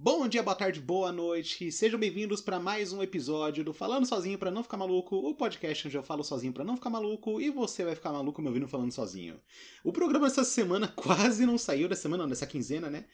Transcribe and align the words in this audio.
Bom 0.00 0.28
dia, 0.28 0.44
boa 0.44 0.54
tarde, 0.54 0.80
boa 0.80 1.10
noite. 1.10 1.72
Sejam 1.72 1.98
bem-vindos 1.98 2.40
para 2.40 2.60
mais 2.60 2.92
um 2.92 3.02
episódio 3.02 3.64
do 3.64 3.72
Falando 3.72 4.06
Sozinho 4.06 4.38
para 4.38 4.48
não 4.48 4.62
ficar 4.62 4.76
maluco, 4.76 5.16
o 5.16 5.34
podcast 5.34 5.88
onde 5.88 5.96
eu 5.96 6.04
falo 6.04 6.22
sozinho 6.22 6.52
para 6.52 6.62
não 6.62 6.76
ficar 6.76 6.88
maluco 6.88 7.40
e 7.40 7.50
você 7.50 7.84
vai 7.84 7.96
ficar 7.96 8.12
maluco 8.12 8.40
me 8.40 8.46
ouvindo 8.46 8.68
falando 8.68 8.92
sozinho. 8.92 9.40
O 9.82 9.92
programa 9.92 10.28
dessa 10.28 10.44
semana 10.44 10.86
quase 10.94 11.44
não 11.44 11.58
saiu, 11.58 11.88
dessa 11.88 12.02
semana, 12.02 12.22
não, 12.22 12.30
dessa 12.30 12.46
quinzena, 12.46 12.88
né? 12.88 13.06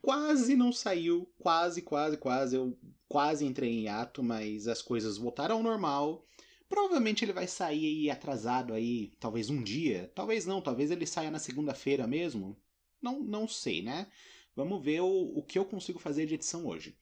Quase 0.00 0.56
não 0.56 0.72
saiu, 0.72 1.32
quase, 1.38 1.80
quase, 1.80 2.16
quase. 2.16 2.56
Eu 2.56 2.76
quase 3.06 3.44
entrei 3.44 3.70
em 3.70 3.86
ato, 3.86 4.20
mas 4.20 4.66
as 4.66 4.82
coisas 4.82 5.16
voltaram 5.18 5.58
ao 5.58 5.62
normal. 5.62 6.26
Provavelmente 6.68 7.24
ele 7.24 7.32
vai 7.32 7.46
sair 7.46 8.10
atrasado 8.10 8.74
aí, 8.74 9.12
talvez 9.20 9.48
um 9.48 9.62
dia, 9.62 10.10
talvez 10.12 10.44
não, 10.44 10.60
talvez 10.60 10.90
ele 10.90 11.06
saia 11.06 11.30
na 11.30 11.38
segunda-feira 11.38 12.04
mesmo. 12.04 12.58
Não, 13.00 13.20
não 13.20 13.46
sei, 13.46 13.80
né? 13.80 14.08
Vamos 14.54 14.82
ver 14.82 15.00
o, 15.00 15.38
o 15.38 15.42
que 15.42 15.58
eu 15.58 15.64
consigo 15.64 15.98
fazer 15.98 16.26
de 16.26 16.34
edição 16.34 16.66
hoje. 16.66 16.96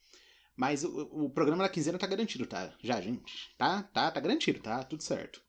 Mas 0.56 0.84
o, 0.84 1.24
o 1.24 1.30
programa 1.30 1.62
da 1.62 1.68
quinzena 1.68 1.98
tá 1.98 2.06
garantido, 2.06 2.46
tá? 2.46 2.74
Já, 2.82 3.00
gente. 3.00 3.54
Tá, 3.56 3.82
tá, 3.82 4.10
tá 4.10 4.20
garantido, 4.20 4.60
tá? 4.60 4.82
Tudo 4.84 5.02
certo. 5.02 5.42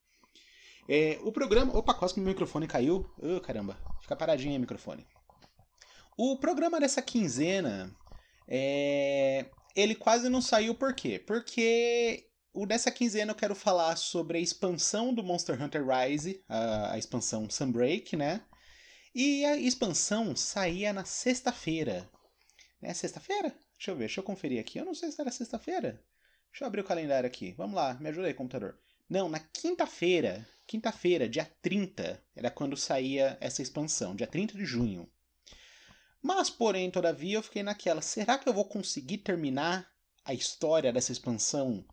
É, 0.87 1.19
o 1.23 1.31
programa. 1.31 1.77
Opa, 1.77 1.93
quase 1.93 2.13
que 2.13 2.19
meu 2.19 2.29
microfone 2.29 2.67
caiu. 2.67 3.09
Oh, 3.17 3.39
caramba. 3.39 3.77
Fica 4.01 4.15
paradinho 4.15 4.51
aí 4.51 4.57
o 4.57 4.61
microfone. 4.61 5.05
O 6.17 6.37
programa 6.37 6.79
dessa 6.79 7.01
quinzena. 7.01 7.95
É, 8.47 9.49
ele 9.75 9.95
quase 9.95 10.27
não 10.29 10.41
saiu 10.41 10.75
por 10.75 10.93
quê? 10.93 11.19
Porque 11.19 12.27
o 12.53 12.65
dessa 12.65 12.91
quinzena 12.91 13.31
eu 13.31 13.35
quero 13.35 13.55
falar 13.55 13.95
sobre 13.95 14.37
a 14.37 14.41
expansão 14.41 15.13
do 15.13 15.23
Monster 15.23 15.61
Hunter 15.61 15.85
Rise, 15.85 16.43
a, 16.49 16.93
a 16.93 16.97
expansão 16.97 17.49
Sunbreak, 17.49 18.15
né? 18.15 18.41
E 19.13 19.43
a 19.43 19.57
expansão 19.57 20.35
saía 20.37 20.93
na 20.93 21.03
sexta-feira. 21.03 22.09
É 22.81 22.93
sexta-feira? 22.93 23.53
Deixa 23.77 23.91
eu 23.91 23.95
ver, 23.95 24.05
deixa 24.05 24.19
eu 24.21 24.23
conferir 24.23 24.59
aqui. 24.59 24.77
Eu 24.77 24.85
não 24.85 24.95
sei 24.95 25.11
se 25.11 25.19
era 25.19 25.29
sexta-feira. 25.29 26.01
Deixa 26.49 26.63
eu 26.63 26.67
abrir 26.67 26.81
o 26.81 26.85
calendário 26.85 27.27
aqui. 27.27 27.51
Vamos 27.57 27.75
lá, 27.75 27.93
me 27.95 28.07
ajuda 28.07 28.27
aí, 28.27 28.33
computador. 28.33 28.79
Não, 29.09 29.27
na 29.27 29.39
quinta-feira. 29.39 30.47
Quinta-feira, 30.65 31.27
dia 31.27 31.45
30, 31.61 32.23
era 32.33 32.49
quando 32.49 32.77
saía 32.77 33.37
essa 33.41 33.61
expansão, 33.61 34.15
dia 34.15 34.27
30 34.27 34.57
de 34.57 34.65
junho. 34.65 35.11
Mas, 36.21 36.49
porém, 36.49 36.89
todavia, 36.89 37.35
eu 37.35 37.43
fiquei 37.43 37.63
naquela: 37.63 38.01
será 38.01 38.37
que 38.37 38.47
eu 38.47 38.53
vou 38.53 38.63
conseguir 38.63 39.17
terminar 39.17 39.91
a 40.23 40.33
história 40.33 40.93
dessa 40.93 41.11
expansão 41.11 41.85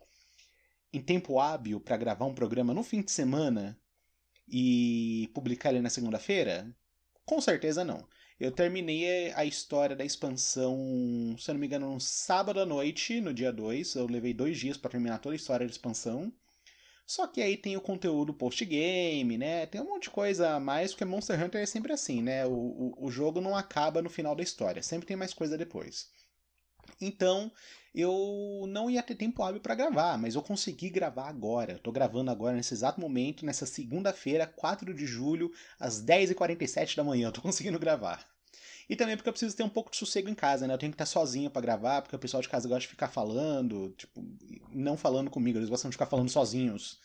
em 0.92 1.02
tempo 1.02 1.40
hábil 1.40 1.80
para 1.80 1.96
gravar 1.96 2.26
um 2.26 2.34
programa 2.34 2.72
no 2.72 2.84
fim 2.84 3.02
de 3.02 3.10
semana 3.10 3.76
e 4.46 5.28
publicar 5.34 5.70
ele 5.70 5.80
na 5.80 5.90
segunda-feira? 5.90 6.72
Com 7.28 7.42
certeza 7.42 7.84
não. 7.84 8.08
Eu 8.40 8.50
terminei 8.50 9.30
a 9.32 9.44
história 9.44 9.94
da 9.94 10.02
expansão, 10.02 11.36
se 11.38 11.52
não 11.52 11.60
me 11.60 11.66
engano, 11.66 11.92
no 11.92 12.00
sábado 12.00 12.58
à 12.58 12.64
noite, 12.64 13.20
no 13.20 13.34
dia 13.34 13.52
2. 13.52 13.96
Eu 13.96 14.06
levei 14.06 14.32
dois 14.32 14.56
dias 14.56 14.78
para 14.78 14.92
terminar 14.92 15.18
toda 15.18 15.34
a 15.34 15.36
história 15.36 15.66
da 15.66 15.70
expansão. 15.70 16.32
Só 17.06 17.26
que 17.26 17.42
aí 17.42 17.58
tem 17.58 17.76
o 17.76 17.82
conteúdo 17.82 18.32
post-game, 18.32 19.36
né? 19.36 19.66
Tem 19.66 19.78
um 19.78 19.90
monte 19.90 20.04
de 20.04 20.10
coisa 20.10 20.52
a 20.54 20.60
mais, 20.60 20.92
porque 20.92 21.04
Monster 21.04 21.44
Hunter 21.44 21.60
é 21.60 21.66
sempre 21.66 21.92
assim, 21.92 22.22
né? 22.22 22.46
O, 22.46 22.50
o, 22.50 22.94
o 23.06 23.10
jogo 23.10 23.42
não 23.42 23.54
acaba 23.54 24.00
no 24.00 24.08
final 24.08 24.34
da 24.34 24.42
história, 24.42 24.82
sempre 24.82 25.06
tem 25.06 25.16
mais 25.16 25.34
coisa 25.34 25.58
depois. 25.58 26.08
Então, 27.00 27.50
eu 27.94 28.64
não 28.68 28.88
ia 28.90 29.02
ter 29.02 29.14
tempo 29.14 29.42
hábil 29.42 29.60
para 29.60 29.74
gravar, 29.74 30.16
mas 30.18 30.34
eu 30.34 30.42
consegui 30.42 30.90
gravar 30.90 31.28
agora. 31.28 31.78
Tô 31.78 31.90
gravando 31.90 32.30
agora 32.30 32.56
nesse 32.56 32.74
exato 32.74 33.00
momento, 33.00 33.44
nessa 33.44 33.66
segunda-feira, 33.66 34.46
4 34.46 34.94
de 34.94 35.06
julho, 35.06 35.50
às 35.80 36.00
10h47 36.02 36.96
da 36.96 37.04
manhã. 37.04 37.30
Tô 37.30 37.40
conseguindo 37.42 37.78
gravar. 37.78 38.24
E 38.88 38.96
também 38.96 39.16
porque 39.16 39.28
eu 39.28 39.32
preciso 39.32 39.56
ter 39.56 39.62
um 39.62 39.68
pouco 39.68 39.90
de 39.90 39.96
sossego 39.96 40.28
em 40.30 40.34
casa, 40.34 40.66
né? 40.66 40.72
Eu 40.72 40.78
tenho 40.78 40.92
que 40.92 40.94
estar 40.94 41.06
sozinho 41.06 41.50
para 41.50 41.60
gravar, 41.60 42.02
porque 42.02 42.16
o 42.16 42.18
pessoal 42.18 42.42
de 42.42 42.48
casa 42.48 42.68
gosta 42.68 42.82
de 42.82 42.88
ficar 42.88 43.08
falando, 43.08 43.90
tipo, 43.96 44.24
não 44.72 44.96
falando 44.96 45.30
comigo, 45.30 45.58
eles 45.58 45.68
gostam 45.68 45.90
de 45.90 45.94
ficar 45.94 46.06
falando 46.06 46.30
sozinhos. 46.30 46.98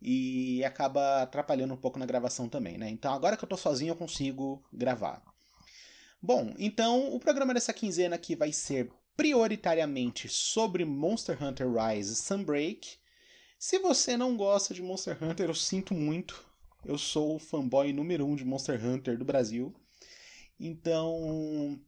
E 0.00 0.62
acaba 0.64 1.22
atrapalhando 1.22 1.72
um 1.72 1.76
pouco 1.76 1.98
na 1.98 2.04
gravação 2.04 2.48
também, 2.48 2.76
né? 2.76 2.90
Então 2.90 3.14
agora 3.14 3.36
que 3.36 3.44
eu 3.44 3.48
tô 3.48 3.56
sozinho 3.56 3.92
eu 3.92 3.96
consigo 3.96 4.62
gravar. 4.72 5.22
Bom, 6.20 6.52
então 6.58 7.14
o 7.14 7.18
programa 7.18 7.54
dessa 7.54 7.72
quinzena 7.72 8.16
aqui 8.16 8.36
vai 8.36 8.52
ser 8.52 8.90
prioritariamente 9.16 10.28
sobre 10.28 10.84
Monster 10.84 11.42
Hunter 11.42 11.68
Rise 11.70 12.16
Sunbreak. 12.16 12.96
Se 13.58 13.78
você 13.78 14.16
não 14.16 14.36
gosta 14.36 14.74
de 14.74 14.82
Monster 14.82 15.16
Hunter, 15.22 15.48
eu 15.48 15.54
sinto 15.54 15.94
muito. 15.94 16.44
Eu 16.84 16.98
sou 16.98 17.36
o 17.36 17.38
fanboy 17.38 17.92
número 17.92 18.26
um 18.26 18.34
de 18.34 18.44
Monster 18.44 18.84
Hunter 18.84 19.16
do 19.16 19.24
Brasil. 19.24 19.74
Então, 20.58 21.80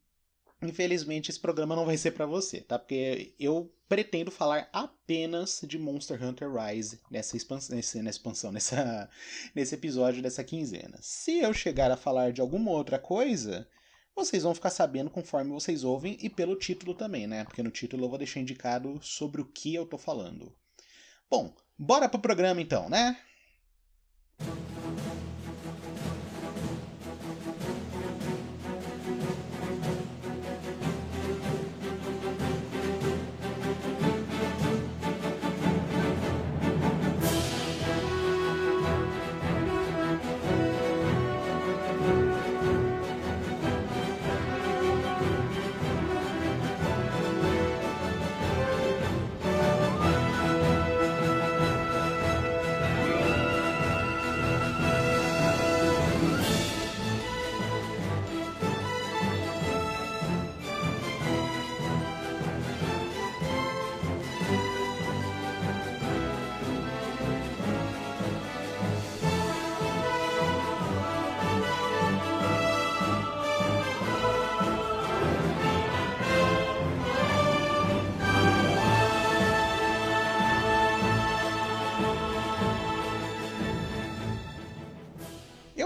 infelizmente, 0.63 1.31
esse 1.31 1.41
programa 1.41 1.75
não 1.75 1.87
vai 1.87 1.97
ser 1.97 2.13
para 2.13 2.27
você, 2.27 2.61
tá? 2.61 2.79
Porque 2.79 3.35
eu 3.39 3.73
pretendo 3.89 4.31
falar 4.31 4.69
apenas 4.73 5.61
de 5.67 5.79
Monster 5.79 6.23
Hunter 6.23 6.51
Rise 6.53 7.01
nessa 7.11 7.37
expansão, 7.37 7.77
nessa, 7.77 7.99
expansão, 7.99 8.53
nessa, 8.53 9.11
nesse 9.55 9.75
episódio 9.75 10.23
dessa 10.23 10.45
quinzena. 10.45 10.99
Se 11.01 11.39
eu 11.39 11.53
chegar 11.53 11.91
a 11.91 11.97
falar 11.97 12.33
de 12.33 12.41
alguma 12.41 12.71
outra 12.71 12.99
coisa, 12.99 13.69
vocês 14.15 14.43
vão 14.43 14.55
ficar 14.55 14.71
sabendo 14.71 15.11
conforme 15.11 15.51
vocês 15.51 15.85
ouvem 15.85 16.17
e 16.21 16.31
pelo 16.31 16.57
título 16.57 16.95
também, 16.95 17.27
né? 17.27 17.45
Porque 17.45 17.63
no 17.63 17.71
título 17.71 18.05
eu 18.05 18.09
vou 18.09 18.19
deixar 18.19 18.41
indicado 18.41 18.99
sobre 19.03 19.41
o 19.41 19.45
que 19.45 19.75
eu 19.75 19.87
tô 19.87 19.99
falando. 19.99 20.55
Bom, 21.29 21.55
bora 21.79 22.09
pro 22.09 22.21
programa 22.21 22.61
então, 22.61 22.89
né? 22.89 23.19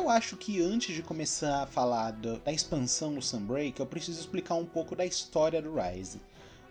Eu 0.09 0.13
acho 0.13 0.37
que 0.39 0.63
antes 0.63 0.97
de 0.97 1.03
começar 1.03 1.65
a 1.65 1.67
falar 1.67 2.13
do, 2.13 2.39
da 2.39 2.51
expansão 2.51 3.15
do 3.15 3.21
Sunbreak, 3.21 3.79
eu 3.79 3.85
preciso 3.85 4.19
explicar 4.19 4.55
um 4.55 4.65
pouco 4.65 4.97
da 4.97 5.05
história 5.05 5.61
do 5.61 5.75
Rise. 5.75 6.19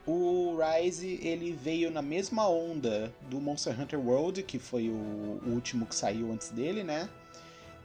O 0.07 0.57
Rise 0.57 1.19
ele 1.21 1.51
veio 1.51 1.91
na 1.91 2.01
mesma 2.01 2.49
onda 2.49 3.13
do 3.29 3.39
Monster 3.39 3.79
Hunter 3.79 3.99
World, 3.99 4.41
que 4.41 4.57
foi 4.57 4.89
o, 4.89 5.39
o 5.45 5.51
último 5.51 5.85
que 5.85 5.93
saiu 5.93 6.31
antes 6.31 6.49
dele, 6.49 6.83
né? 6.83 7.07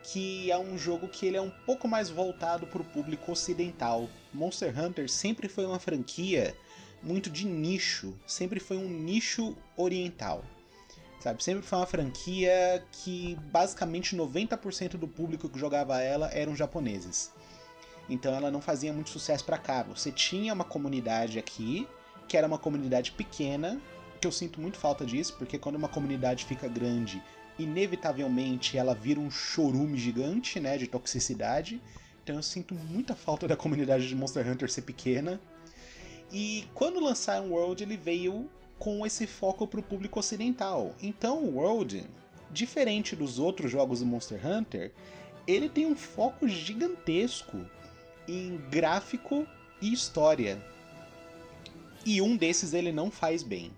Que 0.02 0.50
é 0.50 0.56
um 0.56 0.78
jogo 0.78 1.06
que 1.06 1.26
ele 1.26 1.36
é 1.36 1.42
um 1.42 1.52
pouco 1.66 1.86
mais 1.86 2.08
voltado 2.08 2.66
para 2.66 2.80
o 2.80 2.84
público 2.86 3.30
ocidental. 3.30 4.08
Monster 4.32 4.72
Hunter 4.78 5.10
sempre 5.10 5.50
foi 5.50 5.66
uma 5.66 5.78
franquia 5.78 6.56
muito 7.02 7.28
de 7.28 7.44
nicho, 7.44 8.14
sempre 8.26 8.58
foi 8.58 8.78
um 8.78 8.88
nicho 8.88 9.54
oriental. 9.76 10.42
Sabe? 11.22 11.40
Sempre 11.44 11.62
foi 11.62 11.78
uma 11.78 11.86
franquia 11.86 12.84
que 12.90 13.38
basicamente 13.52 14.16
90% 14.16 14.96
do 14.96 15.06
público 15.06 15.48
que 15.48 15.56
jogava 15.56 16.00
ela 16.00 16.28
eram 16.32 16.56
japoneses. 16.56 17.30
Então 18.10 18.34
ela 18.34 18.50
não 18.50 18.60
fazia 18.60 18.92
muito 18.92 19.10
sucesso 19.10 19.44
para 19.44 19.56
cá. 19.56 19.84
Você 19.84 20.10
tinha 20.10 20.52
uma 20.52 20.64
comunidade 20.64 21.38
aqui, 21.38 21.86
que 22.26 22.36
era 22.36 22.44
uma 22.44 22.58
comunidade 22.58 23.12
pequena, 23.12 23.80
que 24.20 24.26
eu 24.26 24.32
sinto 24.32 24.60
muito 24.60 24.78
falta 24.78 25.06
disso, 25.06 25.36
porque 25.38 25.60
quando 25.60 25.76
uma 25.76 25.88
comunidade 25.88 26.44
fica 26.44 26.66
grande, 26.66 27.22
inevitavelmente 27.56 28.76
ela 28.76 28.92
vira 28.92 29.20
um 29.20 29.30
chorume 29.30 29.98
gigante, 29.98 30.58
né, 30.58 30.76
de 30.76 30.88
toxicidade. 30.88 31.80
Então 32.24 32.34
eu 32.34 32.42
sinto 32.42 32.74
muita 32.74 33.14
falta 33.14 33.46
da 33.46 33.56
comunidade 33.56 34.08
de 34.08 34.16
Monster 34.16 34.44
Hunter 34.50 34.68
ser 34.68 34.82
pequena. 34.82 35.40
E 36.32 36.64
quando 36.74 36.98
lançaram 36.98 37.52
World, 37.52 37.84
ele 37.84 37.96
veio 37.96 38.50
com 38.82 39.06
esse 39.06 39.28
foco 39.28 39.64
para 39.64 39.78
o 39.78 39.82
público 39.82 40.18
ocidental. 40.18 40.92
Então, 41.00 41.38
o 41.38 41.58
World, 41.58 42.04
diferente 42.50 43.14
dos 43.14 43.38
outros 43.38 43.70
jogos 43.70 44.00
do 44.00 44.06
Monster 44.06 44.44
Hunter, 44.44 44.90
ele 45.46 45.68
tem 45.68 45.86
um 45.86 45.94
foco 45.94 46.48
gigantesco 46.48 47.64
em 48.26 48.60
gráfico 48.72 49.46
e 49.80 49.92
história. 49.92 50.60
E 52.04 52.20
um 52.20 52.36
desses 52.36 52.74
ele 52.74 52.90
não 52.90 53.08
faz 53.08 53.44
bem, 53.44 53.70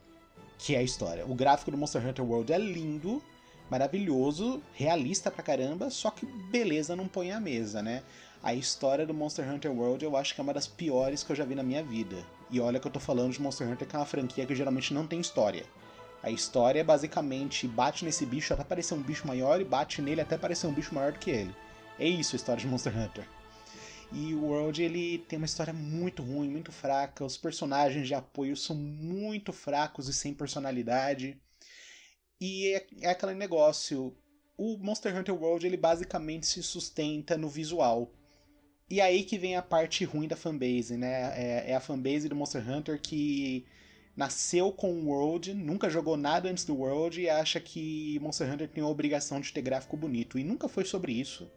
que 0.57 0.75
é 0.75 0.79
a 0.79 0.83
história. 0.83 1.27
O 1.27 1.35
gráfico 1.35 1.71
do 1.71 1.77
Monster 1.77 2.09
Hunter 2.09 2.25
World 2.25 2.51
é 2.51 2.59
lindo, 2.59 3.23
maravilhoso, 3.71 4.63
realista 4.73 5.31
pra 5.31 5.43
caramba, 5.43 5.91
só 5.91 6.11
que 6.11 6.27
beleza 6.27 6.95
não 6.95 7.09
põe 7.09 7.33
à 7.33 7.41
mesa, 7.41 7.83
né? 7.83 8.03
A 8.43 8.53
história 8.55 9.07
do 9.07 9.15
Monster 9.15 9.51
Hunter 9.51 9.73
World 9.73 10.05
eu 10.05 10.17
acho 10.17 10.35
que 10.35 10.41
é 10.41 10.45
uma 10.45 10.53
das 10.53 10.67
piores 10.67 11.23
que 11.23 11.33
eu 11.33 11.37
já 11.37 11.45
vi 11.45 11.55
na 11.55 11.63
minha 11.63 11.83
vida. 11.83 12.17
E 12.51 12.61
olha 12.61 12.79
que 12.79 12.87
eu 12.87 12.93
tô 12.93 13.01
falando 13.01 13.33
de 13.33 13.41
Monster 13.41 13.67
Hunter, 13.67 13.89
que 13.89 13.97
é 13.97 13.99
uma 13.99 14.05
franquia 14.05 14.45
que 14.45 14.55
geralmente 14.55 14.93
não 14.93 15.07
tem 15.07 15.19
história. 15.19 15.65
A 16.23 16.31
história 16.31 16.81
é 16.81 16.85
basicamente 16.85 17.67
bate 17.67 18.05
nesse 18.05 18.25
bicho 18.25 18.53
até 18.53 18.65
parecer 18.65 18.95
um 18.95 19.03
bicho 19.03 19.27
maior 19.27 19.61
e 19.61 19.65
bate 19.65 20.01
nele 20.01 20.21
até 20.21 20.37
parecer 20.37 20.67
um 20.67 20.73
bicho 20.73 20.95
maior 20.95 21.13
do 21.13 21.19
que 21.19 21.31
ele. 21.31 21.55
É 21.99 22.07
isso 22.07 22.35
a 22.35 22.37
história 22.37 22.61
de 22.61 22.67
Monster 22.67 22.97
Hunter. 22.97 23.27
E 24.13 24.35
o 24.35 24.45
World 24.45 24.83
ele 24.83 25.19
tem 25.29 25.37
uma 25.39 25.47
história 25.47 25.73
muito 25.73 26.23
ruim, 26.23 26.49
muito 26.49 26.71
fraca. 26.71 27.25
Os 27.25 27.37
personagens 27.37 28.07
de 28.07 28.15
apoio 28.15 28.57
são 28.57 28.77
muito 28.77 29.53
fracos 29.53 30.09
e 30.09 30.13
sem 30.13 30.33
personalidade. 30.33 31.37
E 32.41 32.69
é, 32.75 32.87
é 33.03 33.11
aquele 33.11 33.35
negócio. 33.35 34.17
O 34.57 34.79
Monster 34.79 35.17
Hunter 35.17 35.35
World 35.35 35.67
ele 35.67 35.77
basicamente 35.77 36.47
se 36.47 36.63
sustenta 36.63 37.37
no 37.37 37.49
visual. 37.49 38.13
E 38.89 39.01
aí 39.01 39.25
que 39.25 39.39
vem 39.39 39.57
a 39.57 39.63
parte 39.63 40.05
ruim 40.05 40.29
da 40.29 40.37
fanbase, 40.37 40.97
né? 40.97 41.33
É, 41.37 41.71
é 41.71 41.75
a 41.75 41.81
fanbase 41.81 42.29
do 42.29 42.37
Monster 42.37 42.69
Hunter 42.69 43.01
que 43.01 43.67
nasceu 44.17 44.71
com 44.71 44.93
o 44.93 45.09
World, 45.09 45.55
nunca 45.55 45.91
jogou 45.91 46.17
nada 46.17 46.49
antes 46.49 46.65
do 46.65 46.77
World 46.77 47.21
e 47.21 47.29
acha 47.29 47.59
que 47.59 48.19
Monster 48.21 48.53
Hunter 48.53 48.69
tem 48.69 48.85
a 48.85 48.87
obrigação 48.87 49.41
de 49.41 49.53
ter 49.53 49.63
gráfico 49.63 49.97
bonito. 49.97 50.39
E 50.39 50.45
nunca 50.45 50.69
foi 50.69 50.85
sobre 50.85 51.13
isso. 51.13 51.51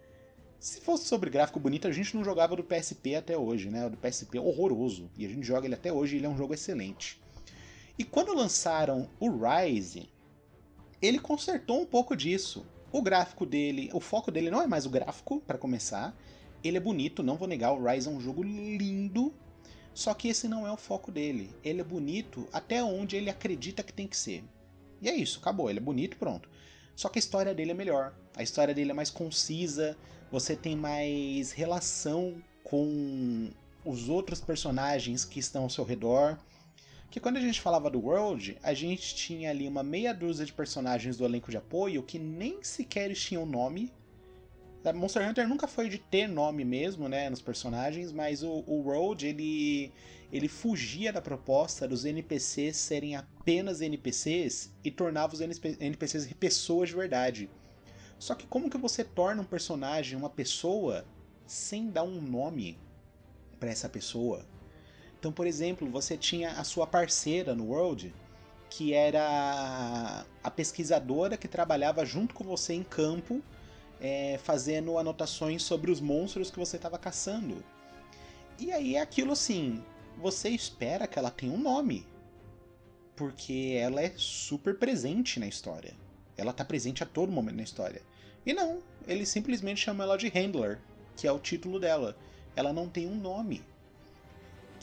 Se 0.59 0.81
fosse 0.81 1.05
sobre 1.05 1.29
gráfico 1.29 1.59
bonito, 1.59 1.87
a 1.87 1.91
gente 1.91 2.15
não 2.15 2.23
jogava 2.23 2.55
do 2.55 2.63
PSP 2.63 3.15
até 3.15 3.37
hoje, 3.37 3.69
né? 3.69 3.85
O 3.85 3.89
do 3.91 3.97
PSP 3.97 4.37
é 4.37 4.41
horroroso. 4.41 5.11
E 5.15 5.25
a 5.25 5.29
gente 5.29 5.45
joga 5.45 5.67
ele 5.67 5.75
até 5.75 5.93
hoje 5.93 6.15
e 6.15 6.19
ele 6.19 6.25
é 6.25 6.29
um 6.29 6.37
jogo 6.37 6.53
excelente. 6.53 7.21
E 7.99 8.03
quando 8.03 8.33
lançaram 8.33 9.09
o 9.19 9.29
Rise, 9.29 10.09
ele 11.01 11.19
consertou 11.19 11.81
um 11.81 11.85
pouco 11.85 12.15
disso. 12.15 12.65
O 12.91 13.01
gráfico 13.01 13.45
dele, 13.45 13.89
o 13.93 13.99
foco 13.99 14.31
dele 14.31 14.49
não 14.49 14.61
é 14.61 14.67
mais 14.67 14.85
o 14.85 14.89
gráfico, 14.89 15.41
para 15.41 15.57
começar. 15.57 16.15
Ele 16.63 16.77
é 16.77 16.79
bonito, 16.79 17.21
não 17.21 17.35
vou 17.35 17.47
negar, 17.47 17.73
o 17.73 17.83
Rise 17.83 18.07
é 18.07 18.11
um 18.11 18.19
jogo 18.19 18.41
lindo. 18.43 19.33
Só 19.93 20.13
que 20.13 20.27
esse 20.27 20.47
não 20.47 20.65
é 20.65 20.71
o 20.71 20.77
foco 20.77 21.11
dele. 21.11 21.49
Ele 21.63 21.81
é 21.81 21.83
bonito 21.83 22.47
até 22.53 22.83
onde 22.83 23.15
ele 23.15 23.29
acredita 23.29 23.83
que 23.83 23.93
tem 23.93 24.07
que 24.07 24.17
ser. 24.17 24.43
E 25.01 25.09
é 25.09 25.15
isso, 25.15 25.39
acabou. 25.39 25.69
Ele 25.69 25.79
é 25.79 25.81
bonito, 25.81 26.17
pronto. 26.17 26.49
Só 26.95 27.09
que 27.09 27.17
a 27.17 27.21
história 27.21 27.53
dele 27.53 27.71
é 27.71 27.73
melhor. 27.73 28.15
A 28.35 28.41
história 28.41 28.73
dele 28.73 28.91
é 28.91 28.93
mais 28.93 29.09
concisa, 29.09 29.97
você 30.31 30.55
tem 30.55 30.75
mais 30.75 31.51
relação 31.51 32.41
com 32.63 33.49
os 33.85 34.09
outros 34.09 34.41
personagens 34.41 35.23
que 35.23 35.39
estão 35.39 35.63
ao 35.63 35.69
seu 35.69 35.83
redor. 35.83 36.37
Que 37.09 37.19
quando 37.19 37.37
a 37.37 37.41
gente 37.41 37.61
falava 37.61 37.89
do 37.89 37.99
World, 37.99 38.57
a 38.61 38.73
gente 38.73 39.15
tinha 39.15 39.49
ali 39.49 39.67
uma 39.67 39.83
meia 39.83 40.13
dúzia 40.13 40.45
de 40.45 40.51
personagens 40.51 41.17
do 41.17 41.25
elenco 41.25 41.49
de 41.49 41.57
apoio 41.57 42.03
que 42.03 42.19
nem 42.19 42.61
sequer 42.63 43.13
tinham 43.13 43.45
nome. 43.45 43.93
Monster 44.93 45.27
Hunter 45.27 45.47
nunca 45.47 45.67
foi 45.67 45.89
de 45.89 45.97
ter 45.97 46.27
nome 46.27 46.63
mesmo, 46.63 47.09
né, 47.09 47.29
nos 47.29 47.41
personagens, 47.41 48.11
mas 48.11 48.41
o, 48.41 48.63
o 48.65 48.83
World, 48.83 49.27
ele, 49.27 49.91
ele 50.31 50.47
fugia 50.47 51.11
da 51.11 51.21
proposta 51.21 51.87
dos 51.87 52.05
NPCs 52.05 52.77
serem 52.77 53.15
apenas 53.15 53.81
NPCs 53.81 54.73
e 54.83 54.91
tornava 54.91 55.33
os 55.33 55.41
NPCs 55.41 56.31
pessoas 56.33 56.89
de 56.89 56.95
verdade. 56.95 57.49
Só 58.17 58.33
que 58.33 58.47
como 58.47 58.69
que 58.69 58.77
você 58.77 59.03
torna 59.03 59.41
um 59.41 59.45
personagem 59.45 60.17
uma 60.17 60.29
pessoa 60.29 61.05
sem 61.45 61.89
dar 61.89 62.03
um 62.03 62.21
nome 62.21 62.77
para 63.59 63.69
essa 63.69 63.89
pessoa? 63.89 64.45
Então, 65.19 65.31
por 65.31 65.47
exemplo, 65.47 65.89
você 65.89 66.15
tinha 66.15 66.51
a 66.51 66.63
sua 66.63 66.85
parceira 66.85 67.55
no 67.55 67.65
World, 67.65 68.13
que 68.69 68.93
era 68.93 70.25
a 70.43 70.51
pesquisadora 70.51 71.37
que 71.37 71.47
trabalhava 71.47 72.05
junto 72.05 72.35
com 72.35 72.43
você 72.43 72.73
em 72.73 72.83
campo, 72.83 73.41
é, 73.99 74.39
fazendo 74.43 74.97
anotações 74.97 75.63
sobre 75.63 75.89
os 75.89 75.99
monstros 75.99 76.51
que 76.51 76.59
você 76.59 76.75
estava 76.75 76.99
caçando. 76.99 77.63
E 78.59 78.71
aí 78.71 78.95
é 78.95 79.01
aquilo 79.01 79.31
assim, 79.31 79.83
você 80.17 80.49
espera 80.49 81.07
que 81.07 81.17
ela 81.17 81.31
tenha 81.31 81.53
um 81.53 81.57
nome, 81.57 82.05
porque 83.15 83.75
ela 83.79 84.01
é 84.01 84.13
super 84.15 84.77
presente 84.77 85.39
na 85.39 85.47
história. 85.47 85.95
Ela 86.35 86.53
tá 86.53 86.63
presente 86.63 87.01
a 87.01 87.05
todo 87.05 87.31
momento 87.31 87.55
na 87.55 87.63
história. 87.63 88.01
E 88.45 88.53
não, 88.53 88.81
ele 89.07 89.25
simplesmente 89.25 89.81
chama 89.81 90.03
ela 90.03 90.17
de 90.17 90.27
Handler, 90.29 90.79
que 91.15 91.27
é 91.27 91.31
o 91.31 91.39
título 91.39 91.79
dela. 91.79 92.15
Ela 92.55 92.71
não 92.71 92.87
tem 92.87 93.07
um 93.07 93.15
nome. 93.15 93.63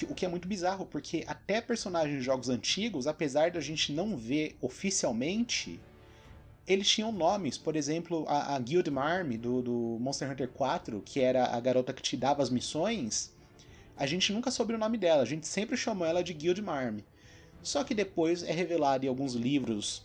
O 0.08 0.14
que 0.14 0.24
é 0.24 0.28
muito 0.28 0.48
bizarro, 0.48 0.86
porque 0.86 1.24
até 1.26 1.60
personagens 1.60 2.18
de 2.18 2.22
jogos 2.24 2.48
antigos, 2.48 3.06
apesar 3.06 3.50
da 3.50 3.60
gente 3.60 3.92
não 3.92 4.16
ver 4.16 4.56
oficialmente, 4.60 5.80
eles 6.66 6.88
tinham 6.88 7.12
nomes. 7.12 7.56
Por 7.56 7.76
exemplo, 7.76 8.24
a, 8.28 8.56
a 8.56 8.58
Guild 8.58 8.90
Marm 8.90 9.36
do, 9.36 9.62
do 9.62 9.96
Monster 10.00 10.30
Hunter 10.30 10.48
4, 10.48 11.02
que 11.04 11.20
era 11.20 11.46
a 11.46 11.60
garota 11.60 11.92
que 11.92 12.02
te 12.02 12.16
dava 12.16 12.42
as 12.42 12.50
missões, 12.50 13.32
a 13.96 14.06
gente 14.06 14.32
nunca 14.32 14.50
soube 14.50 14.74
o 14.74 14.78
nome 14.78 14.98
dela, 14.98 15.22
a 15.22 15.26
gente 15.26 15.46
sempre 15.46 15.76
chamou 15.76 16.06
ela 16.06 16.22
de 16.22 16.32
Guild 16.32 16.60
Marm. 16.60 16.98
Só 17.62 17.84
que 17.84 17.94
depois 17.94 18.42
é 18.42 18.52
revelado 18.52 19.06
em 19.06 19.08
alguns 19.08 19.34
livros 19.34 20.04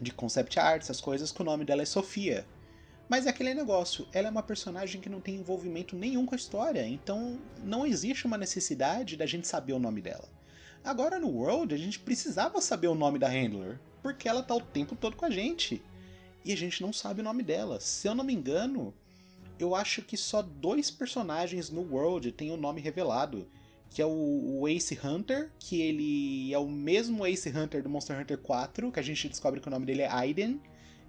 de 0.00 0.12
concept 0.12 0.58
art, 0.58 0.82
essas 0.82 1.00
coisas, 1.00 1.30
que 1.30 1.40
o 1.40 1.44
nome 1.44 1.64
dela 1.64 1.82
é 1.82 1.86
Sofia. 1.86 2.44
Mas 3.08 3.26
é 3.26 3.30
aquele 3.30 3.52
negócio, 3.52 4.06
ela 4.12 4.28
é 4.28 4.30
uma 4.30 4.42
personagem 4.42 5.00
que 5.00 5.08
não 5.08 5.20
tem 5.20 5.36
envolvimento 5.36 5.94
nenhum 5.96 6.24
com 6.24 6.34
a 6.34 6.38
história, 6.38 6.86
então 6.86 7.38
não 7.62 7.86
existe 7.86 8.26
uma 8.26 8.38
necessidade 8.38 9.16
da 9.16 9.26
gente 9.26 9.46
saber 9.46 9.72
o 9.72 9.78
nome 9.78 10.00
dela. 10.00 10.28
Agora 10.84 11.18
no 11.18 11.28
World 11.28 11.74
a 11.74 11.78
gente 11.78 12.00
precisava 12.00 12.60
saber 12.60 12.88
o 12.88 12.94
nome 12.94 13.18
da 13.18 13.28
Handler, 13.28 13.78
porque 14.02 14.28
ela 14.28 14.42
tá 14.42 14.54
o 14.54 14.60
tempo 14.60 14.96
todo 14.96 15.16
com 15.16 15.26
a 15.26 15.30
gente. 15.30 15.82
E 16.44 16.52
a 16.52 16.56
gente 16.56 16.82
não 16.82 16.92
sabe 16.92 17.20
o 17.20 17.24
nome 17.24 17.42
dela. 17.42 17.78
Se 17.78 18.08
eu 18.08 18.14
não 18.14 18.24
me 18.24 18.32
engano, 18.32 18.92
eu 19.58 19.76
acho 19.76 20.02
que 20.02 20.16
só 20.16 20.42
dois 20.42 20.90
personagens 20.90 21.70
no 21.70 21.82
World 21.82 22.32
têm 22.32 22.50
o 22.50 22.56
nome 22.56 22.80
revelado 22.80 23.46
que 23.92 24.00
é 24.00 24.06
o, 24.06 24.66
Ace 24.68 24.98
Hunter, 25.04 25.50
que 25.58 25.80
ele 25.80 26.52
é 26.52 26.58
o 26.58 26.66
mesmo 26.66 27.26
Ace 27.26 27.50
Hunter 27.50 27.82
do 27.82 27.90
Monster 27.90 28.18
Hunter 28.18 28.38
4, 28.38 28.90
que 28.90 28.98
a 28.98 29.02
gente 29.02 29.28
descobre 29.28 29.60
que 29.60 29.68
o 29.68 29.70
nome 29.70 29.84
dele 29.84 30.02
é 30.02 30.10
Aiden, 30.10 30.60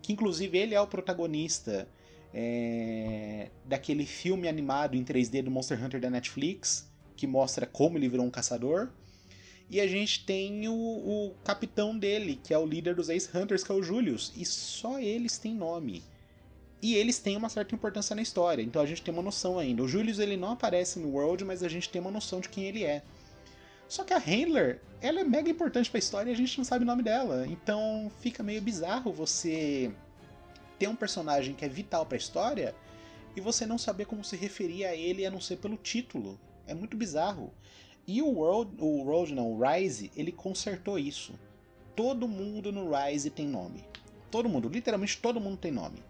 que 0.03 0.11
inclusive 0.11 0.55
ele 0.55 0.75
é 0.75 0.81
o 0.81 0.85
protagonista 0.85 1.88
é, 2.33 3.50
daquele 3.63 4.05
filme 4.05 4.47
animado 4.50 4.95
em 4.95 5.03
3D 5.03 5.41
do 5.41 5.50
Monster 5.50 5.81
Hunter 5.81 6.01
da 6.01 6.09
Netflix, 6.09 6.91
que 7.15 7.25
mostra 7.25 7.65
como 7.65 7.97
ele 7.97 8.09
virou 8.09 8.25
um 8.25 8.29
caçador. 8.29 8.89
E 9.69 9.79
a 9.79 9.88
gente 9.88 10.25
tem 10.25 10.67
o, 10.67 10.74
o 10.74 11.33
capitão 11.43 11.98
dele, 11.98 12.39
que 12.43 12.53
é 12.53 12.57
o 12.57 12.65
líder 12.65 12.95
dos 12.95 13.10
Ace 13.10 13.29
Hunters, 13.36 13.63
que 13.63 13.72
é 13.72 13.75
o 13.75 13.81
Julius, 13.81 14.33
e 14.36 14.45
só 14.45 15.00
eles 15.00 15.38
têm 15.38 15.55
nome. 15.55 16.03
E 16.81 16.95
eles 16.95 17.17
têm 17.17 17.38
uma 17.38 17.48
certa 17.48 17.74
importância 17.74 18.13
na 18.13 18.22
história, 18.22 18.62
então 18.62 18.81
a 18.81 18.86
gente 18.86 19.01
tem 19.01 19.13
uma 19.13 19.24
noção 19.24 19.57
ainda. 19.57 19.81
O 19.81 19.88
Julius 19.88 20.19
ele 20.19 20.36
não 20.36 20.51
aparece 20.51 21.00
no 21.00 21.12
World, 21.12 21.45
mas 21.45 21.63
a 21.63 21.69
gente 21.69 21.89
tem 21.89 22.01
uma 22.01 22.12
noção 22.12 22.41
de 22.41 22.50
quem 22.50 22.65
ele 22.65 22.83
é. 22.83 23.01
Só 23.87 24.03
que 24.03 24.13
a 24.13 24.17
Handler, 24.17 24.81
ela 25.01 25.19
é 25.19 25.23
mega 25.23 25.49
importante 25.49 25.89
para 25.89 25.97
a 25.97 25.99
história 25.99 26.29
e 26.29 26.33
a 26.33 26.37
gente 26.37 26.57
não 26.57 26.65
sabe 26.65 26.83
o 26.83 26.87
nome 26.87 27.03
dela. 27.03 27.45
Então 27.47 28.11
fica 28.19 28.41
meio 28.41 28.61
bizarro 28.61 29.11
você 29.11 29.93
ter 30.79 30.87
um 30.87 30.95
personagem 30.95 31.53
que 31.53 31.65
é 31.65 31.69
vital 31.69 32.05
para 32.05 32.15
a 32.15 32.17
história 32.17 32.75
e 33.35 33.41
você 33.41 33.65
não 33.65 33.77
saber 33.77 34.05
como 34.05 34.23
se 34.23 34.35
referir 34.35 34.85
a 34.85 34.95
ele 34.95 35.25
a 35.25 35.31
não 35.31 35.41
ser 35.41 35.57
pelo 35.57 35.77
título. 35.77 36.39
É 36.65 36.73
muito 36.73 36.95
bizarro. 36.95 37.53
E 38.05 38.21
o 38.21 38.27
World, 38.27 38.75
o 38.79 39.03
World 39.03 39.33
não, 39.33 39.51
o 39.51 39.61
Rise, 39.61 40.11
ele 40.15 40.31
consertou 40.31 40.99
isso. 40.99 41.33
Todo 41.95 42.27
mundo 42.27 42.71
no 42.71 42.91
Rise 42.91 43.29
tem 43.29 43.47
nome. 43.47 43.83
Todo 44.29 44.49
mundo, 44.49 44.67
literalmente 44.67 45.19
todo 45.19 45.39
mundo 45.39 45.57
tem 45.57 45.71
nome. 45.71 46.03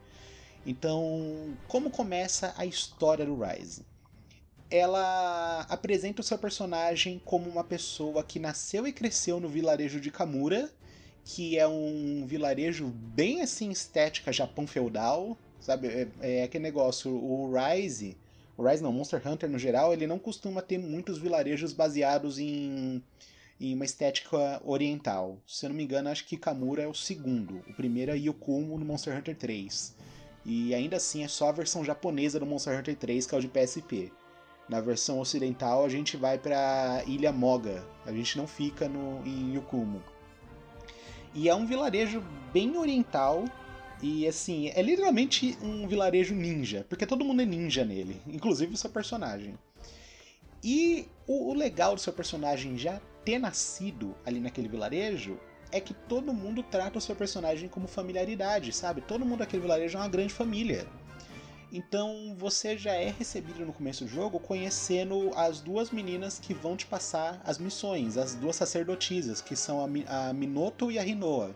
Então, 0.66 1.58
como 1.68 1.90
começa 1.90 2.54
a 2.58 2.66
história 2.66 3.26
do 3.26 3.36
Rise? 3.36 3.86
Ela 4.76 5.68
apresenta 5.70 6.22
o 6.22 6.24
seu 6.24 6.36
personagem 6.36 7.22
como 7.24 7.48
uma 7.48 7.64
pessoa 7.64 8.24
que 8.24 8.40
nasceu 8.40 8.88
e 8.88 8.92
cresceu 8.92 9.40
no 9.40 9.48
vilarejo 9.48 10.02
de 10.02 10.10
Kamura, 10.10 10.68
que 11.24 11.60
é 11.60 11.68
um 11.68 12.26
vilarejo 12.26 12.88
bem 12.88 13.44
assim 13.44 13.70
estética 13.70 14.34
Japão 14.34 14.66
feudal, 14.66 15.38
sabe? 15.60 15.90
É, 15.90 16.08
é 16.22 16.44
aquele 16.44 16.64
negócio, 16.64 17.12
o 17.12 17.54
Rise, 17.54 18.18
o 18.58 18.68
Rise 18.68 18.82
não, 18.82 18.92
Monster 18.92 19.22
Hunter 19.24 19.48
no 19.48 19.60
geral, 19.60 19.94
ele 19.94 20.08
não 20.08 20.18
costuma 20.18 20.60
ter 20.60 20.80
muitos 20.80 21.20
vilarejos 21.20 21.72
baseados 21.72 22.40
em, 22.40 23.00
em 23.62 23.76
uma 23.76 23.86
estética 23.86 24.60
oriental. 24.66 25.38
Se 25.46 25.68
eu 25.68 25.70
não 25.70 25.76
me 25.76 25.84
engano, 25.84 26.10
acho 26.10 26.26
que 26.26 26.36
Kamura 26.36 26.82
é 26.82 26.88
o 26.88 26.96
segundo. 26.96 27.64
O 27.70 27.76
primeiro 27.76 28.12
é 28.12 28.18
Yokumo 28.18 28.80
no 28.80 28.86
Monster 28.86 29.16
Hunter 29.16 29.38
3. 29.38 29.96
E 30.44 30.74
ainda 30.74 30.98
assim 30.98 31.24
é 31.24 31.28
só 31.28 31.50
a 31.50 31.52
versão 31.52 31.86
japonesa 31.86 32.40
do 32.40 32.46
Monster 32.48 32.80
Hunter 32.80 32.96
3, 32.96 33.28
que 33.28 33.36
é 33.36 33.38
o 33.38 33.42
de 33.42 33.48
PSP. 33.48 34.12
Na 34.68 34.80
versão 34.80 35.20
ocidental 35.20 35.86
a 35.86 35.90
gente 35.90 36.16
vai 36.16 36.38
para 36.38 37.04
Ilha 37.06 37.32
Moga, 37.32 37.86
a 38.06 38.12
gente 38.12 38.38
não 38.38 38.48
fica 38.48 38.88
no, 38.88 39.26
em 39.26 39.54
Yukumo. 39.56 40.02
E 41.34 41.50
é 41.50 41.56
um 41.56 41.66
vilarejo 41.66 42.24
bem 42.54 42.78
oriental, 42.78 43.46
e 44.02 44.28
assim, 44.28 44.70
é 44.70 44.82
literalmente 44.82 45.58
um 45.62 45.88
vilarejo 45.88 46.36
ninja, 46.36 46.86
porque 46.88 47.06
todo 47.06 47.26
mundo 47.26 47.42
é 47.42 47.46
ninja 47.46 47.84
nele, 47.84 48.22
inclusive 48.28 48.74
o 48.74 48.78
seu 48.78 48.90
personagem. 48.90 49.58
E 50.64 51.08
o, 51.28 51.52
o 51.52 51.54
legal 51.54 51.96
do 51.96 52.02
seu 52.02 52.14
personagem 52.14 52.78
já 52.78 53.02
ter 53.26 53.40
nascido 53.40 54.16
ali 54.26 54.40
naquele 54.40 54.68
vilarejo 54.68 55.40
é 55.72 55.80
que 55.80 55.94
todo 55.94 56.34
mundo 56.34 56.62
trata 56.62 57.00
o 57.00 57.02
seu 57.02 57.16
personagem 57.16 57.68
como 57.68 57.88
familiaridade, 57.88 58.72
sabe? 58.72 59.02
Todo 59.02 59.26
mundo 59.26 59.40
daquele 59.40 59.64
vilarejo 59.64 59.98
é 59.98 60.02
uma 60.02 60.08
grande 60.08 60.34
família. 60.34 60.88
Então 61.74 62.36
você 62.38 62.78
já 62.78 62.94
é 62.94 63.10
recebido 63.10 63.66
no 63.66 63.74
começo 63.74 64.06
do 64.06 64.10
jogo 64.10 64.40
conhecendo 64.40 65.32
as 65.36 65.60
duas 65.60 65.90
meninas 65.90 66.38
que 66.38 66.54
vão 66.54 66.78
te 66.78 66.86
passar 66.86 67.42
as 67.44 67.58
missões, 67.58 68.16
as 68.16 68.36
duas 68.36 68.56
sacerdotisas, 68.56 69.42
que 69.42 69.56
são 69.56 69.84
a, 70.08 70.32
Minoto 70.32 70.92
e 70.92 71.00
a 71.00 71.02
Rinoa. 71.02 71.56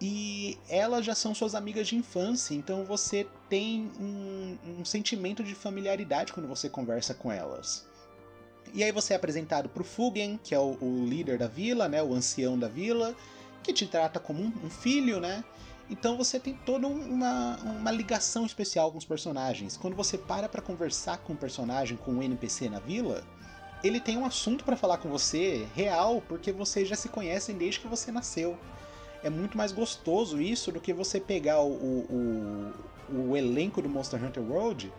E 0.00 0.58
elas 0.68 1.06
já 1.06 1.14
são 1.14 1.32
suas 1.36 1.54
amigas 1.54 1.86
de 1.86 1.94
infância, 1.94 2.52
então 2.52 2.84
você 2.84 3.26
tem 3.48 3.88
um, 3.98 4.58
um 4.80 4.84
sentimento 4.84 5.44
de 5.44 5.54
familiaridade 5.54 6.32
quando 6.32 6.48
você 6.48 6.68
conversa 6.68 7.14
com 7.14 7.30
elas. 7.30 7.86
E 8.74 8.82
aí 8.82 8.90
você 8.90 9.12
é 9.12 9.16
apresentado 9.16 9.68
pro 9.68 9.84
Fugen, 9.84 10.38
que 10.42 10.52
é 10.52 10.58
o, 10.58 10.76
o, 10.80 11.06
líder 11.06 11.38
da 11.38 11.46
vila, 11.46 11.88
né, 11.88 12.02
o 12.02 12.12
ancião 12.12 12.58
da 12.58 12.66
vila, 12.66 13.14
que 13.62 13.72
te 13.72 13.86
trata 13.86 14.18
como 14.18 14.42
um, 14.42 14.52
um 14.64 14.68
filho, 14.68 15.20
né? 15.20 15.44
Então 15.88 16.16
você 16.16 16.40
tem 16.40 16.54
toda 16.54 16.86
uma, 16.86 17.56
uma 17.58 17.90
ligação 17.92 18.44
especial 18.44 18.90
com 18.90 18.98
os 18.98 19.04
personagens. 19.04 19.76
Quando 19.76 19.94
você 19.94 20.18
para 20.18 20.48
para 20.48 20.60
conversar 20.60 21.18
com 21.18 21.32
um 21.32 21.36
personagem, 21.36 21.96
com 21.96 22.12
um 22.12 22.22
NPC 22.22 22.68
na 22.68 22.80
vila, 22.80 23.22
ele 23.84 24.00
tem 24.00 24.16
um 24.16 24.24
assunto 24.24 24.64
para 24.64 24.76
falar 24.76 24.98
com 24.98 25.08
você 25.08 25.66
real, 25.74 26.22
porque 26.28 26.50
vocês 26.50 26.88
já 26.88 26.96
se 26.96 27.08
conhecem 27.08 27.56
desde 27.56 27.80
que 27.80 27.86
você 27.86 28.10
nasceu. 28.10 28.58
É 29.22 29.30
muito 29.30 29.56
mais 29.56 29.72
gostoso 29.72 30.40
isso 30.40 30.72
do 30.72 30.80
que 30.80 30.92
você 30.92 31.20
pegar 31.20 31.60
o, 31.60 31.72
o, 31.72 32.72
o, 33.12 33.36
elenco 33.36 33.80
do 33.80 33.88
Monster 33.88 34.22
Hunter 34.22 34.42
World, 34.42 34.92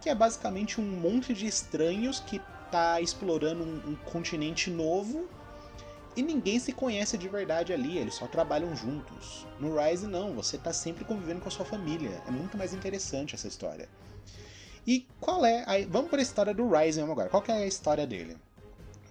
que 0.00 0.08
é 0.08 0.14
basicamente 0.14 0.80
um 0.80 0.84
monte 0.84 1.34
de 1.34 1.46
estranhos 1.46 2.20
que 2.20 2.40
tá 2.70 3.00
explorando 3.00 3.64
um, 3.64 3.90
um 3.90 3.94
continente 3.96 4.70
novo 4.70 5.28
e 6.18 6.22
ninguém 6.22 6.58
se 6.58 6.72
conhece 6.72 7.16
de 7.16 7.28
verdade 7.28 7.72
ali, 7.72 7.96
eles 7.96 8.14
só 8.14 8.26
trabalham 8.26 8.74
juntos. 8.74 9.46
No 9.60 9.78
Rise 9.78 10.04
não, 10.04 10.34
você 10.34 10.58
tá 10.58 10.72
sempre 10.72 11.04
convivendo 11.04 11.40
com 11.40 11.46
a 11.46 11.52
sua 11.52 11.64
família. 11.64 12.20
É 12.26 12.30
muito 12.32 12.58
mais 12.58 12.74
interessante 12.74 13.36
essa 13.36 13.46
história. 13.46 13.88
E 14.84 15.06
qual 15.20 15.46
é 15.46 15.62
a... 15.62 15.86
Vamos 15.88 16.10
para 16.10 16.18
a 16.18 16.22
história 16.22 16.52
do 16.52 16.68
Rise 16.68 17.00
agora. 17.00 17.28
Qual 17.28 17.44
é 17.46 17.52
a 17.52 17.66
história 17.68 18.04
dele? 18.04 18.36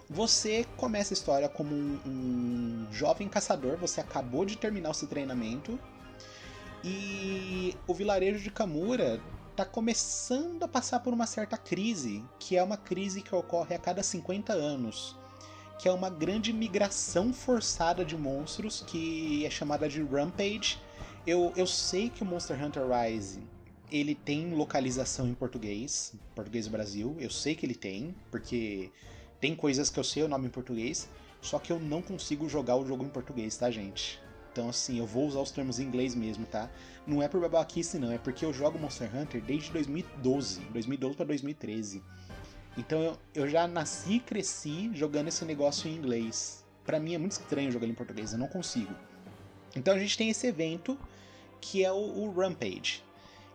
Você 0.10 0.66
começa 0.76 1.14
a 1.14 1.16
história 1.16 1.48
como 1.48 1.74
um, 1.74 1.98
um 2.06 2.88
jovem 2.92 3.30
caçador, 3.30 3.78
você 3.78 4.02
acabou 4.02 4.44
de 4.44 4.58
terminar 4.58 4.90
o 4.90 4.94
seu 4.94 5.08
treinamento 5.08 5.80
e 6.84 7.74
o 7.88 7.94
vilarejo 7.94 8.44
de 8.44 8.52
Kamura 8.52 9.22
está 9.52 9.64
começando 9.64 10.64
a 10.64 10.68
passar 10.68 11.00
por 11.00 11.14
uma 11.14 11.26
certa 11.26 11.58
crise, 11.58 12.22
que 12.38 12.58
é 12.58 12.64
uma 12.64 12.76
crise 12.76 13.22
que 13.22 13.34
ocorre 13.34 13.76
a 13.76 13.80
cada 13.80 14.04
50 14.04 14.52
anos 14.52 15.17
que 15.78 15.88
é 15.88 15.92
uma 15.92 16.10
grande 16.10 16.52
migração 16.52 17.32
forçada 17.34 18.04
de 18.04 18.18
monstros 18.18 18.84
que 18.86 19.46
é 19.46 19.50
chamada 19.50 19.88
de 19.88 20.02
Rampage. 20.02 20.80
Eu, 21.26 21.54
eu 21.56 21.68
sei 21.68 22.10
que 22.10 22.24
o 22.24 22.26
Monster 22.26 22.62
Hunter 22.64 22.84
Rise 22.88 23.42
ele 23.92 24.16
tem 24.16 24.54
localização 24.54 25.28
em 25.28 25.34
português, 25.34 26.14
português 26.36 26.66
do 26.66 26.72
Brasil. 26.72 27.16
Eu 27.20 27.30
sei 27.30 27.56
que 27.56 27.66
ele 27.66 27.76
tem, 27.76 28.14
porque 28.32 28.92
tem 29.40 29.56
coisas 29.56 29.90
que 29.90 30.00
eu 30.00 30.04
sei 30.04 30.24
o 30.24 30.28
nome 30.28 30.48
em 30.48 30.52
português, 30.52 31.08
só 31.42 31.60
que 31.60 31.72
eu 31.72 31.80
não 31.80 32.02
consigo 32.02 32.50
jogar 32.50 32.76
o 32.76 32.86
jogo 32.86 33.04
em 33.04 33.10
português, 33.10 33.56
tá, 33.56 33.70
gente? 33.72 34.20
Então, 34.52 34.70
assim, 34.70 34.98
eu 34.98 35.06
vou 35.06 35.28
usar 35.28 35.40
os 35.40 35.52
termos 35.52 35.80
em 35.80 35.84
inglês 35.84 36.16
mesmo, 36.16 36.46
tá? 36.46 36.70
Não 37.06 37.22
é 37.22 37.28
por 37.28 37.40
babaquice, 37.40 38.00
não, 38.00 38.12
é 38.12 38.18
porque 38.18 38.44
eu 38.44 38.52
jogo 38.52 38.80
Monster 38.80 39.10
Hunter 39.16 39.42
desde 39.42 39.72
2012, 39.72 40.62
2012 40.72 41.16
para 41.16 41.26
2013. 41.28 42.04
Então 42.78 43.02
eu, 43.02 43.18
eu 43.34 43.50
já 43.50 43.68
nasci 43.68 44.14
e 44.14 44.20
cresci 44.20 44.92
jogando 44.94 45.30
esse 45.30 45.44
negócio 45.44 45.90
em 45.90 45.96
inglês. 45.96 46.64
Para 46.86 47.00
mim 47.00 47.16
é 47.16 47.18
muito 47.18 47.34
estranho 47.34 47.72
jogar 47.72 47.88
em 47.88 47.94
português, 47.94 48.32
eu 48.32 48.40
não 48.40 48.48
consigo. 48.48 48.94
Então 49.76 49.96
a 49.96 50.00
gente 50.00 50.18
tem 50.18 50.30
esse 50.30 50.46
evento 50.48 50.98
que 51.60 51.84
é 51.84 51.92
o, 51.92 51.96
o 51.96 52.32
Rampage, 52.32 53.04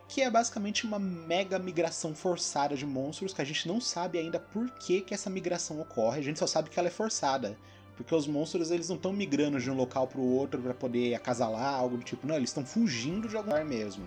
que 0.07 0.21
é 0.21 0.29
basicamente 0.29 0.85
uma 0.85 0.99
mega 0.99 1.57
migração 1.57 2.13
forçada 2.13 2.75
de 2.75 2.85
monstros 2.85 3.33
que 3.33 3.41
a 3.41 3.45
gente 3.45 3.67
não 3.67 3.79
sabe 3.79 4.19
ainda 4.19 4.39
por 4.39 4.69
que, 4.71 5.01
que 5.01 5.13
essa 5.13 5.29
migração 5.29 5.79
ocorre, 5.79 6.19
a 6.19 6.23
gente 6.23 6.37
só 6.37 6.45
sabe 6.45 6.69
que 6.69 6.77
ela 6.77 6.89
é 6.89 6.91
forçada. 6.91 7.57
Porque 7.95 8.13
os 8.13 8.27
monstros 8.27 8.71
eles 8.71 8.89
não 8.89 8.95
estão 8.95 9.13
migrando 9.13 9.59
de 9.59 9.69
um 9.69 9.75
local 9.75 10.07
para 10.07 10.19
o 10.19 10.35
outro 10.35 10.61
para 10.61 10.73
poder 10.73 11.13
acasalar, 11.13 11.75
algo 11.75 11.97
do 11.97 12.03
tipo. 12.03 12.25
Não, 12.25 12.35
eles 12.35 12.49
estão 12.49 12.65
fugindo 12.65 13.27
de 13.27 13.37
algum 13.37 13.51
lugar 13.51 13.63
mesmo. 13.63 14.05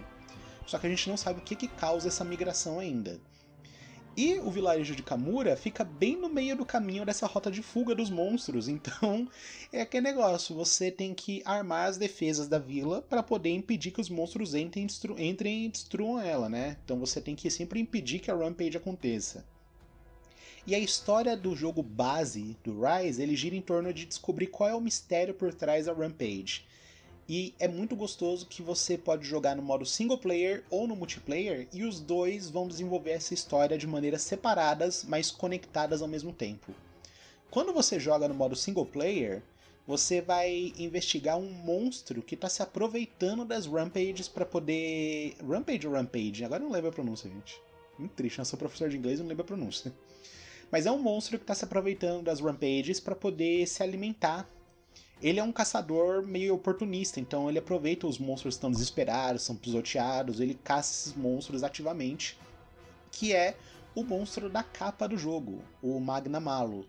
Só 0.66 0.76
que 0.76 0.86
a 0.88 0.90
gente 0.90 1.08
não 1.08 1.16
sabe 1.16 1.38
o 1.38 1.42
que, 1.42 1.54
que 1.54 1.68
causa 1.68 2.08
essa 2.08 2.24
migração 2.24 2.80
ainda. 2.80 3.20
E 4.16 4.38
o 4.38 4.50
vilarejo 4.50 4.96
de 4.96 5.02
Kamura 5.02 5.54
fica 5.56 5.84
bem 5.84 6.16
no 6.16 6.30
meio 6.30 6.56
do 6.56 6.64
caminho 6.64 7.04
dessa 7.04 7.26
rota 7.26 7.50
de 7.50 7.60
fuga 7.60 7.94
dos 7.94 8.08
monstros. 8.08 8.66
Então, 8.76 9.28
é 9.70 9.82
aquele 9.82 10.04
negócio: 10.04 10.54
você 10.54 10.90
tem 10.90 11.12
que 11.12 11.42
armar 11.44 11.88
as 11.88 11.98
defesas 11.98 12.48
da 12.48 12.58
vila 12.58 13.02
para 13.02 13.22
poder 13.22 13.50
impedir 13.50 13.90
que 13.90 14.00
os 14.00 14.08
monstros 14.08 14.54
entrem, 14.54 14.86
entrem 15.18 15.66
e 15.66 15.68
destruam 15.68 16.18
ela, 16.18 16.48
né? 16.48 16.78
Então 16.82 16.98
você 16.98 17.20
tem 17.20 17.34
que 17.34 17.50
sempre 17.50 17.78
impedir 17.78 18.20
que 18.20 18.30
a 18.30 18.34
Rampage 18.34 18.76
aconteça. 18.76 19.44
E 20.66 20.74
a 20.74 20.78
história 20.78 21.36
do 21.36 21.54
jogo 21.54 21.82
base 21.82 22.56
do 22.64 22.80
Rise, 22.80 23.22
ele 23.22 23.36
gira 23.36 23.54
em 23.54 23.60
torno 23.60 23.92
de 23.92 24.06
descobrir 24.06 24.46
qual 24.46 24.68
é 24.68 24.74
o 24.74 24.80
mistério 24.80 25.34
por 25.34 25.52
trás 25.52 25.86
da 25.86 25.92
Rampage. 25.92 26.64
E 27.28 27.54
é 27.58 27.66
muito 27.66 27.96
gostoso 27.96 28.46
que 28.46 28.62
você 28.62 28.96
pode 28.96 29.26
jogar 29.26 29.56
no 29.56 29.62
modo 29.62 29.84
single 29.84 30.18
player 30.18 30.62
ou 30.70 30.86
no 30.86 30.94
multiplayer 30.94 31.66
e 31.72 31.82
os 31.82 31.98
dois 31.98 32.48
vão 32.48 32.68
desenvolver 32.68 33.10
essa 33.10 33.34
história 33.34 33.76
de 33.76 33.86
maneiras 33.86 34.22
separadas, 34.22 35.04
mas 35.08 35.30
conectadas 35.30 36.02
ao 36.02 36.08
mesmo 36.08 36.32
tempo. 36.32 36.72
Quando 37.50 37.72
você 37.72 37.98
joga 37.98 38.28
no 38.28 38.34
modo 38.34 38.54
single 38.54 38.86
player, 38.86 39.42
você 39.86 40.20
vai 40.20 40.72
investigar 40.78 41.36
um 41.36 41.50
monstro 41.50 42.22
que 42.22 42.34
está 42.34 42.48
se 42.48 42.62
aproveitando 42.62 43.44
das 43.44 43.66
rampages 43.66 44.28
para 44.28 44.44
poder. 44.44 45.36
Rampage 45.44 45.86
ou 45.86 45.94
Rampage? 45.94 46.44
Agora 46.44 46.62
não 46.62 46.70
lembro 46.70 46.90
a 46.90 46.92
pronúncia, 46.92 47.30
gente. 47.30 47.60
Muito 47.98 48.12
triste, 48.12 48.38
eu 48.38 48.44
sou 48.44 48.58
professor 48.58 48.88
de 48.88 48.96
inglês 48.96 49.18
e 49.18 49.22
não 49.22 49.28
lembro 49.28 49.42
a 49.42 49.46
pronúncia. 49.46 49.92
Mas 50.70 50.86
é 50.86 50.90
um 50.90 50.98
monstro 50.98 51.38
que 51.38 51.44
está 51.44 51.54
se 51.54 51.64
aproveitando 51.64 52.24
das 52.24 52.40
rampages 52.40 53.00
para 53.00 53.14
poder 53.14 53.66
se 53.66 53.82
alimentar 53.82 54.48
ele 55.22 55.40
é 55.40 55.42
um 55.42 55.52
caçador 55.52 56.26
meio 56.26 56.54
oportunista, 56.54 57.18
então 57.18 57.48
ele 57.48 57.58
aproveita 57.58 58.06
os 58.06 58.18
monstros 58.18 58.54
que 58.54 58.58
estão 58.58 58.70
desesperados, 58.70 59.42
são 59.42 59.56
pisoteados, 59.56 60.40
ele 60.40 60.54
caça 60.62 60.92
esses 60.92 61.14
monstros 61.14 61.62
ativamente, 61.62 62.38
que 63.10 63.32
é 63.32 63.56
o 63.94 64.04
monstro 64.04 64.50
da 64.50 64.62
capa 64.62 65.08
do 65.08 65.16
jogo, 65.16 65.62
o 65.82 65.98
Magnamalo. 65.98 66.86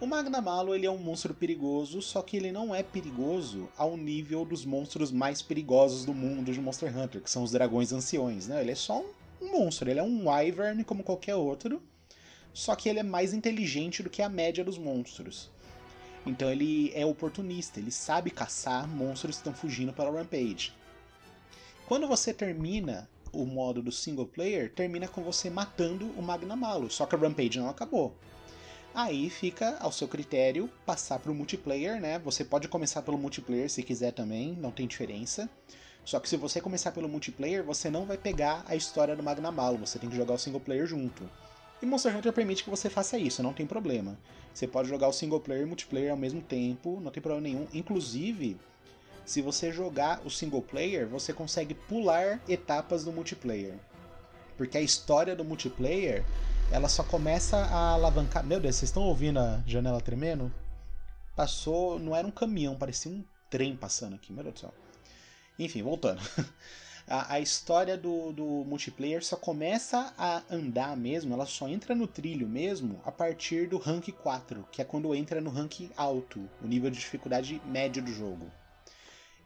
O 0.00 0.06
Magnamalo 0.06 0.74
ele 0.74 0.86
é 0.86 0.90
um 0.90 0.96
monstro 0.96 1.34
perigoso, 1.34 2.00
só 2.00 2.22
que 2.22 2.36
ele 2.36 2.52
não 2.52 2.74
é 2.74 2.82
perigoso 2.82 3.68
ao 3.76 3.96
nível 3.96 4.44
dos 4.44 4.64
monstros 4.64 5.10
mais 5.10 5.42
perigosos 5.42 6.06
do 6.06 6.14
mundo 6.14 6.52
de 6.52 6.60
Monster 6.60 6.96
Hunter, 6.96 7.20
que 7.20 7.30
são 7.30 7.42
os 7.42 7.50
dragões 7.50 7.92
anciões, 7.92 8.46
né? 8.46 8.62
Ele 8.62 8.70
é 8.70 8.76
só 8.76 9.04
um 9.42 9.52
monstro, 9.52 9.90
ele 9.90 10.00
é 10.00 10.02
um 10.02 10.28
wyvern 10.28 10.82
como 10.84 11.02
qualquer 11.02 11.34
outro, 11.34 11.82
só 12.54 12.74
que 12.74 12.88
ele 12.88 13.00
é 13.00 13.02
mais 13.02 13.34
inteligente 13.34 14.02
do 14.02 14.08
que 14.08 14.22
a 14.22 14.28
média 14.28 14.64
dos 14.64 14.78
monstros. 14.78 15.50
Então 16.26 16.50
ele 16.50 16.92
é 16.94 17.04
oportunista, 17.04 17.80
ele 17.80 17.90
sabe 17.90 18.30
caçar 18.30 18.86
monstros 18.86 19.36
que 19.36 19.40
estão 19.40 19.54
fugindo 19.54 19.92
para 19.92 20.10
o 20.10 20.14
Rampage. 20.14 20.72
Quando 21.86 22.06
você 22.06 22.32
termina 22.32 23.08
o 23.32 23.44
modo 23.44 23.82
do 23.82 23.90
single 23.90 24.26
player, 24.26 24.72
termina 24.72 25.08
com 25.08 25.22
você 25.22 25.48
matando 25.48 26.06
o 26.16 26.22
Magnamalo, 26.22 26.90
só 26.90 27.06
que 27.06 27.14
a 27.14 27.18
Rampage 27.18 27.58
não 27.58 27.68
acabou. 27.68 28.14
Aí 28.94 29.30
fica 29.30 29.76
ao 29.78 29.92
seu 29.92 30.08
critério 30.08 30.68
passar 30.84 31.20
para 31.20 31.30
o 31.30 31.34
multiplayer, 31.34 32.00
né? 32.00 32.18
Você 32.18 32.44
pode 32.44 32.66
começar 32.68 33.02
pelo 33.02 33.16
multiplayer 33.16 33.70
se 33.70 33.82
quiser 33.82 34.12
também, 34.12 34.52
não 34.56 34.72
tem 34.72 34.86
diferença. 34.86 35.48
Só 36.04 36.18
que 36.18 36.28
se 36.28 36.36
você 36.36 36.60
começar 36.60 36.90
pelo 36.90 37.08
multiplayer, 37.08 37.62
você 37.62 37.88
não 37.88 38.04
vai 38.04 38.16
pegar 38.16 38.64
a 38.66 38.74
história 38.74 39.14
do 39.14 39.22
Magnamalo, 39.22 39.78
você 39.78 39.98
tem 39.98 40.10
que 40.10 40.16
jogar 40.16 40.34
o 40.34 40.38
single 40.38 40.60
player 40.60 40.86
junto. 40.86 41.28
E 41.82 41.86
Monster 41.86 42.14
Hunter 42.14 42.32
permite 42.32 42.62
que 42.62 42.70
você 42.70 42.90
faça 42.90 43.16
isso, 43.16 43.42
não 43.42 43.54
tem 43.54 43.66
problema. 43.66 44.18
Você 44.52 44.66
pode 44.66 44.88
jogar 44.88 45.08
o 45.08 45.12
single 45.12 45.40
player 45.40 45.62
e 45.62 45.66
multiplayer 45.66 46.10
ao 46.10 46.16
mesmo 46.16 46.42
tempo, 46.42 47.00
não 47.00 47.10
tem 47.10 47.22
problema 47.22 47.42
nenhum. 47.42 47.66
Inclusive, 47.72 48.58
se 49.24 49.40
você 49.40 49.72
jogar 49.72 50.20
o 50.24 50.30
single 50.30 50.60
player, 50.60 51.06
você 51.06 51.32
consegue 51.32 51.72
pular 51.72 52.40
etapas 52.48 53.04
do 53.04 53.12
multiplayer. 53.12 53.74
Porque 54.58 54.76
a 54.76 54.82
história 54.82 55.34
do 55.34 55.44
multiplayer, 55.44 56.24
ela 56.70 56.88
só 56.88 57.02
começa 57.02 57.56
a 57.56 57.92
alavancar. 57.92 58.44
Meu 58.44 58.60
Deus, 58.60 58.76
vocês 58.76 58.90
estão 58.90 59.04
ouvindo 59.04 59.38
a 59.38 59.62
janela 59.66 60.00
tremendo? 60.00 60.52
Passou, 61.34 61.98
não 61.98 62.14
era 62.14 62.26
um 62.26 62.30
caminhão, 62.30 62.76
parecia 62.76 63.10
um 63.10 63.24
trem 63.48 63.74
passando 63.74 64.16
aqui, 64.16 64.32
meu 64.32 64.42
Deus 64.42 64.54
do 64.54 64.60
céu. 64.60 64.74
Enfim, 65.58 65.82
voltando. 65.82 66.20
a, 67.10 67.34
a 67.34 67.40
história 67.40 67.96
do, 67.96 68.32
do 68.32 68.44
multiplayer 68.64 69.24
só 69.24 69.36
começa 69.36 70.14
a 70.16 70.42
andar 70.48 70.96
mesmo, 70.96 71.34
ela 71.34 71.44
só 71.44 71.68
entra 71.68 71.94
no 71.94 72.06
trilho 72.06 72.48
mesmo 72.48 73.00
a 73.04 73.10
partir 73.10 73.68
do 73.68 73.78
rank 73.78 74.08
4, 74.12 74.66
que 74.70 74.80
é 74.80 74.84
quando 74.84 75.12
entra 75.14 75.40
no 75.40 75.50
rank 75.50 75.90
alto, 75.96 76.48
o 76.62 76.66
nível 76.68 76.88
de 76.88 77.00
dificuldade 77.00 77.60
médio 77.66 78.00
do 78.00 78.12
jogo. 78.12 78.46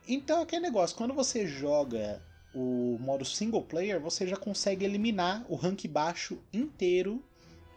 Então, 0.06 0.42
aquele 0.42 0.60
negócio, 0.60 0.94
quando 0.94 1.14
você 1.14 1.46
joga 1.46 2.22
o 2.54 2.98
modo 3.00 3.24
single 3.24 3.62
player, 3.62 3.98
você 3.98 4.26
já 4.26 4.36
consegue 4.36 4.84
eliminar 4.84 5.44
o 5.48 5.56
rank 5.56 5.86
baixo 5.88 6.38
inteiro 6.52 7.24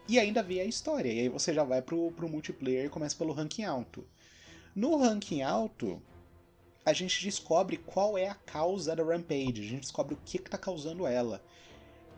E 0.10 0.18
ainda 0.18 0.42
vê 0.42 0.62
a 0.62 0.66
história. 0.66 1.12
E 1.12 1.20
aí 1.22 1.30
você 1.30 1.54
já 1.54 1.64
vai 1.64 1.82
pro, 1.82 2.12
pro 2.12 2.30
multiplayer 2.30 2.86
e 2.86 2.90
começa 2.90 3.16
pelo 3.16 3.34
ranking 3.34 3.64
alto. 3.64 4.06
No 4.74 4.98
ranking 4.98 5.42
alto, 5.42 6.02
a 6.88 6.94
gente 6.94 7.22
descobre 7.22 7.76
qual 7.76 8.18
é 8.18 8.30
a 8.30 8.34
causa 8.34 8.96
da 8.96 9.04
Rampage. 9.04 9.60
A 9.60 9.68
gente 9.68 9.82
descobre 9.82 10.14
o 10.14 10.20
que, 10.24 10.40
que 10.40 10.50
tá 10.50 10.58
causando 10.58 11.06
ela. 11.06 11.44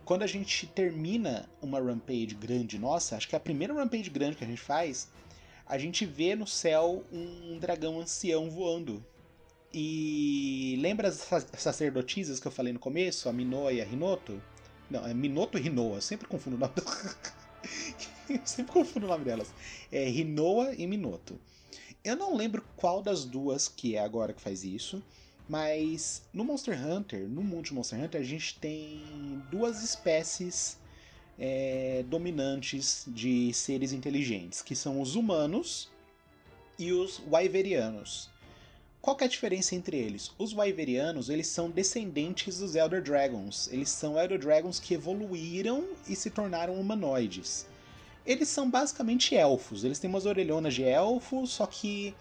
Quando 0.05 0.21
a 0.21 0.27
gente 0.27 0.67
termina 0.67 1.49
uma 1.59 1.79
Rampage 1.79 2.35
grande 2.35 2.77
nossa, 2.77 3.17
acho 3.17 3.27
que 3.27 3.33
é 3.33 3.37
a 3.37 3.39
primeira 3.39 3.73
Rampage 3.73 4.11
grande 4.11 4.35
que 4.35 4.43
a 4.43 4.47
gente 4.47 4.61
faz, 4.61 5.09
a 5.65 5.75
gente 5.79 6.05
vê 6.05 6.35
no 6.35 6.45
céu 6.45 7.03
um 7.11 7.57
dragão 7.57 7.99
ancião 7.99 8.47
voando. 8.51 9.03
E 9.73 10.77
lembra 10.79 11.07
as 11.07 11.27
sacerdotisas 11.57 12.39
que 12.39 12.47
eu 12.47 12.51
falei 12.51 12.71
no 12.71 12.79
começo, 12.79 13.27
a 13.27 13.33
Minoa 13.33 13.73
e 13.73 13.81
a 13.81 13.85
Rinoto? 13.85 14.39
Não, 14.87 15.03
é 15.03 15.15
Minoto 15.15 15.57
e 15.57 15.61
Rinoa, 15.61 15.99
sempre 15.99 16.27
confundo 16.27 16.57
o 16.57 16.59
nome 16.59 16.73
sempre 18.45 18.71
confundo 18.71 19.07
o 19.07 19.09
nome 19.09 19.25
delas. 19.25 19.51
É 19.91 20.07
Rinoa 20.07 20.75
e 20.75 20.85
Minoto. 20.85 21.39
Eu 22.09 22.15
não 22.15 22.35
lembro 22.35 22.65
qual 22.75 23.03
das 23.03 23.23
duas 23.23 23.67
que 23.67 23.95
é 23.95 23.99
agora 23.99 24.33
que 24.33 24.41
faz 24.41 24.63
isso, 24.63 24.99
mas 25.47 26.23
no 26.33 26.43
Monster 26.43 26.75
Hunter, 26.83 27.29
no 27.29 27.43
mundo 27.43 27.65
de 27.65 27.73
Monster 27.75 28.03
Hunter, 28.03 28.19
a 28.19 28.23
gente 28.23 28.57
tem 28.57 29.03
duas 29.51 29.83
espécies 29.83 30.79
é, 31.37 32.03
dominantes 32.07 33.03
de 33.07 33.53
seres 33.53 33.93
inteligentes, 33.93 34.63
que 34.63 34.75
são 34.75 34.99
os 34.99 35.13
humanos 35.13 35.87
e 36.79 36.91
os 36.91 37.21
Wyverianos. 37.31 38.31
Qual 38.99 39.15
é 39.21 39.25
a 39.25 39.27
diferença 39.27 39.75
entre 39.75 39.95
eles? 39.95 40.31
Os 40.39 40.51
Wyverianos, 40.51 41.29
eles 41.29 41.45
são 41.45 41.69
descendentes 41.69 42.57
dos 42.57 42.73
Elder 42.73 43.03
Dragons. 43.03 43.69
Eles 43.71 43.89
são 43.89 44.19
Elder 44.19 44.39
Dragons 44.39 44.79
que 44.79 44.95
evoluíram 44.95 45.87
e 46.07 46.15
se 46.15 46.31
tornaram 46.31 46.73
humanoides. 46.73 47.67
Eles 48.29 48.47
são 48.47 48.69
basicamente 48.69 49.35
elfos. 49.35 49.83
Eles 49.83 49.97
têm 49.97 50.07
umas 50.07 50.27
orelhonas 50.27 50.75
de 50.75 50.83
elfo, 50.83 51.47
só 51.47 51.65
que 51.65 52.13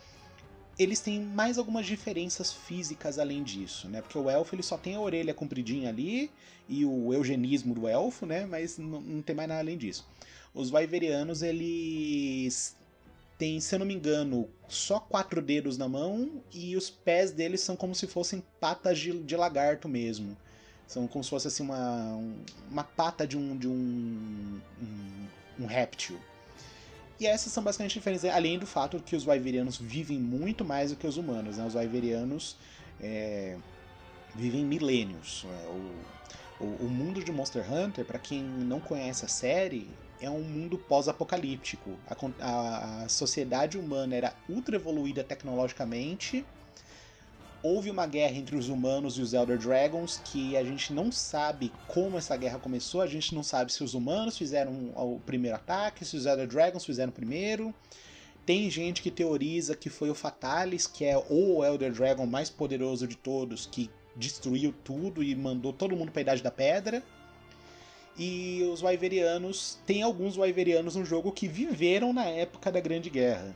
eles 0.79 1.01
têm 1.01 1.21
mais 1.21 1.59
algumas 1.59 1.85
diferenças 1.85 2.51
físicas 2.51 3.19
além 3.19 3.43
disso, 3.43 3.87
né? 3.91 4.01
Porque 4.01 4.17
o 4.17 4.31
elfo 4.31 4.55
ele 4.55 4.63
só 4.63 4.79
tem 4.79 4.95
a 4.95 5.01
orelha 5.01 5.35
compridinha 5.35 5.91
ali 5.91 6.31
e 6.67 6.83
o 6.87 7.13
eugenismo 7.13 7.75
do 7.75 7.87
elfo, 7.87 8.25
né? 8.25 8.47
Mas 8.47 8.79
não, 8.79 9.03
não 9.03 9.21
tem 9.21 9.37
mais 9.37 9.51
nada 9.51 9.61
além 9.61 9.77
disso. 9.77 10.09
Os 10.55 10.73
Wyverianos, 10.73 11.43
eles 11.43 12.75
têm, 13.37 13.61
se 13.61 13.75
eu 13.75 13.79
não 13.79 13.85
me 13.85 13.93
engano, 13.93 14.49
só 14.67 14.99
quatro 14.99 15.43
dedos 15.43 15.77
na 15.77 15.91
mão 15.91 16.43
e 16.51 16.75
os 16.75 16.89
pés 16.89 17.33
deles 17.33 17.61
são 17.61 17.77
como 17.77 17.95
se 17.95 18.07
fossem 18.07 18.43
patas 18.59 18.99
de, 18.99 19.13
de 19.13 19.37
lagarto 19.37 19.87
mesmo. 19.87 20.35
São 20.87 21.07
como 21.07 21.23
se 21.23 21.29
fosse 21.29 21.49
assim 21.49 21.65
uma, 21.65 22.19
uma 22.71 22.83
pata 22.83 23.27
de 23.27 23.37
um, 23.37 23.55
de 23.59 23.69
um, 23.69 24.59
um, 24.81 25.27
um 25.59 25.67
réptil. 25.67 26.19
E 27.21 27.27
essas 27.27 27.53
são 27.53 27.63
basicamente 27.63 27.95
diferentes, 27.95 28.25
além 28.25 28.59
do 28.59 28.67
fato 28.67 29.01
que 29.01 29.17
os 29.17 29.27
Wyverianos 29.27 29.77
vivem 29.77 30.19
muito 30.19 30.65
mais 30.65 30.91
do 30.91 30.97
que 30.97 31.07
os 31.07 31.17
humanos. 31.17 31.57
Né? 31.57 31.67
Os 31.67 31.75
Wyverianos 31.75 32.57
é, 33.01 33.57
vivem 34.35 34.65
milênios. 34.65 35.45
É, 35.45 35.67
o, 35.69 36.65
o, 36.65 36.87
o, 36.87 36.89
mundo 36.89 37.23
de 37.23 37.33
Monster 37.33 37.65
Hunter, 37.73 38.05
para 38.05 38.19
quem 38.19 38.43
não 38.43 38.79
conhece 38.79 39.25
a 39.25 39.29
série, 39.29 39.91
é 40.21 40.31
um 40.31 40.43
mundo 40.43 40.79
pós-apocalíptico. 40.79 41.97
A, 42.09 42.17
a, 42.45 43.03
a 43.05 43.09
sociedade 43.09 43.77
humana 43.77 44.15
era 44.15 44.35
ultra 44.49 44.77
evoluída 44.77 45.25
tecnologicamente 45.25 46.47
houve 47.63 47.91
uma 47.91 48.07
guerra 48.07 48.37
entre 48.37 48.57
os 48.57 48.69
humanos 48.69 49.19
e 49.19 49.23
os 49.23 49.35
Elder 49.35 49.59
Dragons 49.59 50.21
que 50.25 50.57
a 50.57 50.65
gente 50.65 50.93
não 50.93 51.11
sabe 51.11 51.73
como 51.87 52.17
essa 52.17 52.37
guerra 52.37 52.59
começou, 52.59 53.01
a 53.01 53.07
gente 53.07 53.35
não 53.35 53.43
sabe 53.43 53.73
se 53.73 53.83
os 53.83 53.95
humanos 53.95 54.39
fizeram 54.39 54.93
o 54.95 55.21
primeiro 55.25 55.57
ataque, 55.57 56.05
se 56.05 56.17
os 56.17 56.27
Elder 56.27 56.47
Dragons 56.47 56.85
fizeram 56.85 57.13
primeiro. 57.13 57.75
Tem 58.47 58.71
gente 58.71 59.03
que 59.03 59.11
teoriza 59.11 59.77
que 59.77 59.91
foi 59.91 60.09
o 60.09 60.15
Fatalis, 60.15 60.87
que 60.87 61.05
é 61.05 61.19
o 61.29 61.63
Elder 61.63 61.93
Dragon 61.93 62.25
mais 62.25 62.49
poderoso 62.49 63.07
de 63.07 63.15
todos, 63.15 63.67
que 63.67 63.91
destruiu 64.17 64.75
tudo 64.83 65.23
e 65.23 65.35
mandou 65.35 65.73
todo 65.73 65.97
mundo 65.97 66.11
para 66.11 66.21
a 66.21 66.23
Idade 66.23 66.43
da 66.43 66.51
Pedra. 66.51 67.03
E 68.17 68.67
os 68.73 68.83
Wyverianos, 68.83 69.79
tem 69.87 70.03
alguns 70.03 70.37
Wyverianos 70.37 70.97
no 70.97 71.05
jogo 71.05 71.31
que 71.31 71.47
viveram 71.47 72.13
na 72.13 72.25
época 72.25 72.73
da 72.73 72.81
Grande 72.81 73.11
Guerra. 73.11 73.55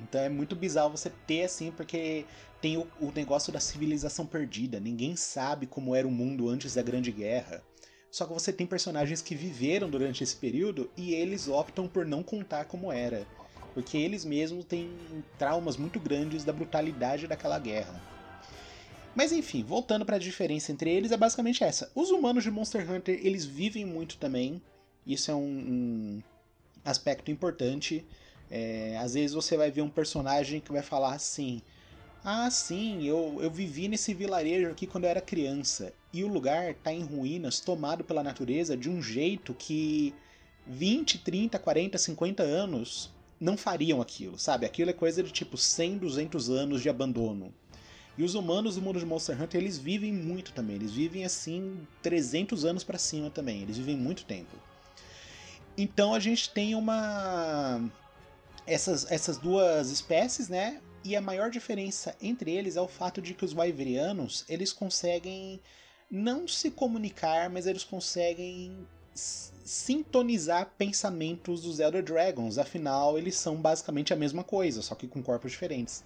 Então 0.00 0.20
é 0.20 0.28
muito 0.28 0.54
bizarro 0.54 0.96
você 0.96 1.10
ter 1.26 1.44
assim, 1.44 1.70
porque 1.70 2.24
tem 2.60 2.76
o, 2.76 2.86
o, 3.00 3.12
negócio 3.12 3.52
da 3.52 3.60
civilização 3.60 4.26
perdida. 4.26 4.80
Ninguém 4.80 5.16
sabe 5.16 5.66
como 5.66 5.94
era 5.94 6.06
o 6.06 6.10
mundo 6.10 6.48
antes 6.48 6.74
da 6.74 6.82
Grande 6.82 7.10
Guerra. 7.10 7.62
Só 8.10 8.26
que 8.26 8.32
você 8.32 8.52
tem 8.52 8.66
personagens 8.66 9.20
que 9.20 9.34
viveram 9.34 9.90
durante 9.90 10.22
esse 10.24 10.36
período 10.36 10.90
e 10.96 11.14
eles 11.14 11.46
optam 11.46 11.86
por 11.86 12.06
não 12.06 12.22
contar 12.22 12.64
como 12.64 12.90
era. 12.90 13.26
Porque 13.74 13.96
eles 13.98 14.24
mesmos 14.24 14.64
têm 14.64 14.90
traumas 15.38 15.76
muito 15.76 16.00
grandes 16.00 16.42
da 16.44 16.52
brutalidade 16.52 17.26
daquela 17.26 17.58
guerra. 17.58 18.00
Mas 19.14 19.32
enfim, 19.32 19.62
voltando 19.62 20.06
para 20.06 20.16
a 20.16 20.20
diferença 20.20 20.72
entre 20.72 20.90
eles, 20.90 21.12
é 21.12 21.16
basicamente 21.16 21.64
essa. 21.64 21.90
Os 21.94 22.10
humanos 22.10 22.44
de 22.44 22.50
Monster 22.50 22.90
Hunter, 22.90 23.18
eles 23.22 23.44
vivem 23.44 23.84
muito 23.84 24.16
também. 24.16 24.62
Isso 25.06 25.30
é 25.30 25.34
um, 25.34 25.40
um 25.40 26.22
aspecto 26.84 27.30
importante. 27.30 28.06
É, 28.50 28.98
às 28.98 29.14
vezes 29.14 29.34
você 29.34 29.56
vai 29.56 29.70
ver 29.70 29.82
um 29.82 29.90
personagem 29.90 30.60
que 30.60 30.72
vai 30.72 30.82
falar 30.82 31.14
assim: 31.14 31.60
Ah, 32.24 32.50
sim, 32.50 33.06
eu, 33.06 33.38
eu 33.40 33.50
vivi 33.50 33.88
nesse 33.88 34.14
vilarejo 34.14 34.70
aqui 34.70 34.86
quando 34.86 35.04
eu 35.04 35.10
era 35.10 35.20
criança. 35.20 35.92
E 36.12 36.24
o 36.24 36.28
lugar 36.28 36.70
está 36.70 36.92
em 36.92 37.02
ruínas, 37.02 37.60
tomado 37.60 38.02
pela 38.02 38.22
natureza 38.22 38.76
de 38.76 38.88
um 38.88 39.02
jeito 39.02 39.54
que 39.54 40.14
20, 40.66 41.18
30, 41.18 41.58
40, 41.58 41.98
50 41.98 42.42
anos 42.42 43.10
não 43.40 43.56
fariam 43.56 44.00
aquilo, 44.00 44.38
sabe? 44.38 44.66
Aquilo 44.66 44.90
é 44.90 44.94
coisa 44.94 45.22
de 45.22 45.30
tipo 45.30 45.56
100, 45.56 45.98
200 45.98 46.50
anos 46.50 46.82
de 46.82 46.88
abandono. 46.88 47.52
E 48.16 48.24
os 48.24 48.34
humanos 48.34 48.74
do 48.74 48.82
mundo 48.82 48.98
de 48.98 49.06
Monster 49.06 49.40
Hunter, 49.40 49.60
eles 49.60 49.78
vivem 49.78 50.12
muito 50.12 50.52
também. 50.52 50.74
Eles 50.74 50.90
vivem 50.90 51.24
assim 51.24 51.86
300 52.02 52.64
anos 52.64 52.82
para 52.82 52.98
cima 52.98 53.30
também. 53.30 53.62
Eles 53.62 53.76
vivem 53.76 53.96
muito 53.96 54.24
tempo. 54.24 54.56
Então 55.76 56.12
a 56.12 56.18
gente 56.18 56.50
tem 56.50 56.74
uma 56.74 57.80
essas, 58.68 59.10
essas 59.10 59.38
duas 59.38 59.90
espécies, 59.90 60.48
né? 60.48 60.80
E 61.04 61.16
a 61.16 61.20
maior 61.20 61.50
diferença 61.50 62.14
entre 62.20 62.50
eles 62.52 62.76
é 62.76 62.80
o 62.80 62.88
fato 62.88 63.22
de 63.22 63.34
que 63.34 63.44
os 63.44 63.54
Wyverianos, 63.54 64.44
eles 64.48 64.72
conseguem 64.72 65.60
não 66.10 66.46
se 66.46 66.70
comunicar, 66.70 67.48
mas 67.48 67.66
eles 67.66 67.84
conseguem 67.84 68.86
sintonizar 69.14 70.72
pensamentos 70.78 71.62
dos 71.62 71.80
Elder 71.80 72.02
Dragons, 72.02 72.56
afinal 72.56 73.18
eles 73.18 73.36
são 73.36 73.56
basicamente 73.56 74.12
a 74.12 74.16
mesma 74.16 74.44
coisa, 74.44 74.80
só 74.80 74.94
que 74.94 75.08
com 75.08 75.22
corpos 75.22 75.52
diferentes. 75.52 76.04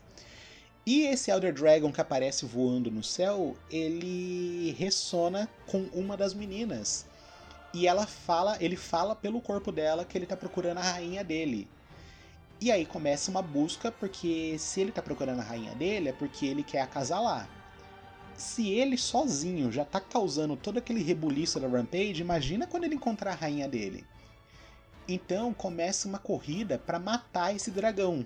E 0.84 1.02
esse 1.02 1.30
Elder 1.30 1.52
Dragon 1.52 1.92
que 1.92 2.00
aparece 2.00 2.44
voando 2.44 2.90
no 2.90 3.04
céu, 3.04 3.56
ele 3.70 4.74
ressona 4.78 5.48
com 5.66 5.82
uma 5.92 6.16
das 6.16 6.34
meninas. 6.34 7.06
E 7.72 7.86
ela 7.86 8.06
fala, 8.06 8.56
ele 8.60 8.76
fala 8.76 9.14
pelo 9.14 9.40
corpo 9.40 9.70
dela 9.70 10.04
que 10.04 10.18
ele 10.18 10.24
está 10.24 10.36
procurando 10.36 10.78
a 10.78 10.82
rainha 10.82 11.22
dele. 11.22 11.68
E 12.62 12.70
aí 12.70 12.86
começa 12.86 13.28
uma 13.28 13.42
busca, 13.42 13.90
porque 13.90 14.56
se 14.56 14.80
ele 14.80 14.92
tá 14.92 15.02
procurando 15.02 15.40
a 15.40 15.42
rainha 15.42 15.74
dele, 15.74 16.10
é 16.10 16.12
porque 16.12 16.46
ele 16.46 16.62
quer 16.62 16.82
acasalar. 16.82 17.48
Se 18.36 18.70
ele 18.70 18.96
sozinho 18.96 19.72
já 19.72 19.84
tá 19.84 20.00
causando 20.00 20.56
todo 20.56 20.78
aquele 20.78 21.02
rebuliço 21.02 21.58
da 21.58 21.66
Rampage, 21.66 22.22
imagina 22.22 22.64
quando 22.64 22.84
ele 22.84 22.94
encontrar 22.94 23.32
a 23.32 23.34
rainha 23.34 23.68
dele. 23.68 24.06
Então 25.08 25.52
começa 25.52 26.06
uma 26.06 26.20
corrida 26.20 26.78
para 26.78 27.00
matar 27.00 27.52
esse 27.52 27.68
dragão, 27.68 28.24